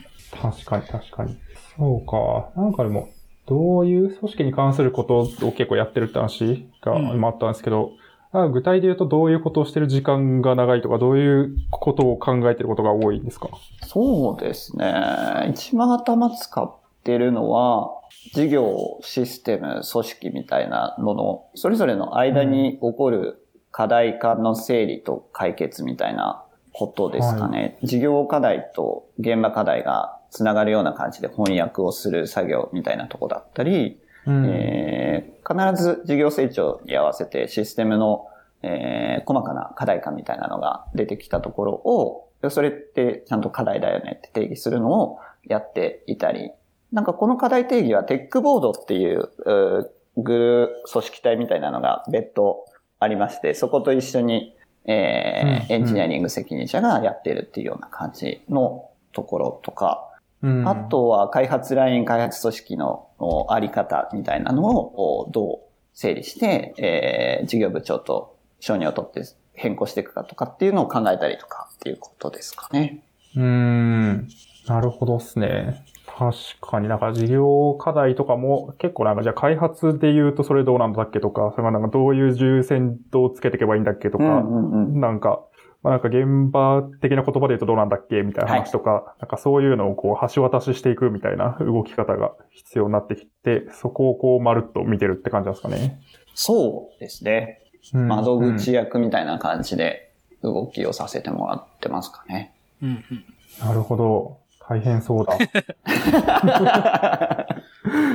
[0.40, 1.36] 確かに確かに。
[1.76, 2.60] そうか。
[2.60, 3.08] なんかでも、
[3.46, 7.92] どういう組織に関することを結構やってるって話が今あったんですけど、
[8.32, 13.48] なんか具体で言うとどういうことをしてる時間が長いとか、どういうことを考えてることが多いんですか？
[13.86, 15.50] そうですね。
[15.50, 16.74] 一番頭使っ
[17.04, 17.90] てるのは、
[18.32, 23.43] 事業、システム、組織みたいなのの、それぞれの間に起こる
[23.76, 27.76] 課題化の整理と解決みたいなことですかね。
[27.82, 38.28] 事業課題と現場課題がつながるような感じで翻訳をする作業みたいなとこだったり、うんえー必ず事業成長に合わせてシステムの、
[38.62, 46.52] えー細かな課題感みたいなのが出てきたところを、それってちゃんと課題だよねって定義するのをやっていたり、
[46.92, 52.64] なんかこの課題定義はテックボードっていううーグルー組織体みたいなのが別途
[52.98, 60.10] ありまして、そこと一緒に、えーうんエンジニアリング責任者がやっているっていうような感じのところとか、
[60.42, 65.58] うんあとは開発ライン、開発組織のおあり方みたいなのをおどう
[65.94, 69.22] 整理して、えー事業部長と承認を取って
[69.54, 73.02] 変更していくかとかっていうのを考えたりとかっていうことですかね。
[73.36, 74.28] うーん。
[74.66, 75.84] なるほどですね。
[76.16, 85.00] 確かになんか事業課題とかも結構なんかじゃあ開発で言うとそれどうなんだっけとか、それがなんかどういう重点度をつけていけばいいんだっけとか、うんうんうん。
[85.00, 85.44] なんか、
[85.82, 96.00] まあ、なんか現場的な言葉で言うとどうなんだっけみたいな話とか、なんかそういうのをこう橋渡ししていくみたいな動き方が必要になってきて、そこをこうまるっと見てるって感じなんですかね。
[96.36, 97.60] そうですね。
[97.92, 100.10] うん窓口役みたいな感じで
[100.42, 102.54] 動きをさせてもらってますかね。
[102.82, 103.24] うんうん。
[103.60, 104.43] なるほど。
[104.68, 105.36] 大変そうだ。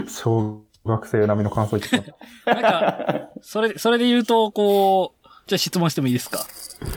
[0.07, 2.03] 小学生並みの感想言ってき
[2.45, 2.53] た。
[2.53, 6.39] なんか、それ、それで言うと、こう、じゃあ質問してもいいですか？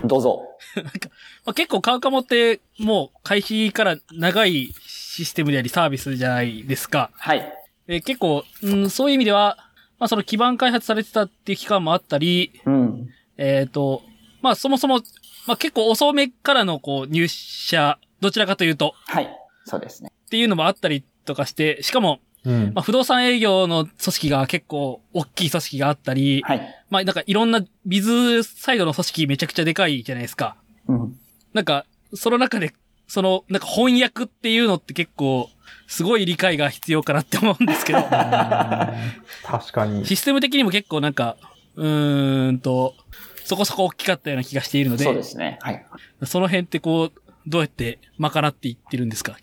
[0.05, 0.43] どうぞ。
[1.45, 7.11] まあ、結構カウカモって、もう開始から長いシステムでありサービスじゃないですか。
[7.15, 7.53] はい。
[7.87, 9.59] で結構、うん、そういう意味では、
[9.99, 13.09] まあその基盤開発されてたっていう期間もあったり、うん。
[13.37, 14.03] えっ、と、
[14.41, 15.01] まあそもそも、
[15.47, 19.29] まあ結構遅めからのこう入社、どちらかというと、はい。
[19.65, 20.13] そうですね。
[20.27, 26.85] っていうのもあったりとかして、しかも、うんまあ不動産営業の組織が結構大きい組織があったり、はい。
[26.91, 30.57] まあなんかいろんなビズサイドの組織めちゃくちゃでかいじゃないですか。
[30.89, 31.19] うん。
[31.53, 32.73] なんか、その中で、
[33.07, 35.51] その、なんか翻訳っていうのって結構、
[35.87, 40.07] すごい理解が必要かなって思うんですけど、確かに。
[40.07, 41.37] システム的にも結構なんか、
[41.77, 42.95] うーんと、
[43.45, 45.59] そこそこ大きかったような気がしているので、そうですね。
[45.61, 45.87] はい。
[46.25, 49.37] その辺ってこう、どうやって賄っていってるんですか？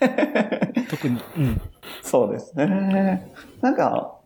[0.90, 1.20] 特に。
[1.36, 1.60] うん。
[2.02, 3.32] そうですね。
[3.60, 4.16] なんか、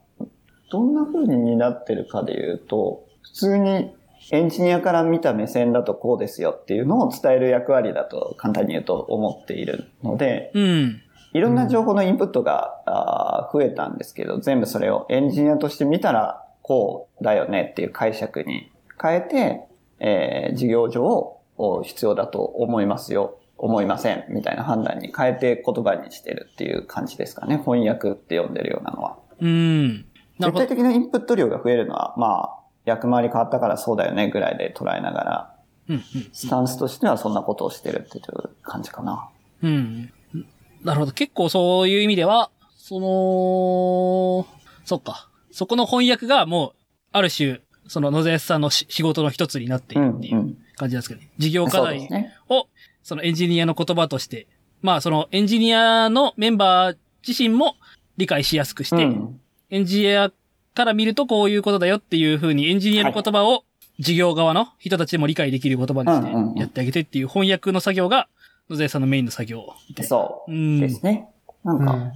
[0.70, 3.94] どんな風に担ってるかで言うと、普通に
[4.32, 11.00] エンジニアから見た目線だとこうですよっていうのを伝える役割だと簡単に言うと思っているので、うん。
[11.32, 19.60] いろんな情報のインプットが、増えたんですけど、全部それをエンジニアとして見たらこうだよねっていう解釈に変えて、
[20.00, 21.35] えー事業上お
[21.84, 27.58] 必要だと思いますよ、思いませんみたいな判断に変えて言葉にしてるっていう感じですかね。
[27.58, 29.18] 翻訳って呼んでるようなのは。
[29.40, 30.04] うん。
[30.38, 35.54] 絶対的なインプット量が増えるのは、まあ、役回り変わったからそうだよねぐらいで捉えながら、
[35.88, 36.02] うん、
[36.32, 39.28] スタンスとしてはそんなことをしてるっていう感じかな。
[39.62, 40.12] うん。
[40.34, 40.46] うん。
[40.84, 41.12] なるほど。
[41.12, 44.46] 結構そういう意味では、その、
[44.84, 45.28] そっか。
[45.50, 46.72] そこの翻訳がもう、
[47.12, 51.28] ある種、その野瀬さんのし仕事の一つになっているっていううん感じなんですけどね。
[51.38, 52.08] 事業課題。
[52.48, 52.68] を、
[53.02, 54.46] そのエンジニアの言葉として、
[54.82, 56.96] まあそのエンジニアのメンバー
[57.26, 57.76] 自身も
[58.16, 60.30] 理解しやすくして、うんエンジニア
[60.74, 63.64] から見るとこういうことだよっていう風にエンジニアの言葉を
[63.98, 68.28] 事業側の人たちでも理解できる言葉にうんうんうんしてやってあげてっていう翻訳の作業が、
[68.70, 69.66] 野添さんのメインの作業。
[70.02, 70.80] そううん。
[70.80, 71.28] ですね。
[71.64, 72.12] なんか、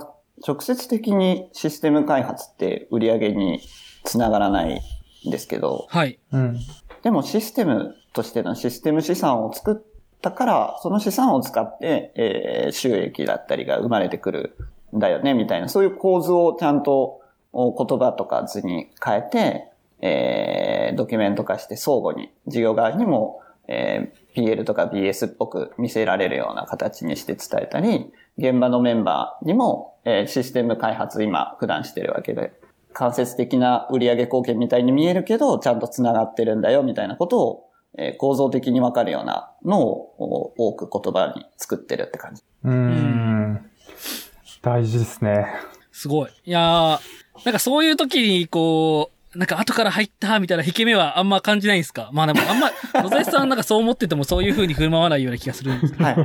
[0.00, 0.12] か
[0.46, 3.60] 直接的にシステム開発って売り上げに
[4.04, 4.80] つながらない
[5.26, 6.18] んですけど、はい。
[6.32, 6.58] うん。
[7.02, 9.76] でもシステムとしてのシステム資産を作っ
[10.20, 14.56] たから、その資産を使って、えー収益だったりが生まれてくる
[14.94, 17.20] んだよね、みたいな、そういう構図をちゃんと
[17.52, 19.68] 言葉とか図に変えて、
[20.00, 32.52] えードキュメント化して相互に事業側にも、えー PL とか BS っぽく見せられるような形にして伝えたり、現場のメンバーにも、えーシステム開発今普段してるわけで、
[32.98, 37.64] 間接的な売上貢献みたいに見えるけど、ちゃんと繋がってるんだよみたいなことを、
[37.96, 42.42] えー構造的にわかるようなのをお多く言葉に作ってるって感じ。
[42.64, 43.70] うーん。
[44.62, 45.46] 大事ですね。
[45.92, 46.30] すごい。
[46.44, 46.98] いやー、
[47.44, 52.10] なんかそういう時に、こう、なんか後から入ったみたいな引け目はあんま感じないんですか？
[52.12, 52.70] まあでもあんま、
[53.02, 56.14] 野添さんなんかそう思っててもそういう風に振る舞わないような気がするんですけはい。
[56.18, 56.22] 引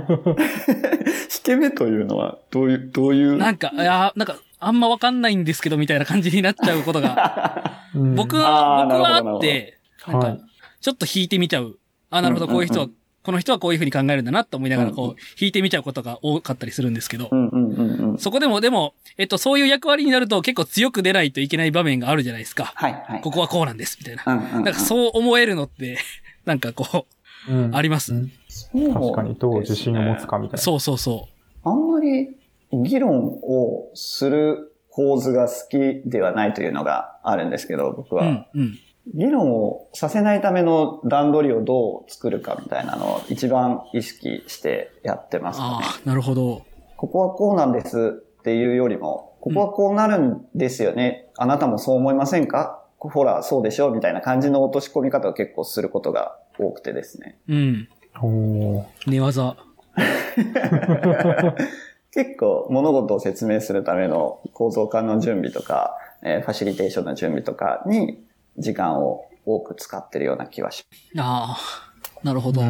[1.43, 3.31] け目というのは、どういう、どういう？
[3.31, 3.37] ど。
[3.37, 4.35] なんか、いやーなんか、
[4.67, 10.41] あんまわかんないんですけどみたいな感じになっちゃうことが、 うん僕あは、ー僕はあって、なんかはい、
[10.81, 11.77] ちょっと引いてみちゃう。
[12.09, 12.87] あ、なるほど、こういう人は、
[13.23, 18.17] この人はこういう風に考えるんだなって思いながら、こう、引いてみちゃうことが多かったりするんですけどう、んうんうんうん。
[18.17, 22.73] そこでも、でも、えっと、そういう役割になると結構強く出ないといけない場面があるじゃないですか。
[22.75, 23.21] はいはい。
[23.21, 24.23] ここはこうなんです、みたいな。
[24.25, 25.97] うんうんうんなんかそう思えるのって、
[26.45, 27.07] なんかこ
[27.47, 28.13] う、うんあります？
[28.71, 30.57] 確かにどう自信を持つかみたいな。
[30.59, 31.27] そうそうそ
[31.63, 32.29] あんまり
[32.73, 38.15] 議論をする構図が好きではないというのがあるんですけど、僕う。
[38.15, 38.23] は。
[38.23, 38.79] うん、うん。
[39.13, 45.71] 議論をさせないための段取りをどう作るかみたいなのを一番意識してやってますかね。
[45.83, 46.61] ああ、なるほど。
[46.95, 51.27] ここはこうなんですっていうよりも、ここはこうなるんですよね。
[51.37, 52.85] あなたもそう思いませんか？
[52.97, 53.91] ほら、そうでしょ？
[53.91, 57.37] みたいな感じの落とし込み方を結構することが多くてですね。
[57.49, 57.89] うん。
[58.21, 59.57] おー寝技。
[62.13, 68.23] 結構物事を説明するための構造化の準備とか、えーファシリテーションの準備とかに
[68.57, 70.85] 時間を多く使ってるような気はし
[71.17, 71.91] ああ、
[72.23, 72.61] なるほど。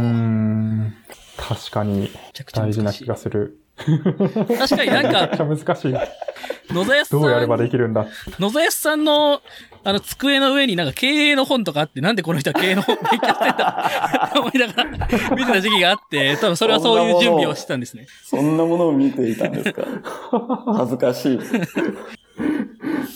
[1.38, 2.10] 確かに。
[2.54, 3.60] 大事な気がする。
[3.76, 5.94] 確かになんか、くちゃ難しい。
[6.74, 8.06] 野添さん、どうやればできるんだ。
[8.40, 9.42] 野添さんの、
[9.84, 18.06] あの、机の上になんか経営の本とかあって、なんでこの人は経営の本勉強してんだって 思いながら見てた時期があって、多分それはそういう準備をしてたんですね。
[18.24, 19.84] そんなものを見ていたんですか？
[20.78, 21.40] 恥ずかしい。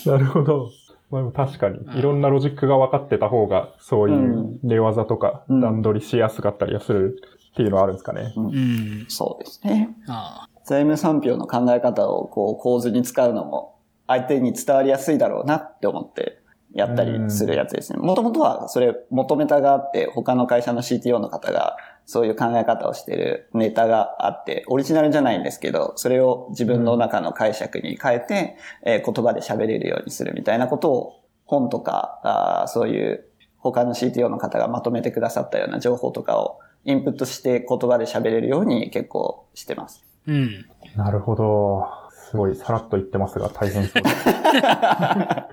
[0.08, 0.70] なるほど。
[1.10, 7.16] まあ、確かに、いろんなロジックが分かってた方が、そういう寝技とかうん段取りしやすかったりはする
[7.58, 8.32] っていうのはあるんですかね。
[8.36, 9.06] うん。
[9.08, 9.90] そうですね。
[10.06, 10.48] ああ。
[10.64, 16.40] 財務産票の考え方をこう構図に使うのも相手に伝わりやすいだろうなって思って
[16.72, 17.98] やったりするやつですね。
[17.98, 33.24] もともとはそれ求めたがあって他の会社の CTO の方がそういう考え方をしてるネタがあって、オリジナルじゃないんですけど、それを自分の中の解釈に変えて、えー言葉で喋れるようにするみたいなことを本とか、あーそういう
[33.58, 40.02] 他の CTO の方がまとめてくださったような情報とかをインプットして言葉で喋れるように結構してます。
[40.26, 40.66] うん。
[40.96, 41.86] なるほど。
[42.30, 44.16] すごい、さらっと言ってますが、大変そうです。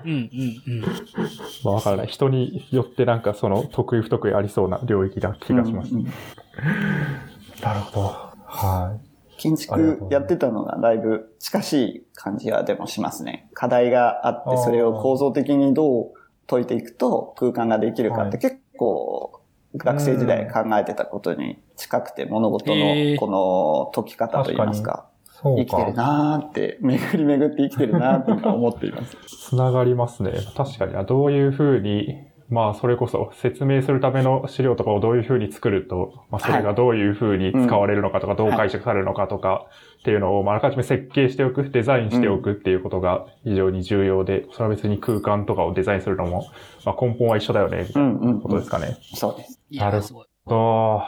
[0.05, 0.29] うん、うん、
[0.67, 0.81] うん。
[1.65, 2.07] まあ、わからない。
[2.07, 5.93] 人によってなんかその得意不得意ありそうな領域な気がします。
[5.93, 6.07] うんうん
[7.61, 8.07] なるほど。
[8.45, 8.97] は
[9.38, 13.49] 建築やってたのがだいぶ近しい感じはでもしますね。
[13.53, 16.13] 課題があって、それを構造的にどう
[16.47, 19.34] 解いていくと空間ができるかっはいて結構
[19.78, 25.30] 学生時代考えてたことに近くて物事のこの解き方といいますか、い。
[25.41, 26.01] そう生きてるか。
[26.01, 29.17] なーって、巡り巡って生きてるなーって今思っています。
[29.49, 30.32] つながりますね。
[30.55, 30.95] 確かに。
[30.95, 39.65] あどういうふうに、まあ、それこそ説明するための資料とかをどういうふうに作ると、まあ、それがどういうふうに使われるのかとか、どう解釈されるのかとか
[39.99, 46.47] っていうのを、まあ、あらかじめ設計しておく、デザインしておくっていうことが非常に重要で、それは別に空間とかをデザインするのも、
[46.85, 48.97] まあ、根本は一緒だよね、みたいなうんうん、ことですかね。
[49.15, 49.59] そうです。
[49.71, 50.27] なるすごい。
[50.47, 51.01] と、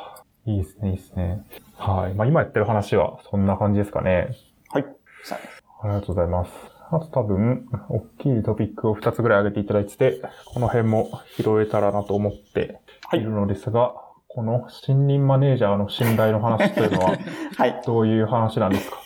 [0.47, 1.45] いいですね、いいですね。
[1.77, 2.15] はい。
[2.15, 4.29] まあ、今やってる話はそんな感じですかね。
[4.69, 4.85] はい。
[5.23, 5.37] さ
[5.83, 6.76] ありがとうございます。
[6.89, 12.79] あと多分、大きいトピックを2つぐらい挙げていただいてて、この辺も拾えたらなと思って
[13.13, 13.93] いるのですが、
[14.29, 17.17] この新任マネージャーの信頼の話というのは、あ
[17.61, 17.81] はい。
[17.85, 18.97] どういう話なんですか？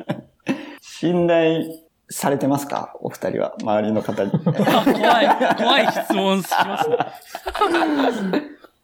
[0.80, 1.64] 信頼
[2.08, 2.94] されてますか？
[3.00, 4.30] お二人は、周りの方に。
[4.34, 4.38] あ
[4.84, 6.96] 怖い、怖い質問しますね。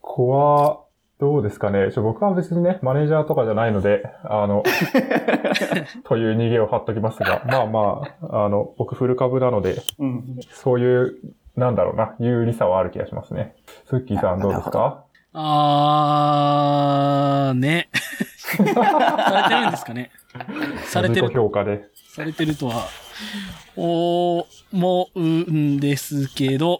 [0.01, 0.79] ここは、
[1.19, 1.91] どうですかね？
[1.91, 4.61] ちょ僕は別にね、マネージャーとかじゃないので、あの、
[6.05, 10.37] という逃げを張っときますが、まあまあ、あの、僕フル株なので、うん。
[10.51, 11.15] そういう
[11.55, 13.55] なんだろうな、有利さはある気がしますね。
[13.85, 15.05] スッキーさんどうですか？
[15.33, 17.89] あー、ね。
[18.39, 18.73] され
[19.49, 20.11] てるんですかね？
[20.85, 21.85] されてる、評価で。
[22.15, 22.85] されてるとは、
[23.75, 24.45] 思
[25.15, 26.79] うんですけど、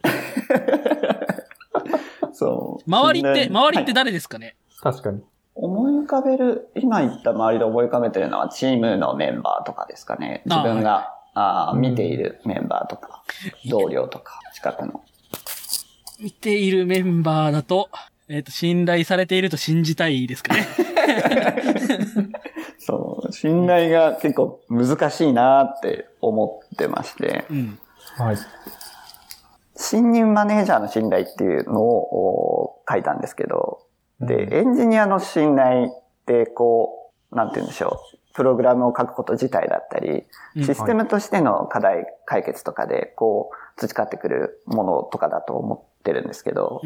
[2.37, 2.89] そう。
[2.89, 5.21] 周りって、周りってはい誰ですかね、確かに。
[5.55, 10.43] 思い浮かべる、今言った周りで思い浮かべてるのはチームのメンバーとかですかね。
[10.45, 13.23] 自分が、あーうん見ているメンバーとか、
[13.67, 15.03] 同僚とか、近くの。
[16.19, 17.89] 見ているメンバーだと、
[18.29, 20.67] えっ、と、信頼されていると信じたいですかね？
[22.77, 27.79] そう、信頼が結構難しいなって思ってまして、うん。
[28.17, 28.37] はい。
[29.77, 33.79] 新任マネージャーの信頼っていうのをお書いたんですけど、
[34.19, 38.17] で、エンジニアの信頼ってこう、なんて言うんでしょう。
[38.33, 40.25] プログラムを書くこと自体だったり、
[40.55, 46.81] うんシステムとしての課題解決とかで、こう、培ってくるものとかだと思ってるんですけど。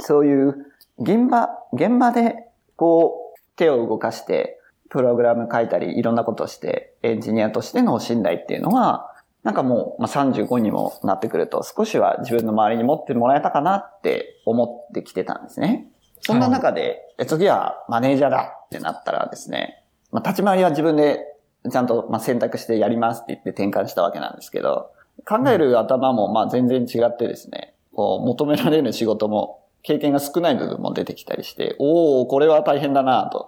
[0.00, 0.66] そういう
[0.98, 2.46] 現場、現場で
[2.76, 9.12] こう手を動かしてプログラム書いたりいろんなことをしてエンジニアとしての信頼っていうのは
[9.46, 15.86] なんかもう、まあ、35にもなってくると少しは自分の周りに持ってもらえたかなって思ってきてたんですね。
[16.20, 21.20] そんな中で、え次はマネージャーだってなったらですね、まあ、立ち回りは自分で
[21.70, 24.90] ちゃんとまあ選択してやりますって言って転換したわけなんですけど、
[25.24, 33.46] 考える頭もまあ全然違ってですね、こう求められる仕事も経験が少ない部分も出てきたりして、おおこれは大変だなと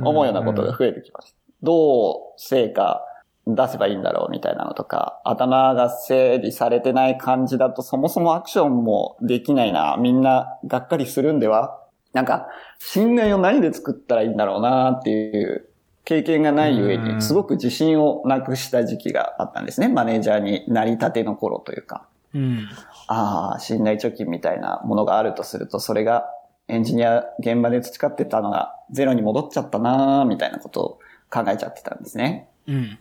[0.00, 1.38] 思うようなことが増えてきました。
[1.62, 3.00] どう成果
[3.46, 11.80] 出せばいいんだろうみたいなのとか、頭が整理されてない感じだとそもそもアクションもできないな、みんながっかりするんでは
[12.14, 15.68] なんか、信頼を何で作ったらいいんだろうなっていう
[16.04, 19.88] 経験がないゆえうんに、すごく自信をなくした時期があったんですね。
[19.88, 22.06] マネージャーになり立ての頃というか。
[22.32, 22.68] うん。
[23.08, 26.24] ああ、信頼貯金みたいなものがあるとすると、それが
[26.68, 30.98] エンジニア現場で培ってたのがゼロに戻っちゃったなーみたいなことを
[31.30, 32.48] 考えちゃってたんですね。
[32.68, 32.98] うん。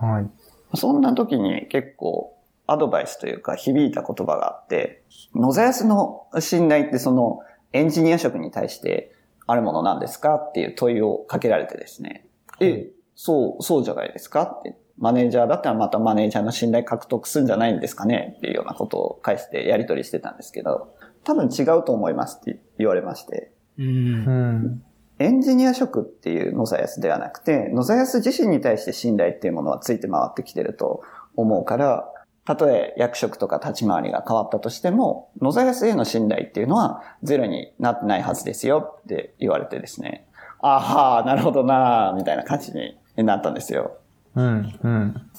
[0.00, 0.76] はい。
[0.76, 2.36] そんな時に結構
[2.66, 5.02] アドバイスというか響いた言葉があって、
[5.34, 7.40] 野沢安の信頼ってその
[7.72, 9.14] エンジニア職に対して
[9.46, 12.26] あるものなんですかっていう問いをかけられてですね。
[12.60, 14.42] え、そう、そうじゃないですか？
[14.42, 14.76] って。
[14.98, 18.34] マネージャーだったらまたマネージャーの信頼獲得するんじゃないんですかね？
[18.36, 20.94] っていうようなことを返してやり取りしてたんですけど、
[21.24, 23.50] 多分違うと思いますって言われまして。
[23.78, 24.30] うんう。
[24.30, 24.84] ん。
[25.20, 31.02] エンジニア職っていう野沢安ではなくて、野沢安自身に対して信頼っていうものはついて回ってきてると
[31.36, 32.10] 思うから、
[32.46, 40.26] たとえ役職とか立ち回りが変わったとしても、野沢安への信頼っていうのはゼロになってないはずですよって言われてですね。
[40.62, 43.98] あはー、なるほどなー、みたいな感じになったんですよ。
[44.36, 44.78] うん。
[44.82, 45.30] うん。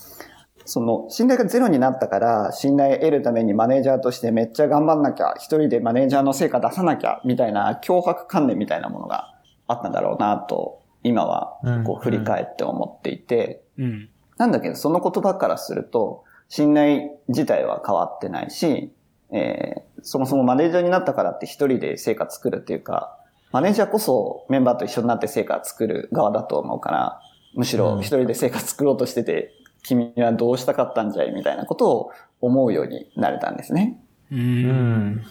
[0.63, 9.34] その、信頼がゼロになったから、信頼を得るためにマネージャーとしてめっちゃ頑張んなきゃ、一人でマネージャーの成果出さなきゃ、みたいな脅迫観念みたいなものが
[9.72, 14.09] あったんだろうなと、今はこう振り返って思っていて、うん。
[14.38, 18.91] なんだけど、その言葉からすると、信頼自体は変わってないし、
[19.32, 23.17] えーそもそもマネージャーになったからって一人で成果作るっていうか、
[23.51, 27.22] マネージャーこそメンバーと一緒になって成果作る側だと思うから、
[27.53, 29.53] むしろ一人で成果作ろうとしてて、
[29.84, 33.99] 君はどうしたかったんじゃいみたいなことを思うようになれたんですね。
[34.32, 34.36] う。
[34.36, 34.65] うん
[35.15, 35.24] ん。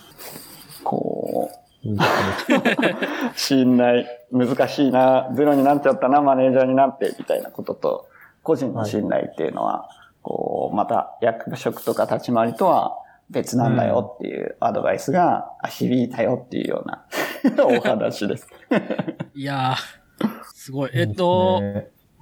[0.85, 2.05] こう、いいで
[2.47, 2.97] すね。
[3.37, 8.09] 信頼、難しいな、ゼロになっちゃったな、マネージャーになって、みたいなことと、
[8.43, 9.89] 個人の信頼っていうのは、
[10.23, 12.97] こう、また役職とか立ち回りとは
[13.31, 17.05] 別なんだよっていうアドバイスが、あ響いたよっていうような
[17.65, 18.49] お話です。
[19.35, 20.91] いやー、すごい。
[20.95, 21.63] えっと、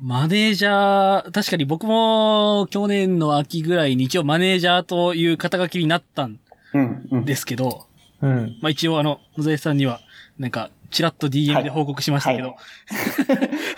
[0.00, 6.38] マネージャー、確かに僕も去年の秋ぐらいに一応マネージャーという肩書きになったん
[6.74, 7.24] うん、うん。
[7.24, 7.72] ですけど、うん。
[8.20, 10.00] まあ一応あの、野添さんには、
[10.38, 12.56] なんか、ちらっと DM で報告しましたけど、はい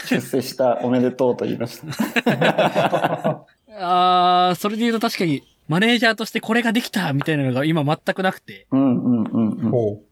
[0.06, 3.46] 出世したおめでとうと言いました。
[3.78, 9.70] あー、それで言うと確かに、マネージャーとしてこれができたみたいなのが今全くなくて、うん、うん、うん、うん。
[9.70, 10.02] ほ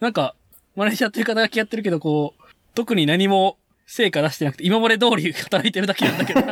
[0.00, 0.34] なんか、
[0.76, 2.42] マネージャーという肩書きやってるけど、こう、
[2.74, 6.46] 特に何も成果出してなくて、今まで通り働いてるだけなんだけどな。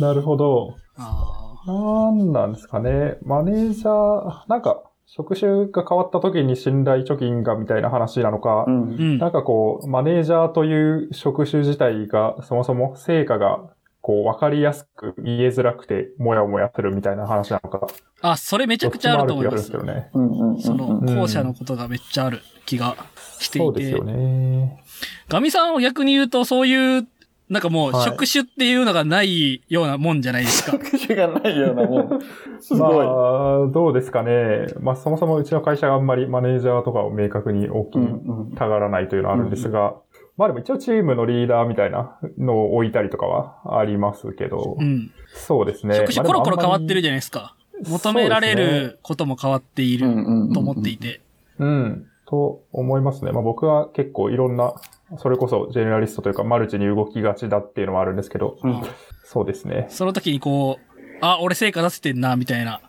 [0.00, 0.76] なるほど。
[0.96, 3.16] あなんなんですかね。
[3.22, 9.18] マネージャー、なんか、職種が変わった時に信頼貯金がみたいな話なのか、うん。
[9.18, 13.60] なんかこう、マネージャーという職種自体が、そもそも成果が、
[14.00, 17.86] こう、わかりやすく言えづらくて、もやもやするみたいな話なのか。
[18.20, 20.60] あ、それめちゃくちゃあると思いますするんですうん、うん、うん。
[20.60, 22.96] その、ん後者のことがめっちゃある気が
[23.38, 23.66] していて。
[23.66, 24.82] そうですよね。
[25.28, 27.06] ガミさんは逆に言うと、そういう
[27.48, 30.72] なんかもう、はい職種っていうのがないようなもんじゃないですか。
[30.72, 32.20] 職種がないようなもん。
[32.60, 33.06] すまごい。
[33.06, 34.66] あ、どうですかね。
[34.80, 39.94] まあ、そもそもうちの会社があんまりマネージャーとかを明確に大きうんにうんたがらないというのはあるんですが、
[40.36, 45.10] まあでも一応チームのリーダーみたいなのを置いたりとかはありますけど、うん。
[45.34, 45.96] そうですね。
[45.96, 47.54] 職種コロコロ変わってるじじゃないですか。
[47.86, 50.06] 求められることも変わっている
[50.52, 51.20] と思っていて。
[51.60, 52.06] ゃうん。
[52.26, 53.32] と思いますね。
[53.32, 54.74] まあ僕は結構いろんな、
[55.18, 58.82] それこそジェネラリストというかマルチに動きがちだっていうのもあるんですけど、うん
[59.24, 59.86] そうですね。
[59.88, 62.80] その時にこう、あ、俺成果出せてんな、みたいな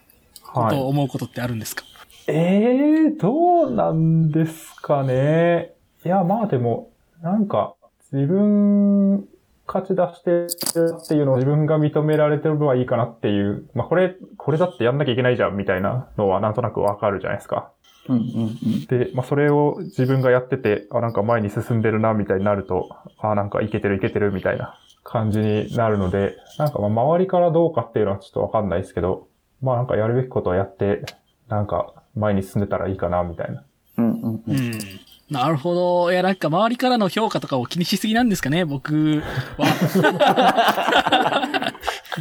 [0.43, 0.78] ことをはい。
[0.89, 1.84] 思うことってあるんですか、
[2.28, 5.73] ええー、どうなんですかね。
[6.05, 7.73] いや、まあでも、なんか、
[8.11, 9.28] 自分、
[9.67, 10.32] 勝ち出して
[10.80, 13.67] るっていうのを自分が認められてるのはいいかなっていう。
[13.73, 17.71] まあこれ、これだってやんなきゃいけないじゃんみたいなのはなんとなくわかるじゃないですか。
[18.08, 29.28] うんうんうんで、まあそれを自分がやってて、あ、なんか前に進んでるなみたいになると、あ、なんかいけてるいけてるみたいな感じになるので、なんかまあ周りからどうかっていうのはちょっとわかんないですけど、
[29.62, 31.03] まあなんかやるべきことをやって、
[31.47, 33.64] なんか前に進んでたらいいかなみたいな。
[33.97, 35.05] うんうんううんん。
[35.30, 36.11] なるほど。
[36.11, 39.23] いや、なんか周りからの評価とかを気にしすぎなんですかね、僕
[39.57, 39.65] は。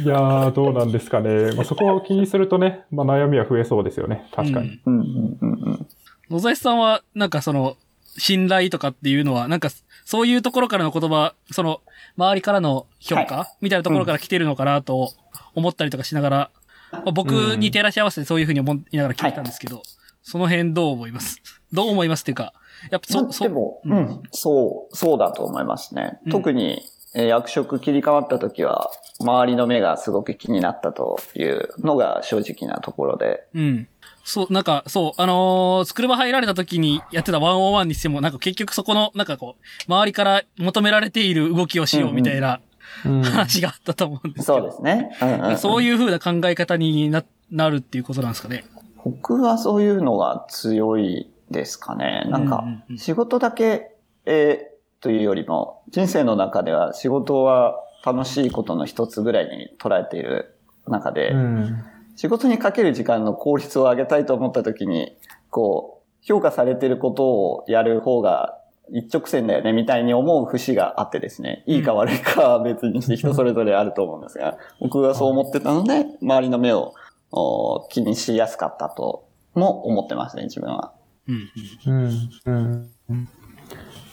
[0.03, 1.53] いやー、どうなんですかね。
[1.53, 4.27] まあ、そこを気にするとね、まあ、悩みは増えそうですよね。
[4.33, 4.79] 確かに。
[4.85, 5.87] うんうんうんうんうん
[6.27, 7.77] 野崎さんは、なんかその、
[8.17, 9.69] 信頼とかっていうのは、なんか、
[10.05, 11.81] そういうところからの言葉、その、
[12.17, 15.13] 周りからの評価、はみたいなところから来てるのかなと
[15.53, 16.49] 思ったりとかしながら、
[16.91, 19.83] まあ僕に照らし合わせてそういうふうに思いながら聞いたんですけど、
[20.23, 21.39] その辺どう思います？
[21.71, 22.53] どう思いますっていうか、
[22.91, 26.19] やっぱそ、そ、でも、ううんん、そう、そうだと思いますね。
[26.25, 26.81] うん特に、
[27.15, 33.47] えー役職切り替わった時は、周りの目がすごく気になったというのが正直なところで。
[33.55, 33.87] うん。
[34.25, 42.59] そう、なんか、そう、あのー、スクルバ入られた時にやってた101にしても、なんか結局そこの、なんかこう、周りから求められている動きをしようみたいな
[43.05, 43.23] うん。
[43.23, 45.15] 話があったと思うんですけそうど、ですね。
[45.21, 48.65] うんうんうんそういう風な考え方にな、なるっていうことなんですかね。
[49.05, 52.25] 僕はそういうのが強いですかね。
[52.29, 52.63] なんか
[52.97, 54.75] 仕事だけ、えー
[55.05, 61.83] というよりも、人生の中では仕事は楽しいことの一つぐらいに捉えている中で、うん。
[62.15, 65.15] 仕事にかける時間の効率を上げたいと思った時に、
[65.51, 68.57] こう、評価されていることをやる方が
[68.91, 76.95] 一直線だよね、みたいに思う節があってですね、いいか悪いかは別にして人それぞれあると思うんですが、僕はそう思ってたので、周りの目を
[77.31, 80.93] お気にしやすかったとも思ってますね、自分は。
[81.27, 81.49] うん
[81.85, 82.29] うん。
[82.45, 82.89] うん。
[83.09, 83.29] うん。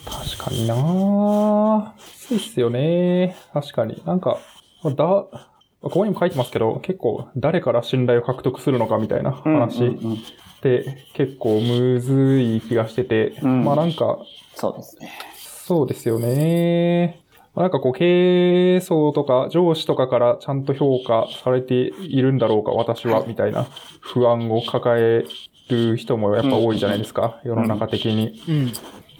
[0.04, 1.92] 確かになぁ。
[1.98, 3.36] そうっすよね。
[3.52, 4.02] 確かに。
[4.04, 4.38] なんか、
[4.84, 14.18] だ、ここにも書いてますけど、結構誰から信頼を獲得するのかみたいな話って結構むずい気がしてて、うんまあなんか、
[14.54, 15.12] そうですね。
[15.36, 17.20] そうですよね。
[17.54, 23.66] まあなんかこう、経営層とか上司とかからちゃんと評価されているんだろうか、私は、みたいな
[24.00, 25.24] 不安を抱え
[25.68, 28.40] る人もやっぱ多いじゃないですか、世の中的に。
[28.48, 28.68] うん。
[28.68, 28.70] っ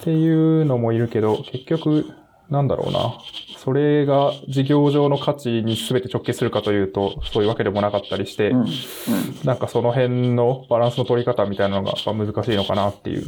[0.04, 2.06] ていうのもいるけど、結局、
[2.50, 3.18] なんだろうな。
[3.56, 8.60] それが事業上の価値に全て直結するかというと、そういうわけでもなかったりして、うん。
[8.60, 8.66] うん。
[9.44, 13.24] なんかその辺のバランスの取り方みたいなのがやっぱ難しいのかなっていう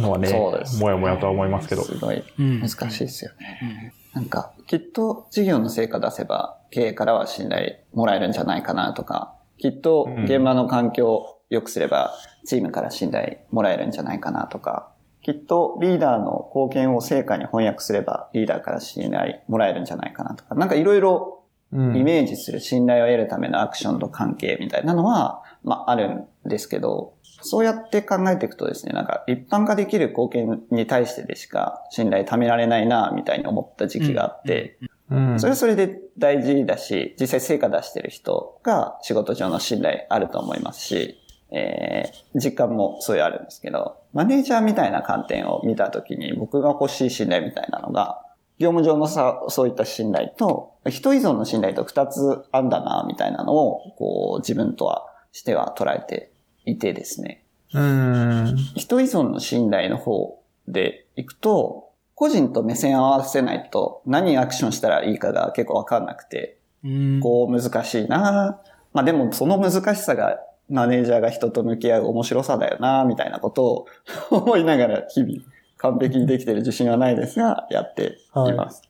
[0.00, 0.80] のはね、そうです。
[0.80, 1.82] もやもやとは思いますけど。
[1.82, 2.60] すごいうん。
[2.60, 3.92] 難しいですよね。
[4.14, 14.90] なんか、きっと事業の成果出せば、経営からは信頼もらえるんじゃないかなとか、きっとうん現場の環境を良くすれば、チームから信頼もらえるんじゃないかなとか、
[15.22, 21.38] きっとリーダーの貢献を成果に翻訳すれば、リーダーから信頼もらえるんじゃないかなとか、なんかいろいろ
[21.72, 21.96] うん。
[21.96, 34.78] イメージする信頼を得るためのアクションと関係みたいなのは、まあ、あるんですけど、そうやって考えていくとですね、なんか一般化できる貢献に対してでしか信頼貯められないな、みたいに思った時期があって、
[35.10, 35.40] うん。
[35.40, 41.20] それはそれで大事だし、実際成果出してる人が仕事上の信頼あると思いますし、
[41.50, 48.22] えー、実感もそういうあるんですけど、マネージャーみたいな観点を見たときに僕が欲しい信頼みたいなのが、
[48.58, 56.32] 業務上のさ、そういった信頼と、人依存の信頼と二つあんだな、みたいなのを、こう、自分とはしては捉えて
[56.64, 57.44] いてですね。
[57.72, 58.56] うん。
[58.74, 67.20] 人依存の信頼の方でいくと、個人と目線を合わせないと何アクションしたらいいかが結構わかんなくて、うん。
[67.20, 68.60] こう難しいな
[68.92, 70.38] まあでもその難しさが
[70.68, 73.86] マネージャーが人と向き合う面白さだよなみたいなことを
[74.30, 75.42] 思いながら日々
[75.78, 78.82] 完璧にできてる自信はないですが、やっています。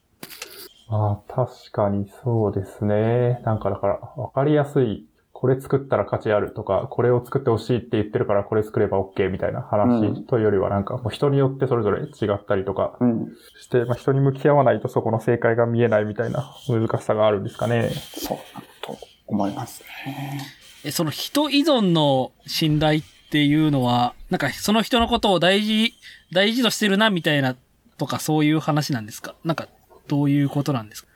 [0.89, 3.41] まあ確かにそうですね。
[3.45, 5.07] なんかだから分かりやすい
[5.41, 13.37] これ作ったら価値あるとか、これを作ってほしいって言ってるからこれ作れば OK みたいなう話んというよりはなんかもう人によってそれぞれ違ったりとかうん。
[13.61, 17.89] して、まあ、人に向き合わないとそこの正解が見えないみたいな難しさがあるんですかね。
[17.91, 18.99] そうだと
[19.29, 20.58] 思いますね。
[20.89, 25.93] え、その人依存の信頼っていうのは、なんかその人のことを大事、
[26.33, 27.57] 大事としてるなみたいな
[27.99, 29.35] とかそういう話なんですか？
[29.45, 29.69] なんか
[30.09, 31.09] どういうことなんですか？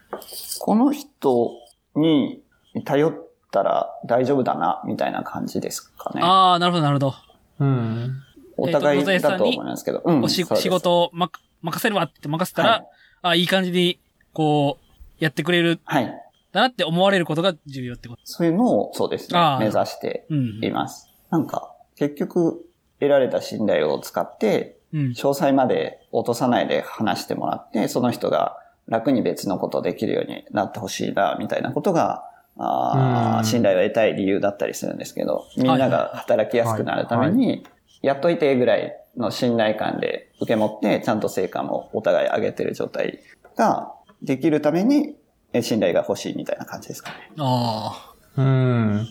[0.60, 1.52] この人
[1.96, 2.42] に
[2.84, 3.14] 頼っ
[3.50, 6.20] たら大丈夫だな、みたいな感じですかね。
[6.22, 7.14] ああ、なるほどなるほど。
[7.60, 8.22] うん。
[8.58, 10.02] お互いだと思いますけど。
[10.04, 11.30] うんお仕事をま、
[11.62, 12.82] 任せるわって任せたら、はい
[13.24, 14.00] ああ、いい感じに、
[14.32, 16.21] こう、やってくれる、はい。
[16.52, 18.20] だなって思われることが重要ってこと。
[18.24, 20.64] そういうのを、そうですね目指してうん。
[20.64, 21.08] います。
[21.30, 22.64] なんか、結局、
[23.00, 25.00] 得られた信頼を使って、うん。
[25.12, 32.24] 詳細まで落とさないで話してもらって、その人が楽に別のことできるようになってほしいな、みたいなことが、
[32.58, 37.66] あ信頼を得たい理由だったりするんですけど、みんなが働きやすくなるために、
[38.02, 43.20] やっといてぐらいの信頼感で受け持って、ちゃんと成果もお互い上げてる状態
[43.56, 45.14] ができるために、え
[45.60, 47.16] 信頼が欲しいみたいな感じですかね。
[47.38, 49.06] あうん。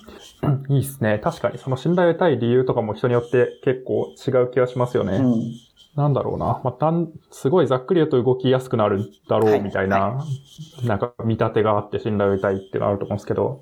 [0.69, 1.19] いいですね。
[1.23, 5.17] 確かにその信頼を得たい理由とかも人によって結構違う気がしますよね。
[5.17, 5.43] うん。
[5.95, 6.61] なんだろうな。
[6.63, 10.25] まあ、だん、すごいざっくり言うと動きやすくなるだろはいうみたいな、
[10.85, 13.61] なんか見立てがあって信頼を得たいっていうのはあると思うんですけど、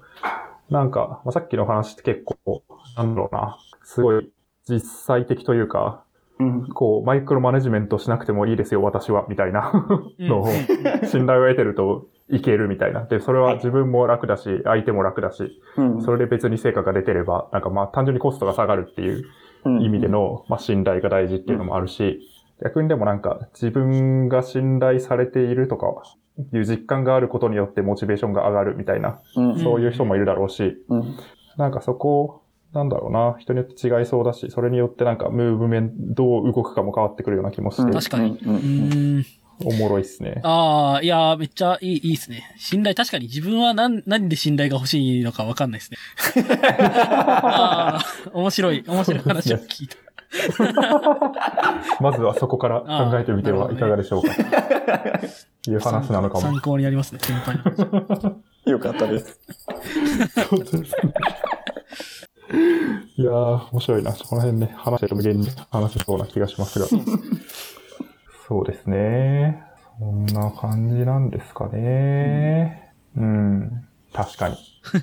[0.70, 2.64] なんか、まあ、さっきの話って結構、
[2.96, 3.58] なんだろうな。
[3.84, 4.30] すごい
[4.70, 6.04] 実際的というか、
[6.40, 6.68] うん。
[6.70, 9.88] こう、マイクロマネジメントしなくてもいいですよ、私は、みたいな
[10.20, 10.48] のを、
[11.10, 13.06] 信頼を得てるといけるみたいな。
[13.06, 16.02] で、それは自分も楽だし、相手も楽だし、うん。
[16.02, 19.26] それで別に成果が出てれば、なんかまあ単純にコストが下がるっていう
[19.66, 22.20] うん意味での、まあ、信頼が大事っていうのもあるし、
[22.64, 25.88] 逆にでもなんか自分が信頼されているとか
[26.54, 29.60] いう実感があることによってモチベーションが上がるみたいな、うん。
[29.60, 31.18] そういう人もいるだろうし、うん。
[31.58, 38.38] なんかそこ、なんだろうな、人によって違いそうだし、それによってなんかムーブメント、どう動くかも変わってくるような気もして、確かに。
[39.64, 40.42] おもろいっすね。
[40.44, 42.56] ああ、いやー、めっちゃいい、いいですね。
[42.58, 45.98] 信頼、確かに自分は何、何で信頼が欲しいのかわかんないですね。
[46.62, 49.98] ああ、面白い、面白い話を聞いた。
[52.00, 54.36] まずはそこから考えてみてはいかがでしょうか。
[55.64, 56.42] という話なのかも。
[56.42, 58.42] 参考になりますね、先輩の。
[58.72, 59.40] よかったです。
[60.50, 60.90] そうですね。
[63.18, 64.14] いやー、面白いな。
[64.14, 66.88] この辺ね、話してると無限に話せそうな気がしますが。
[68.50, 69.64] そうですね。
[70.00, 72.92] そんな感じなんですかね。
[73.16, 73.88] うん。
[74.12, 74.56] 確かに。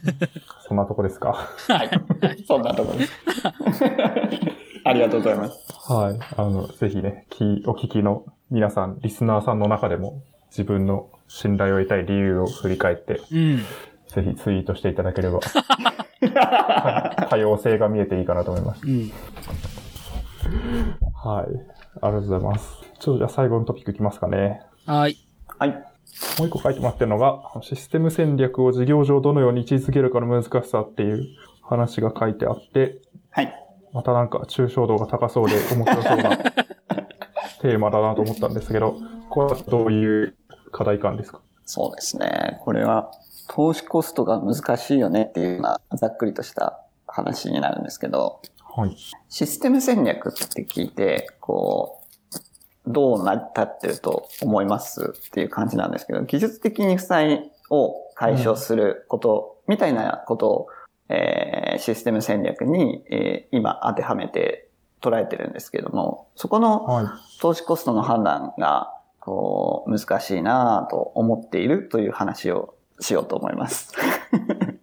[0.67, 1.33] そんなとこですか？
[1.69, 1.91] はい。
[2.47, 3.13] そんなところです。
[4.85, 5.93] ありがとうございます。
[5.93, 6.19] はい。
[6.37, 13.59] あの、ぜひね、きお聞きの皆さん、リスナーさんの中でも、自分の信頼を得たい理由を振り返って、うん。
[14.09, 18.83] ぜひツイートしていただければ、は い多様性が見えていいかなと思います。
[18.87, 19.11] うん。
[21.15, 21.47] はい。
[21.47, 21.55] あり
[22.01, 22.86] がとうございます。
[22.99, 24.63] ちょっとじゃあ最後のトピックいきますかね。
[24.87, 25.17] はい。
[25.59, 25.71] はい。
[26.39, 31.27] もう一個書いてもらってるのが、システム戦略を事業上どのように位置づけるかの難しさっていう
[31.63, 33.53] 話が書いてあって、はい。
[33.93, 36.37] またなんか抽象度が高そうで面白そうな
[37.61, 38.97] テーマだなと思ったんですけど、
[39.31, 40.37] これはどういう
[40.73, 41.41] 課題感ですか？
[41.65, 42.61] そうですね。
[42.65, 43.11] これは、
[43.49, 48.41] 投資コストが難しいよねっていうような、ざっくりとした話になるんですけど、
[48.77, 48.97] はい。
[49.29, 51.96] システム戦略って聞いて、こう、
[52.87, 60.67] どう成り立ってると思いますっていう感じなんですけど、技術的に負債を解消すること、みたいなことを、
[61.09, 64.69] えーシステム戦略に、えー今当てはめて
[65.01, 67.07] 捉えてるんですけども、そこのはい。
[67.41, 73.93] 投資コストの判断が、こう、難しいなぁと思っているという話をしようと思います。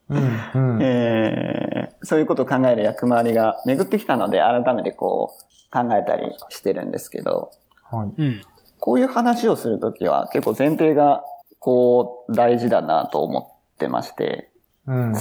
[0.10, 0.80] うん、うん。
[0.84, 1.74] えー
[2.06, 7.52] そういうことを考える役回りが巡ってきたので、改めてこう、考えたりしてるんですけど、
[7.96, 8.14] はい。
[8.18, 8.42] うん。
[8.80, 11.24] こういう話をするときは結構前提が、
[11.60, 14.52] こう、大事だなと思ってまして、
[14.88, 15.14] うん。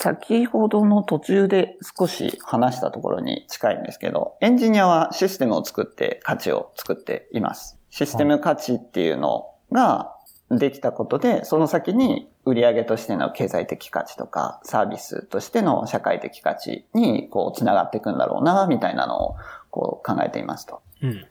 [0.00, 7.78] 先ほどの途中で少し話したところに近いんですけど、エンジニアはシステムを作って価値を作っています。
[7.90, 10.14] システム価値っていうのが
[10.50, 19.36] できたことで、その先に売上としての経済的価値とか、サービスとしての社会的価値にこう繋がっていくんだろうな、みたいなのを
[19.70, 20.82] こう考えていますと。
[21.02, 21.26] うん。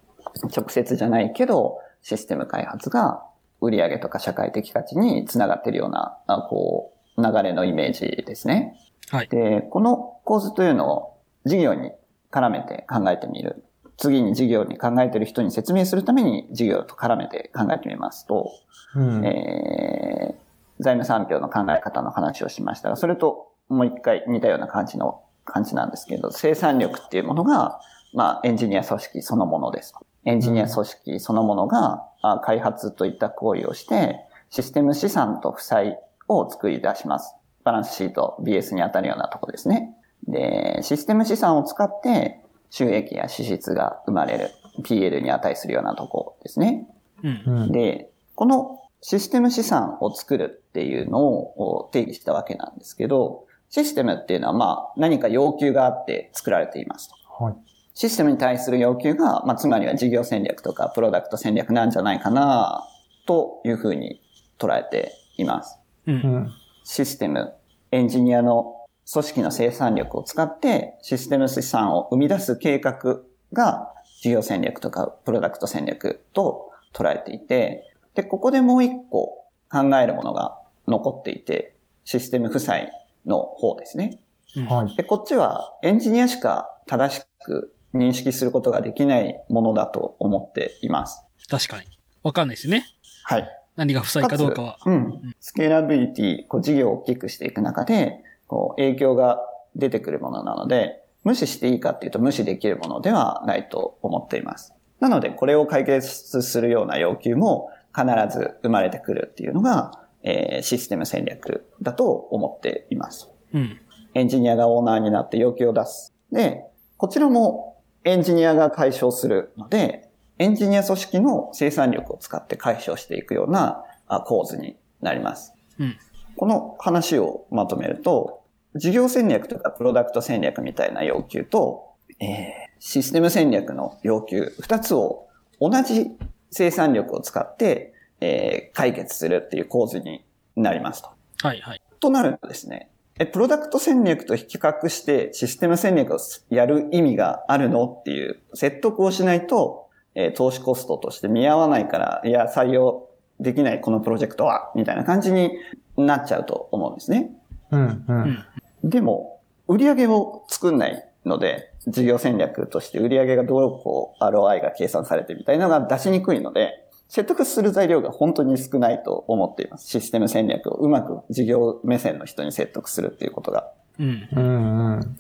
[0.56, 3.24] 直接じゃないけど、システム開発が
[3.62, 8.78] 売上とか社会的価値につながっているような、あこう、流れのイメージですね。
[9.10, 9.28] はい。
[9.28, 11.92] で、この構図というのを事業に
[12.32, 13.64] 絡めて考えてみる。
[13.98, 18.52] 次に事業に考えている人に説明するために事業と絡めて考えてみますと、
[18.96, 19.26] うん。
[19.26, 20.50] えー
[20.80, 27.80] 財務産業の考え方の話をしましたが、それともう一回似たような感じの感じなんですけど、生産力っていうものが、
[28.14, 29.94] まあ、エンジニア組織そのものです。
[30.26, 34.18] エンジニア組織そのものが、あ開発といった行為をして、
[34.50, 37.36] システム資産と負債を作り出します。
[37.64, 39.96] バランスシート、BS に当たるようなとこですね。
[40.28, 44.52] で、システム資産を使って収益や支出が生まれる。
[44.84, 46.88] PL に値するようなとこですね。
[47.24, 47.44] うん。
[47.46, 47.72] うん。
[47.72, 57.44] で、このシステム資産を作るっていうのを定義したわけなんですけど、システムっていうのはまあ何か要求があって作られていますと。
[57.44, 57.56] はい。
[58.00, 62.88] システムに対する要求が、まあつまりは事業戦略とかプロダクト戦略なんじゃないかな
[63.26, 64.22] というふうに
[64.58, 65.78] 捉えています。
[66.08, 66.14] う。
[66.14, 66.54] うんん。
[66.86, 67.54] システム、
[67.92, 73.20] エンジニアの組織の生産力を使ってシステム資産を生み出す計画
[73.52, 77.84] が事業戦略とかプロダクト戦略と捉えていて、
[78.16, 80.58] で、ここでもう一個考えるものが
[80.88, 82.94] 残っていて、システム負債
[83.26, 84.22] の方ですね。
[84.56, 84.96] うんはい。
[84.96, 91.24] で、こっちはエンジニアしか正しく認識することができないものだと思っています。
[91.50, 91.86] 確かに。
[92.24, 92.86] わかんないですね。
[93.24, 93.50] はい。
[93.76, 94.78] 何が負債かどうかは。
[94.84, 95.36] つうん。
[95.40, 99.40] スケーラビリティ、こう事業を大きくしていく中で、こう影響が
[99.76, 104.74] 出てくるものなので、無視していいかっていうと無視できるものではないと思っています。
[105.00, 109.92] なので、これを解決するような要求も必ず生まれてくるっていうのが、
[110.24, 113.30] えーシステム戦略だと思っています。
[113.54, 113.80] うん。
[114.14, 116.14] エンジニアがオーナーになって要求を出す。
[116.32, 116.66] で、
[116.98, 117.69] こちらも
[118.04, 125.54] エンジニアが解消するので、エンジニア組織の生産力を使って解消していくようなあ構図になります。
[125.80, 125.98] うん。
[126.38, 128.44] この話をまとめると、
[128.76, 135.28] 事業戦略とかプロダクト戦略みたいな要求と、えーシステム戦略の要求、二つを
[135.60, 136.12] 同じ
[136.50, 140.24] 生産力を使って、えー解決するっていう構図に
[140.56, 141.10] なりますと。
[141.44, 141.82] はいはい。
[142.00, 142.90] となるとですね、
[143.20, 146.20] え、プロダクト戦略と比較してシステム戦略を
[146.50, 153.10] やる意味があるのっていう説得をしないと、えー投資コストとして見合わないから、いや、採用
[153.40, 155.52] できないこのプロジェクトは、みたいな感じに
[155.98, 157.32] なっちゃうと思うんですね。
[157.72, 157.82] うん。
[157.82, 158.04] う。
[158.08, 158.90] うんん。
[158.90, 169.88] でも、売り上げを作んないので、事業戦略として売り上げがどうこう ROI が計算されてみたいなのが出しにくいので、説得する材料が本当に少ないと思っています。
[169.88, 173.72] システム戦略をうまく事業目線の人に説得するっていうことが。
[173.98, 174.30] うん。
[174.32, 174.96] うん。
[174.96, 175.18] うん。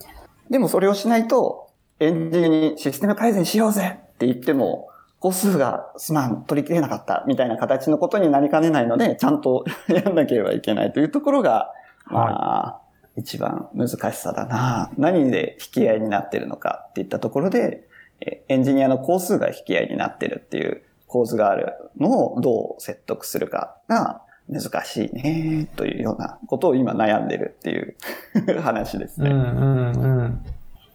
[0.51, 1.67] でもそれをしないと、
[1.99, 4.87] エンジニアにシステム改善しようぜって言っても、
[5.19, 11.71] 個数がすまん、取り切れなかったみたいな形のことになりかねないので、ちゃんとやんなければいけないというところが、
[12.05, 12.81] まあ、
[13.17, 14.91] 一番難しさだな。
[14.97, 17.87] 何で引き合いになってるのかっていったところで、
[18.21, 27.95] えエンジニアの工数が引き合いになってるっていう構図があるのをどう説得するかが難しいね、というようなことを今悩んでるっていう
[28.61, 29.29] 話ですね。
[29.29, 29.37] うん。
[29.39, 30.45] うん。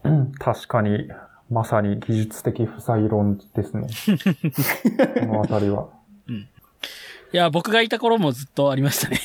[0.05, 0.32] うん。
[0.32, 1.09] 確かに、
[1.51, 3.86] まさに技術的負債論ですね。
[5.20, 5.89] このあたりは。
[7.35, 9.19] いや、僕がいた頃もずっとありましたね。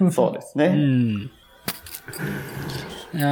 [0.00, 0.68] う そうですね。
[0.68, 1.30] ん。
[3.14, 3.26] いや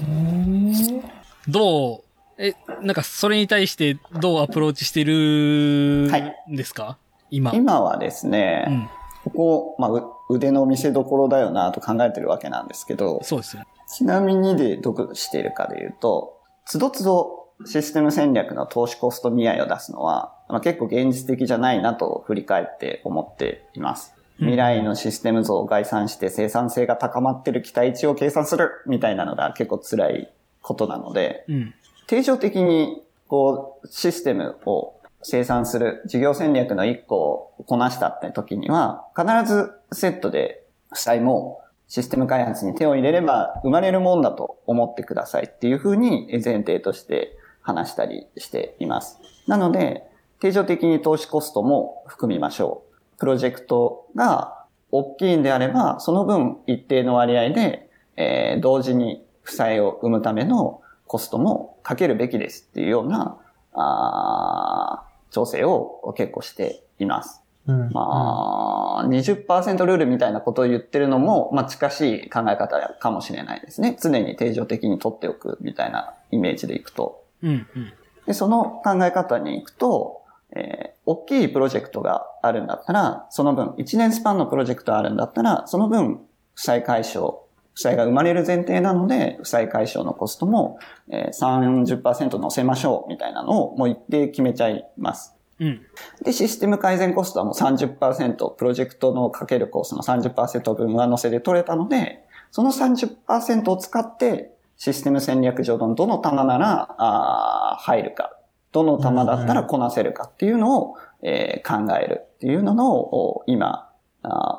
[0.00, 1.02] ー
[1.48, 2.05] どう、
[2.38, 6.98] え、なんかそれに対してどうアプローチしてるはいんですか、
[7.30, 7.52] 今。
[7.54, 8.88] 今はですね、うん。
[9.24, 13.68] ここ、まあ、う腕の見せ所だよなと考えてるわけなんですけど、そうですよね。
[13.88, 24.10] ちなみにでどうしているかで言うと、つどつどシステム戦略の投資コスト見合いを出すのは、まあ、結構現実的じゃないなと振り返って思っています。
[24.10, 30.30] うん未来のシステム像を概算して生産性が高まってる期待値を計算するみたいなのが結構辛い
[30.60, 31.74] ことなので、うん。
[32.06, 37.16] 定常的に、こう、システムを生産する事業戦略の一個
[37.58, 49.18] をこなしたって時には、必ずセットで負債もシステム開発に手を入れれば生まれるもんだと思ってくださいっていうふうに前提として話したりしています。
[49.48, 50.04] なので、
[50.38, 52.84] 定常的に投資コストも含みましょ
[53.16, 53.18] う。
[53.18, 63.38] プロジェクトが大きいんであれば、その分一定の割合で、えー同時に負債を生むためのコストもかけるべきですっていうような、
[63.74, 67.42] あー調整を結構しています。
[67.66, 67.90] うん。
[67.92, 73.98] まあ、20%ルールみたいなことを言ってるのも、まあ近しい考え方かもしれないですね。
[74.00, 77.24] 常に定常的に取っておくみたいなイメージでいくと。
[77.42, 77.50] うん。
[77.50, 77.92] うん。
[78.26, 80.22] で、その考え方に行くと、
[80.52, 86.20] えー大きいプロジェクトがあるんだったら、その分、1年スパンのプロジェクトあるんだったら、その分、
[86.54, 87.45] 負債解消、
[87.76, 90.78] 負債が生まれる前提なので、負債解消のコストも、
[91.10, 95.34] えー30%乗せましょうみたいなのをもう一定決めちゃいます。
[95.60, 95.82] うん。
[96.24, 108.38] で、システム改善コストはもう30%、プロジェクトのかけるコストの30%分上乗せで取れたので、その30%を使って、システム戦略上のどの玉ならあー入るか、
[108.72, 113.85] どの玉だったらこなせるかっていうのを、えー考えるっていうののを今、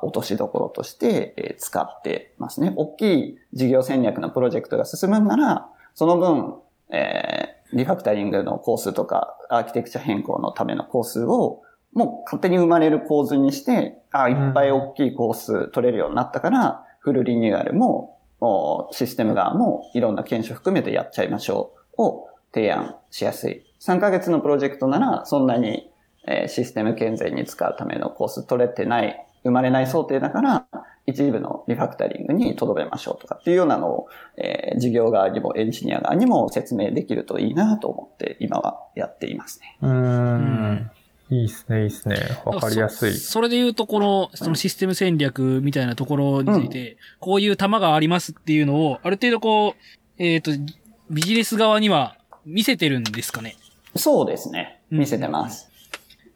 [0.03, 2.73] 落としどころとして、使ってますね。
[2.75, 6.55] 大きい事業戦略のプロジェクトが進むんなら、その分、
[6.89, 11.63] えーリファクタリングの工数とか、アーキテクチャ変更のための工数を、
[11.93, 18.19] もう勝手に生まれる構図にして、あ、いっぱい大きいコース取れるようになったから、フルリニューアルも、
[18.91, 23.65] システム側もいろんな検証含めてやっちゃいましょうを提案しやすい。
[23.81, 25.91] 3ヶ月のプロジェクトなら、そんなに、
[26.29, 30.67] えシステム健全に使うためのコース取れてない、生まれない想定だから、
[31.05, 39.77] 一部のリファクタリングに留めましょうとかっていうようなのを、えー事業側にもエンジニア側にも説明できるといいなと思って今はやっていますね。
[39.81, 40.91] うーん。
[41.29, 42.17] いいっすね、いいっすね。
[42.45, 43.13] わかりやすい。
[43.13, 50.51] そそれで言うと、この、そのシステム戦略みたいなところについて、こういう玉がありますっていうのを、ある程度こう、えっ、と、
[51.09, 52.15] ビジネス側には
[52.45, 53.55] 見せてるんですかね？
[53.95, 54.81] そうですね。
[54.91, 55.69] うん見せてます。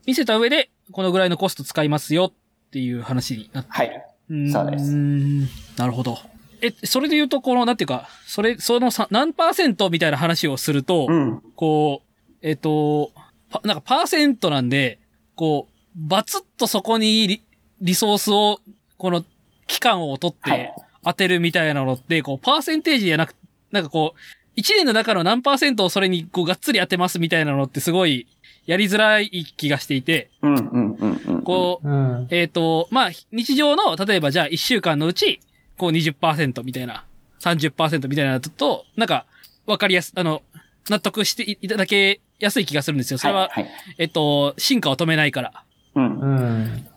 [0.05, 2.33] 見せた上で、このぐらいのコスト使いますよ
[2.72, 4.06] っていう話になってはい。
[4.30, 5.41] うそうですん
[5.76, 6.18] なるほど。
[6.61, 11.41] え、それで言うと、この、なんていうか、それ、そのさ何パーセントみたいな話をすると、うん。
[11.56, 13.11] こう、えっ、と、
[13.49, 14.99] パなんかパーセントなんで、
[15.35, 17.43] こう、バツッとそこにリ
[17.81, 18.60] リソースを、
[18.98, 19.26] この
[19.68, 20.73] 期間を取ってはい
[21.03, 23.35] 当てるみたいなのって、こう、パーセンテージじゃなく、
[23.72, 24.19] なんかこう、
[24.56, 28.27] 一年の中の何パーセントをそれにこう、がっつり当てますみたいなのってすごい、
[28.65, 31.41] やりづらい気がしていて、うんうんうんうん。
[31.41, 32.27] こう、うん。
[32.29, 35.39] えっ、と、まあ、日常の、例えばじゃあ1週間のうち、
[35.77, 37.05] こう20%みたいな、
[37.39, 39.25] 30%みたいなのだと、なんか、
[39.65, 40.43] わかりやす、あの、
[40.89, 43.17] 納得していただけやすい気がするんですよ。
[43.17, 43.63] それは、はい。
[43.63, 45.63] はいえっと、進化を止めないから。
[45.95, 46.19] うん。
[46.19, 46.88] うん。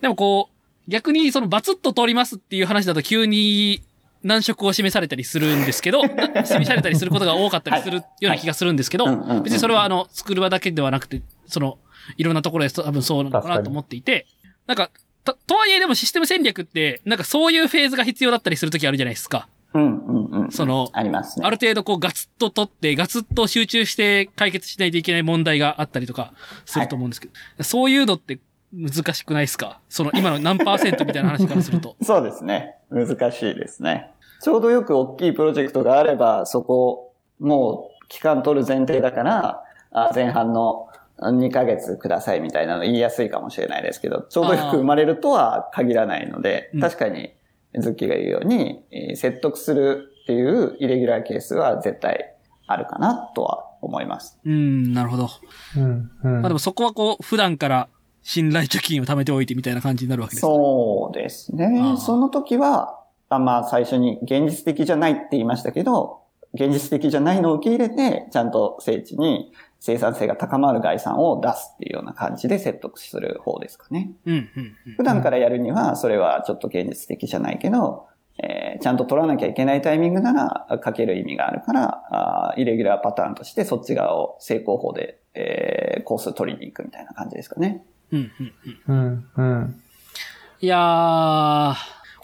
[0.00, 3.82] でもこう、逆にそのバツッと通りますっていう話だと急に
[4.22, 9.06] 難色を示されたりするんですけど、な 示されたりすることが多かったりするような気がするんですけど、
[9.42, 11.78] 別にそれはあの、作る場だけではなくて、その、
[12.16, 14.26] いろんなところで多分そうなのかなと思っていて、
[14.66, 14.90] なんか、
[15.24, 19.48] と、とはいえでもシステム戦略って、なんかそういうフェーズが必要だったりするときあるじゃないですか。
[19.74, 20.50] うんうんうん。
[20.50, 21.46] その、ありますね。
[21.46, 26.32] ある程度こうガツッと取って、ガツッと集中して解決しないといけない問題があったりとか
[26.64, 27.28] すると思うんですけ
[27.58, 28.38] ど、そういうのって
[28.76, 29.80] 難しくないですか？
[29.88, 31.96] その今の何パーセントみたいな話からすると。
[32.02, 32.76] そうですね。
[32.90, 34.10] 難しいですね。
[34.42, 39.62] ちょうどよく大きいプロジェクトがあれば、そこ、もう期間取る前提だから、
[39.92, 40.88] あ前半の
[41.20, 47.32] 2ヶ月くださいみたいなの言いやすいかもしれないですけど、ちょうどよく生まれるとは限らないのでうん、確かに、
[47.78, 52.34] ズッキーが言うように、えー説得するっていうイレギュラーケースは絶対
[52.66, 54.38] あるかなとは思います。
[54.44, 55.28] うん、なるほど。
[55.76, 56.10] うん。
[56.24, 56.32] うん。
[56.42, 57.88] まあでもそこはこう、普段から
[58.28, 60.48] 信頼貯金を貯めておいてみたいな感じになるわけですか。
[60.48, 61.96] そうですあねあ。
[61.96, 62.98] その時は、
[63.28, 66.22] あまあ最初に現実的じゃないって言いましたけど、
[66.52, 74.10] 現実的じゃないのを受け入れて、ちゃんと聖地に生産性が高まる概算を出すっていうような感じで説得する方ですかね。
[74.26, 74.94] うん、うん、うん。
[74.96, 78.06] 普段からやるには、それはちょっと現実的じゃないけど、
[78.42, 87.84] えーちゃんと取らなきゃいけないタイミングなら、かける意味があるから、あーイレギュラーパターンとしてそっち側を成功法で、えーコース取りに行くみたいな感じですかね。
[88.12, 88.52] うん、うん、
[88.86, 89.26] うん。
[89.36, 89.60] うん。
[89.60, 89.82] うん。
[90.60, 91.74] いやー、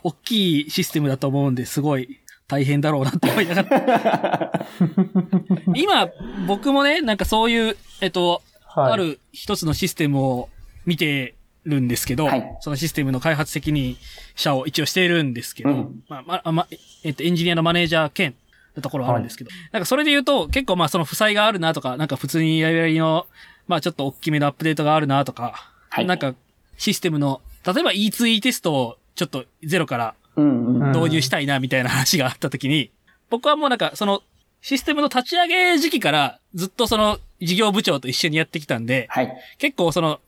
[0.03, 4.67] 大きいシステムだと思うんで、すごい大変だろうなって思いながら。
[5.75, 6.09] 今、
[6.47, 8.93] 僕もね、なんかそういう、えっと、はい。
[8.93, 10.49] ある一つのシステムを
[10.87, 11.35] 見て
[11.65, 13.97] るんですけど、はいそのシステムの開発責任
[14.35, 16.67] 者を一応しているんですけど、うんまあ、まあ、ま
[17.05, 18.35] えっと、エンジニアのマネージャー兼
[18.77, 23.27] のところはあるんですけど、なんかそれで言うと、結構まあその負債があるなとか、なんか普通にライブラリの、
[23.69, 26.35] まあちょっと大きめのアップデートがあるなとか、はいなんか
[26.79, 30.83] システムの、例えば E2E テストをちょっとゼロからうんうん。
[30.83, 32.91] うん導入したいなみたいな話があった時に、
[33.31, 34.23] 僕はもうなんかその
[34.63, 39.33] システムの立ち上げ時期からずっとその事業部長と一緒にやってきたんで、はい。
[39.59, 40.21] 結構その、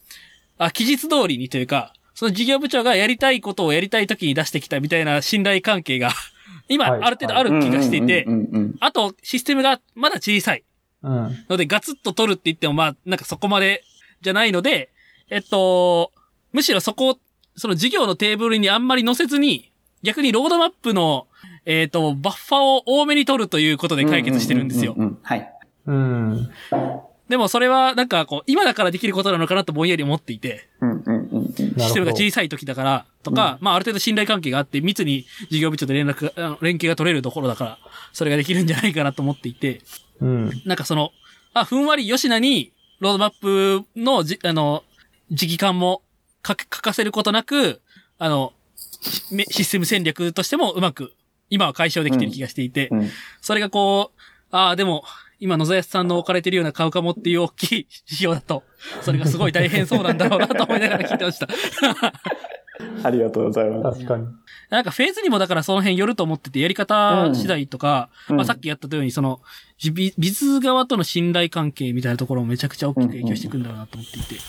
[0.59, 6.11] あ、期日通りにというか、その事業部長がやりたいことをやりたい時に出してきたみたいな信頼関係が、
[6.69, 8.27] 今、はいある程度ある気がしていて
[8.81, 10.65] あと、システムがまだ小さい
[11.03, 11.45] うん。
[11.49, 13.83] ので、ガツッと取るって言っても、まあ、なんかそこまで
[14.23, 14.91] じゃないので、
[15.31, 16.13] えっと、
[16.53, 17.19] むしろそこを、
[17.57, 19.71] その事業のテーブルにあんまり載せずに、
[20.03, 21.27] 逆にロードマップの、
[21.67, 25.51] えっと、バッファを多めに取るということで解決してるんですよはい。
[25.87, 26.51] うん。
[27.29, 31.55] でもそれは、なんかこう、今だからできることなのかなとぼんやり思っていて、うんうんうんうん。
[31.55, 37.79] システムが小さい時だから、とか、まあある程度信頼関係があって、密に事業部長と連絡連携が取れるところだから、
[38.13, 39.81] それができるんじゃないかなと思っていて、
[40.21, 40.51] うん。
[40.67, 41.13] なんかその、
[41.55, 44.85] あ、ふんわり吉名に、ロードマップのじ、あの、
[45.31, 46.03] 時期間も
[46.43, 47.81] か書かせることなく、
[48.19, 48.53] あの、
[49.31, 51.13] めシステム戦略としてもうまく、
[51.51, 53.11] 今は解消できてる気がしていて、うん。
[53.41, 54.21] それがこう、
[54.51, 55.05] ああ、でも、
[55.41, 58.63] 今野沢康さんの置かれてるような買うかもっていう大きい 指標だと、
[59.03, 61.49] それがすごい大変そうなんだろうなと思いながら聞いてました。
[63.05, 64.01] ありがとうございます。
[64.01, 64.27] 確かに。
[64.71, 69.41] なんかフェーズにもだからその辺よると思ってて、やり方次第とか、うんまあさっきやったように、その、
[69.93, 74.35] ビビズ側との信頼関係みたいなところもめちゃくちゃ大きく影響してくるんだろうなと思っていて。
[74.35, 74.41] うん。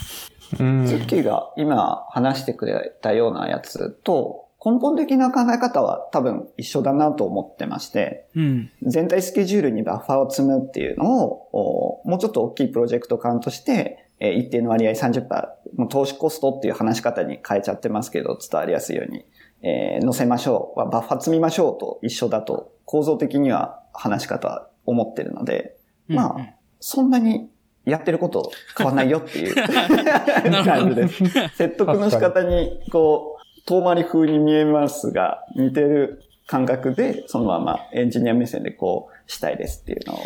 [0.51, 8.71] ツッキーが今話してくれたようなやつと、根本的な考え方は多分一緒だなと思ってまして、うん。
[8.81, 15.27] 全体スケジュールにバッファーを積むっていうのを、おもうちょっと大きいプロジェクト感として、えー一定の割合30%、
[15.75, 19.25] もう投資コストっていう話し方に変えちゃってますけど、伝わりやすいように、
[19.61, 25.75] えー載せましょう、バッファー積みましょうと一緒だと、構造的には話し方は思ってるので、
[26.07, 26.41] まあうん。
[26.41, 26.49] うん
[26.87, 27.49] そんなに
[27.85, 29.55] やってること変わんないよっていう
[30.65, 31.23] 感じです。
[31.55, 40.19] 説得の仕方に、こう、遠回り風に見えますが、似てる感覚で、そのままエンジニア目線でこう、したいですっていうのを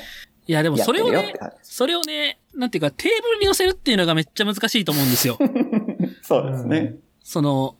[0.49, 1.35] いや、でもそれをね。
[1.61, 5.37] それをね、なんていうか、テーブルに乗せるっていうのがめっちゃ難しいと思うんですよ。
[6.23, 6.95] そうですね。
[7.23, 7.75] その、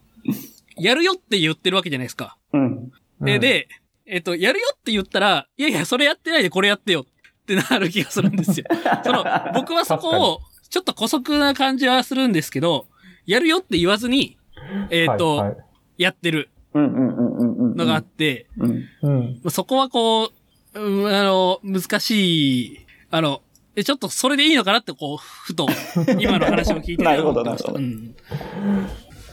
[0.77, 2.37] やるよって言ってるわけじゃないですか。
[2.53, 2.91] うん。
[3.21, 3.67] で、で、
[4.05, 7.05] えっと、やるよって言ったら、いやいや、それやってないでこれやってよっ
[7.55, 8.65] てなる気がするんですよ。
[9.03, 10.39] その、僕はそこを、
[10.69, 12.87] ちょっと古速な感じはするんですけど、
[13.25, 14.37] やるよって言わずに、
[14.89, 15.57] えっと、はいはい
[15.99, 17.75] やってるうんうんうんうんうん。
[17.75, 18.85] のがあって、うん。
[19.01, 19.51] うん。
[19.51, 20.31] そこはこ
[20.73, 22.79] う、うんあの、難しい、
[23.11, 23.41] あの、
[23.75, 25.67] えちょっとそれでいいのかなって、こう、ふと、
[26.19, 28.15] 今の話を聞いてなるほどなるうん。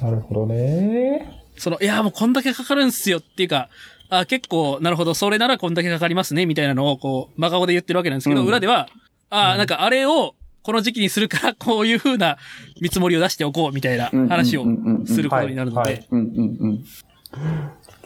[0.01, 1.41] なるほどね。
[1.57, 3.69] その、いや、もうこんだけかかるんすよっていうか、
[4.09, 8.89] あ結構、なるほど、それならこんだけかかりますね、みたいなのを、こう、真顔で言ってるわけなんですけど、うん裏では、
[9.31, 12.39] あなんかあれを、この時期にするから、こういう風な
[12.81, 16.85] 見積もりを出しておこう、みたいな話をうんうんうんうんすることになるので、うんうんうん。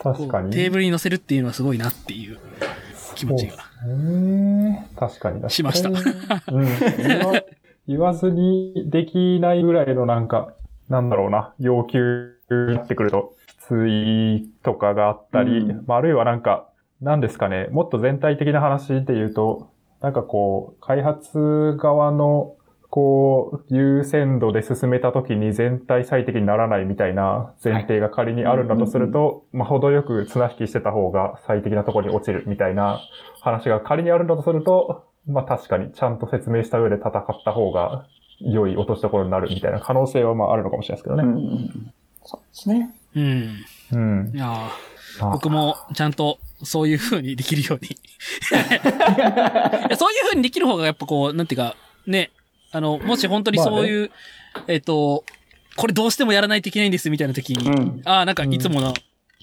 [0.01, 0.51] 確かに。
[0.51, 2.37] テーブルに乗せるっていうのはすごいなっていう
[3.15, 3.57] 気持ちが。
[4.95, 5.49] 確かに。
[5.49, 5.97] しましたうん。
[6.97, 7.43] 言わ
[7.87, 10.53] 言わずにできないぐらいのなんか、
[10.89, 13.35] なんだろうな、要求になってくると、
[13.87, 16.69] いとかがあったり、うんまあ、あるいはなんか、
[17.01, 19.71] なんですかね、もっと全体的な話で言うと、
[20.01, 22.55] なんかこう、開発側の、
[22.89, 32.99] こう、優先度で進めたときに全体最適にならないみたいな前提が仮にあるんだとすると、まあ、程よく綱引きしてた方が最適なところに落ちるみたいな
[33.41, 37.11] 話が仮にあるんだとすると、まあ確かにちゃんと説明した上で戦っ
[37.45, 38.07] た方が
[38.39, 41.41] 良い落としどころになるみたいな可能性はまああるのかもしれないですけどうんね。
[41.41, 41.93] うんうん。
[42.23, 42.95] そうですね。
[43.15, 43.65] うん。
[43.91, 44.37] うんい。
[44.37, 47.89] やーあ僕もちゃんとそういう風にできるように。
[47.89, 47.91] い
[49.89, 51.75] やそういう風にできる方がやっぱこう、なんていうか、
[52.07, 52.31] ね、
[52.71, 54.11] あの、もし本当にそういう、
[54.67, 55.23] えっ、と、
[55.75, 58.01] これどうしてもやらないといけないんですみたいな時に、うん。
[58.05, 58.93] ああ、なんかいつもの、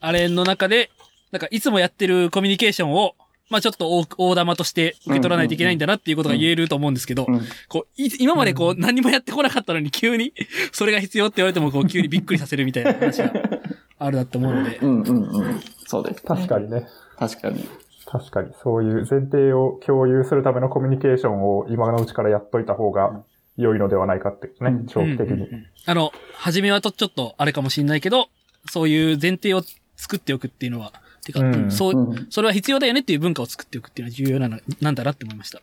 [0.01, 0.91] あれの中で、
[1.33, 3.15] なんかいつもやってるコミュニケーションを、
[3.51, 10.35] まあちょっと大大玉として受け取らないといけないんだなっていうことが言えると思うんですけど、うんこう、い今までこう何もやってこなかったのに急に、
[10.73, 13.33] それが必要って言われてもこう急にびっくりさせるみたいな話が
[13.99, 15.61] あるなって思うのでう、んうんうん。
[15.87, 16.87] そうです、確かにね。
[17.19, 17.69] 確かに。
[18.07, 18.53] 確かに。
[18.63, 23.23] そういう前提を共有するためのコミュニケーションを今のうちからやっといた方が
[23.57, 25.35] 良いのではないかってね、うん長期的に。
[25.35, 28.29] うんうんうんあの、初めはとちょっとあれかもしれないけど、
[28.71, 29.63] そういう前提を
[29.97, 30.93] 作っておくっていうのは、
[31.33, 35.61] てか、うんうんそう、うんそれは必要だよねっていう文化を作っておくっていうのは重要なの、なんだなって思いました。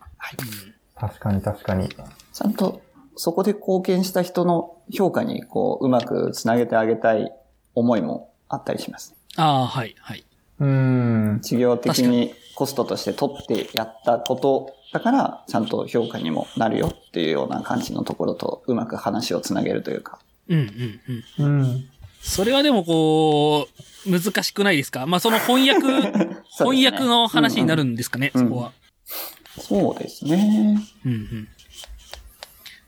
[0.96, 1.90] 確かに確かに。
[1.90, 2.82] ちゃんと
[3.16, 7.32] そこで貢献した人の評価にこう、うまくつなげてあげたい
[7.74, 9.16] 思いもあったりします。
[9.38, 10.26] ああ、はい、はい。
[10.60, 11.40] うん。
[11.42, 20.20] 事業的にコストとして取ってやったことだから、ちゃんと評価にもなるよっていうような感じのところと、うまく話をつなげるというか。
[20.48, 21.02] うん、うん、
[21.40, 21.62] うん。
[21.62, 21.90] うん。
[22.28, 23.68] それはでもこ
[24.06, 25.06] う、難しくないですか？
[25.06, 25.82] まあその翻訳、
[26.58, 28.72] 翻訳の話になるんですかね、うんうんそこは。
[29.60, 30.80] そうですね。
[31.06, 31.48] うん、うん。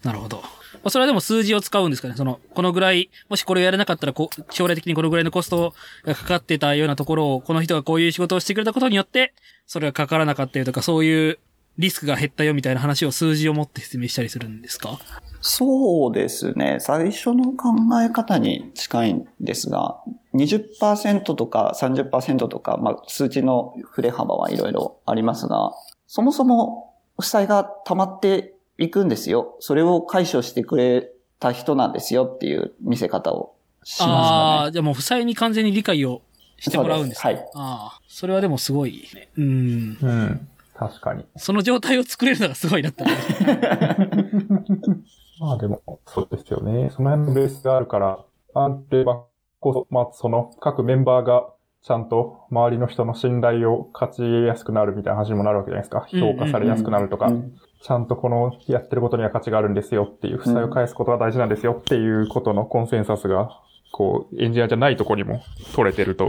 [0.03, 0.37] なるほど。
[0.37, 2.15] まあそれはでも数字を使うんですかね？
[2.17, 5.73] その、このぐらい、もしこれをやらなかったらこう、将来的にこのぐらいのコスト
[6.03, 9.33] がかかってたようなところを、この人がこういう仕事をしてくれたことによって、
[9.65, 11.39] それがかからなかったよとか、そういう
[11.77, 14.99] リスクが減ったよみたいな話を数字を持って説明したりするんですか？
[15.41, 16.77] そうですね。
[16.79, 20.01] 最初の考え方に近いんですが、
[20.33, 25.71] 20%とか30%とか、まあ、数値の振れ幅はいろいろありますが、
[26.07, 29.55] そもそも負債が溜まっていくんですよ。
[29.59, 34.67] それを解消してくれた人なんですよっていう見せ方をしまあしたね。
[34.67, 36.21] あ、じゃあもう負債に完全に理解を
[36.57, 39.29] してもらうんですかそうですああ、それはでもすごいね。
[39.37, 39.97] うん。
[40.01, 40.47] うん。
[40.75, 41.25] 確かに。
[41.37, 43.15] その状態を作れるのがすごいなって思い
[45.39, 46.89] まあでも、そうですよね。
[46.91, 49.25] その辺のベースがあるから、安定は
[49.59, 51.49] こそ、まあその各メンバーが
[51.83, 56.07] ちゃんと周りの人の信頼を勝ちやすくなるみたいな話にもなるわけじゃないですか。
[56.09, 63.49] 評価されやすくなるとか、うんちゃんとこのやってることには価値があるんですよっていう、負債を返すことが大事なんですよっていうことのコンセンサスが、
[63.91, 65.41] こう、エンジニアじゃないとこにも
[65.73, 66.25] 取れてると、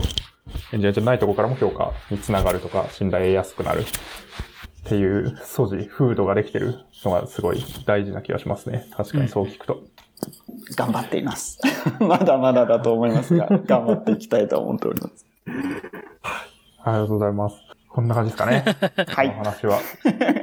[0.71, 3.83] エンジニアじゃないとこからも評価につながるとか、信頼得やすくなる
[4.89, 8.87] っていう素地、風土ができてるのがすごい大事な気がしますね。
[8.91, 9.83] 確かにそう聞くと。
[10.75, 11.59] 頑張っています。
[12.01, 15.27] まだまだだと思いますが、 頑張っていきたいと思っております。
[16.83, 17.55] ありがとうございます。
[17.87, 18.65] こんな感じですかね。
[19.13, 19.77] はいこの話は。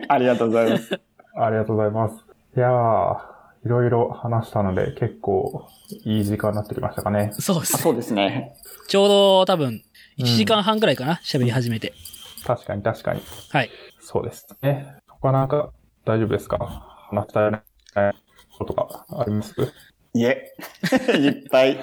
[0.09, 1.01] ありがとうございます。
[1.35, 2.25] ありがとうございます。
[2.57, 3.19] いやー、
[3.65, 5.67] いろいろ話したので結構
[6.05, 7.31] いい時間になってきましたかね。
[7.33, 7.75] そうです。
[7.75, 8.55] あそうですね。
[8.87, 9.83] ちょうど多分、
[10.19, 11.93] 1時間半くらいかな喋り始めて。
[12.47, 13.21] 確かに確かに。
[13.51, 13.71] はい。
[14.09, 14.95] そうですね。
[15.09, 15.73] 他なんか
[16.05, 16.59] 大丈夫ですか？
[17.11, 17.61] 話したいね
[18.57, 19.53] ことがあります？
[20.15, 20.55] いえ、
[21.19, 21.75] いっぱい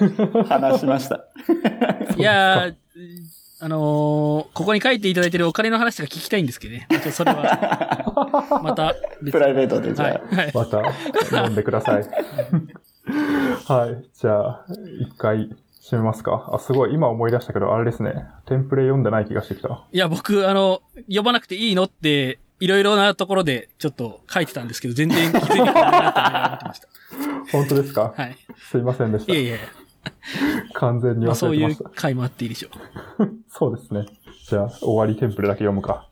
[0.47, 1.25] 話しました。
[2.17, 2.75] いやー、
[3.59, 6.87] あのーここに書いていただいてるお金の話が聞きたいんですけどね。
[6.89, 8.95] ちょっとそれは、 また
[9.29, 10.35] プライベートでじゃあはい。
[10.35, 10.51] はい。
[10.53, 12.03] また飲んでください。
[13.67, 14.09] はい。
[14.13, 14.65] じゃあ、
[15.01, 15.49] 一回
[15.83, 16.49] 締めますか？
[16.53, 16.93] あ、すごい。
[16.93, 18.25] 今思い出したけど、あれですね。
[18.45, 19.85] テンプレ読んでない気がしてきた。
[19.91, 20.81] いや、僕、あの、
[21.13, 26.87] 呼ばなくていいのって、いろいろなところでちょっと書いてたんですけど、全然気づいてなかったんで思ってました。
[27.51, 28.13] 本当ですか？
[28.15, 28.37] はい。
[28.71, 29.33] すいませんでした。
[29.33, 29.59] いえいえ、
[30.73, 32.01] 完全にまあそういう忘れてました。
[32.01, 32.69] 回もあっていいでしょ
[33.19, 33.27] う。
[33.51, 34.05] そうですね。
[34.47, 36.07] じゃあ、終わりテンプレだけ読むか。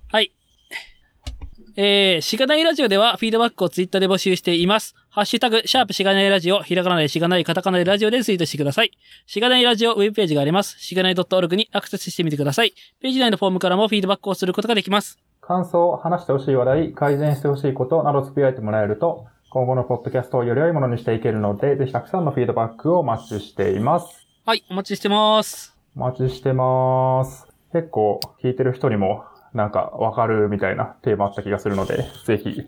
[1.81, 2.15] はい。
[2.15, 4.95] えー、しがないラジオではフィードバックをツイッターで募集しています。
[5.09, 8.91] ハッシュタグ、シャープしがないラジオ、ひらがなでしがない、カタカナでラジオでツイートしてください。
[9.25, 10.79] しがないラジオウェブページがあります。
[10.79, 12.73] しがない .org にアクセスしてみてください。
[13.01, 15.19] ページ内のフォームからもフィードバックをすることができます。
[15.41, 24.27] 感想、話してほしい話題、改善してほしいことなどつぶやいてもらえると、今後のポッドキャストをより良いものにしていけるので、ぜひたくさんのフィードバックをお待ちしています。
[24.45, 25.75] はい、お待ちしてます。
[25.95, 27.47] お待ちしてます。
[27.73, 32.63] 結構聞いてる人にもなんかわかるみたいなテーマあった気がするので、ぜひ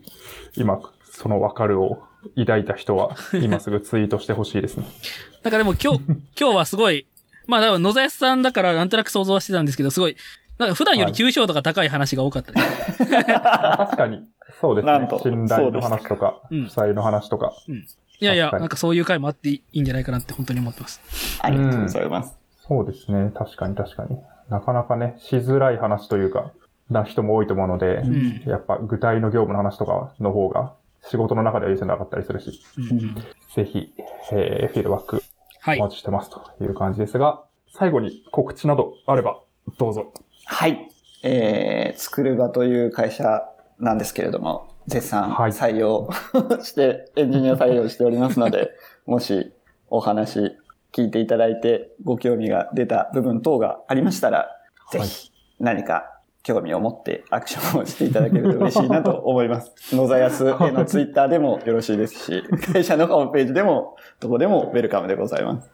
[0.55, 2.03] 今そのわかるを
[2.38, 4.85] 抱いた人は 今すぐツイートしてほしいですね。
[5.43, 5.99] なんかでも今日、
[6.39, 7.07] 今日はすごい、
[7.47, 10.18] まあ多分野沢さんだからなんとなく想像はしてたんですけど、すごい、
[10.57, 13.05] なんか普段より抽象度が高い話が多かったです。
[13.05, 14.23] 確かに。
[14.60, 15.19] そうですねなんと。
[15.19, 17.53] 信頼の話とか、うん負債の話とか。
[18.19, 21.01] いやいや、確かになんかそういう回もあっていいんじゃないかなって本当に思ってます。
[21.41, 22.38] ありがとうございます。
[22.68, 23.31] そうですね。
[23.34, 24.18] 確かに確かに。
[24.49, 26.51] なかなかね、しづらい話というか、
[26.89, 30.73] な人も多いと思うので、んやっぱ具体の業務の話とかの方が
[31.10, 33.15] 仕事の中では優先なかったりするし、うん
[33.55, 33.93] ぜひ、
[34.31, 35.23] えー、フィードバック
[35.60, 35.84] はいお。
[35.84, 39.39] 待ちしてますという感じですが、最後に告知などあれば、
[39.77, 40.11] どうぞ。
[40.45, 40.89] はい。
[41.23, 43.43] えー、作る場という会社
[43.80, 46.10] なんですけれども、絶賛はい採用
[46.61, 48.72] して、エンジニア採用しておりますので、
[49.07, 49.53] もし
[49.89, 50.57] お話
[50.91, 54.49] 聞いていただいてご興味が出た部分等がありましたら、
[54.91, 59.73] ぜはいひ何か興味を持ってアクションをしていただけると嬉しいなと思います。
[59.95, 62.43] nozayasuへのツイッターでもよろしいですし、
[62.73, 65.71] 会社のホームページでも、どこでもウェルカムでございます。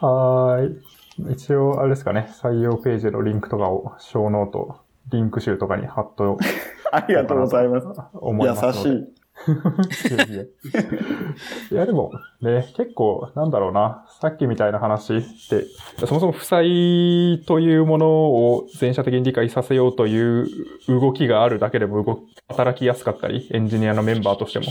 [0.00, 1.32] はーい。
[1.32, 4.76] 一応、あれですかね、採用ページのリンクとかを、ショーノート、
[5.10, 6.38] リンク集とかに貼っと
[6.92, 7.86] ありがとうございます。
[8.14, 8.66] 思います。
[8.66, 9.17] 優しい。
[11.70, 15.64] いやでもね、結構なんだろうな、さっきみたいな話って、
[16.06, 20.48] そもそも負債というものを全社的に理解させようという
[20.88, 24.66] 動きがあるだけでも動き働きやすかったり、エンジニアのメンバーとしても。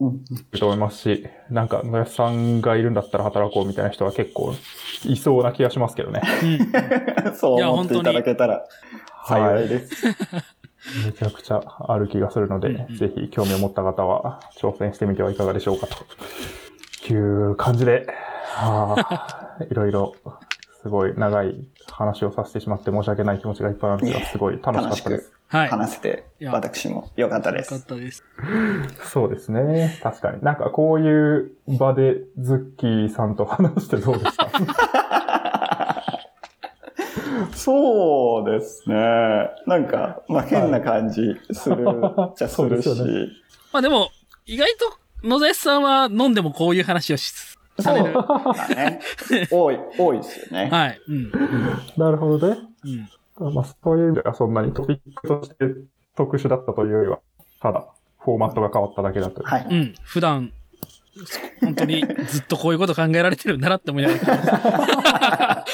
[0.00, 0.14] うん。
[0.16, 0.20] い
[0.52, 4.54] ると思いますし、なんか野安さんがいるんだったら働こうみたいな人は結構
[5.04, 6.22] いそうな気がしますけどね。
[7.26, 7.34] うん。
[7.34, 8.64] そういや思っていただけたら
[9.26, 10.06] 幸いです。
[11.06, 15.86] めちゃくちゃある気がするので、うんうんぜひ興味を持った方は挑戦してみてはいかがでしょうか
[17.06, 18.06] という感じで、
[18.54, 18.96] は
[19.60, 20.14] あ、いろいろ
[20.82, 25.32] すごい長い話をさせてしまって申し訳ない気持ちがいっぱいあるんですが、すごい楽しかったです。
[25.48, 25.64] はい。
[25.66, 27.86] よ話せて私も良かったでかっす。
[27.86, 28.24] たです。
[29.04, 29.98] そうですね。
[30.02, 30.42] 確かに。
[30.42, 34.50] なんかこういう場でズッキーさんと話してどうですか？
[37.64, 38.96] そうですね。
[39.66, 41.86] なんか、まあ変な感じする
[42.36, 42.84] じゃするし。
[42.90, 43.26] そうですよ
[43.72, 44.10] まあでも、
[44.46, 44.74] 意外
[45.22, 47.32] と野沢さんは飲んでもこういう話をし、
[47.78, 48.12] される。
[48.12, 49.00] だね。
[49.50, 50.68] 多い、多いですよね。
[50.72, 51.00] はい。
[51.08, 51.32] うん。
[51.96, 52.58] なるほどね。
[53.38, 53.54] うん。
[53.54, 55.56] まあそういう意味ではそんなにトピックとして
[56.16, 57.20] 特殊だったというよりは、
[57.60, 57.86] ただ
[58.18, 59.42] フォーマットが変わっただけだと。
[59.42, 59.66] はい。
[59.70, 59.94] うん。
[60.02, 60.52] 普段、
[61.60, 65.64] 本当にずっとこういうこと考えられてるんだなって思いながら。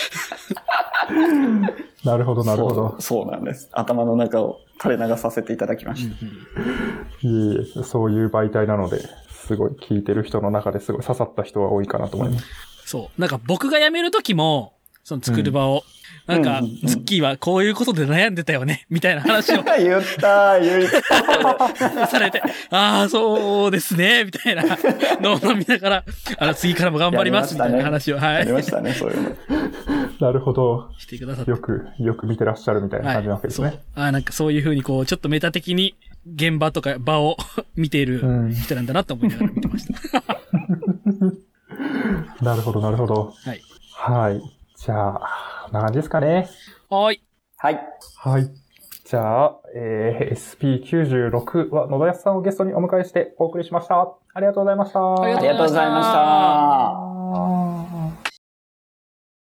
[2.04, 2.74] なるほど、なるほど。
[2.74, 3.68] そうそうなんです。
[3.72, 6.14] 頭の中を垂れ流させていただきました。
[6.14, 6.28] い
[7.22, 12.46] えいえ、そういう媒体なので、すごい聞いてる人の中ですごい刺さった人は多いかなと思います。
[12.84, 13.20] そう。
[13.20, 14.74] なんか僕が辞めるときも、
[15.04, 15.97] その作る場を、うん
[16.28, 20.90] うんうんズッキーはこういうことで悩んでたよね、みたいな話を 言った言っ
[21.88, 24.62] た されて、ああ、そうですね、みたいな
[25.20, 26.04] のを飲みながら、
[26.38, 28.52] あの、次からも頑張ります、みたいな話を、はいあり。
[28.52, 29.30] ましたね、そういうの。
[30.20, 30.90] なるほど。
[30.98, 31.50] してくださって。
[31.50, 33.78] よく、よく見てらっしゃるみたいな感じなわけですそうね。。
[33.94, 35.94] ああ、なんかそういうふうにこう、ちょっとメタ的に
[36.34, 37.36] 現場とか場を
[37.76, 39.94] 見ているうん人なんだなと思いながら見てました。
[42.42, 43.32] なるほど、なるほど。
[43.44, 43.60] はい。
[43.92, 44.57] はい。
[44.80, 45.20] じゃあ、
[45.64, 46.48] こんな感じですかね？
[46.88, 47.22] はーい。
[47.56, 47.80] はい。
[48.16, 48.48] はい。
[49.04, 54.00] じゃあ、えー、SP96 は野田康さんをゲストにお迎えしてお送りしました。
[54.34, 55.00] ありがとうございました。
[55.00, 56.02] ありありがとうございま
[58.14, 58.27] した。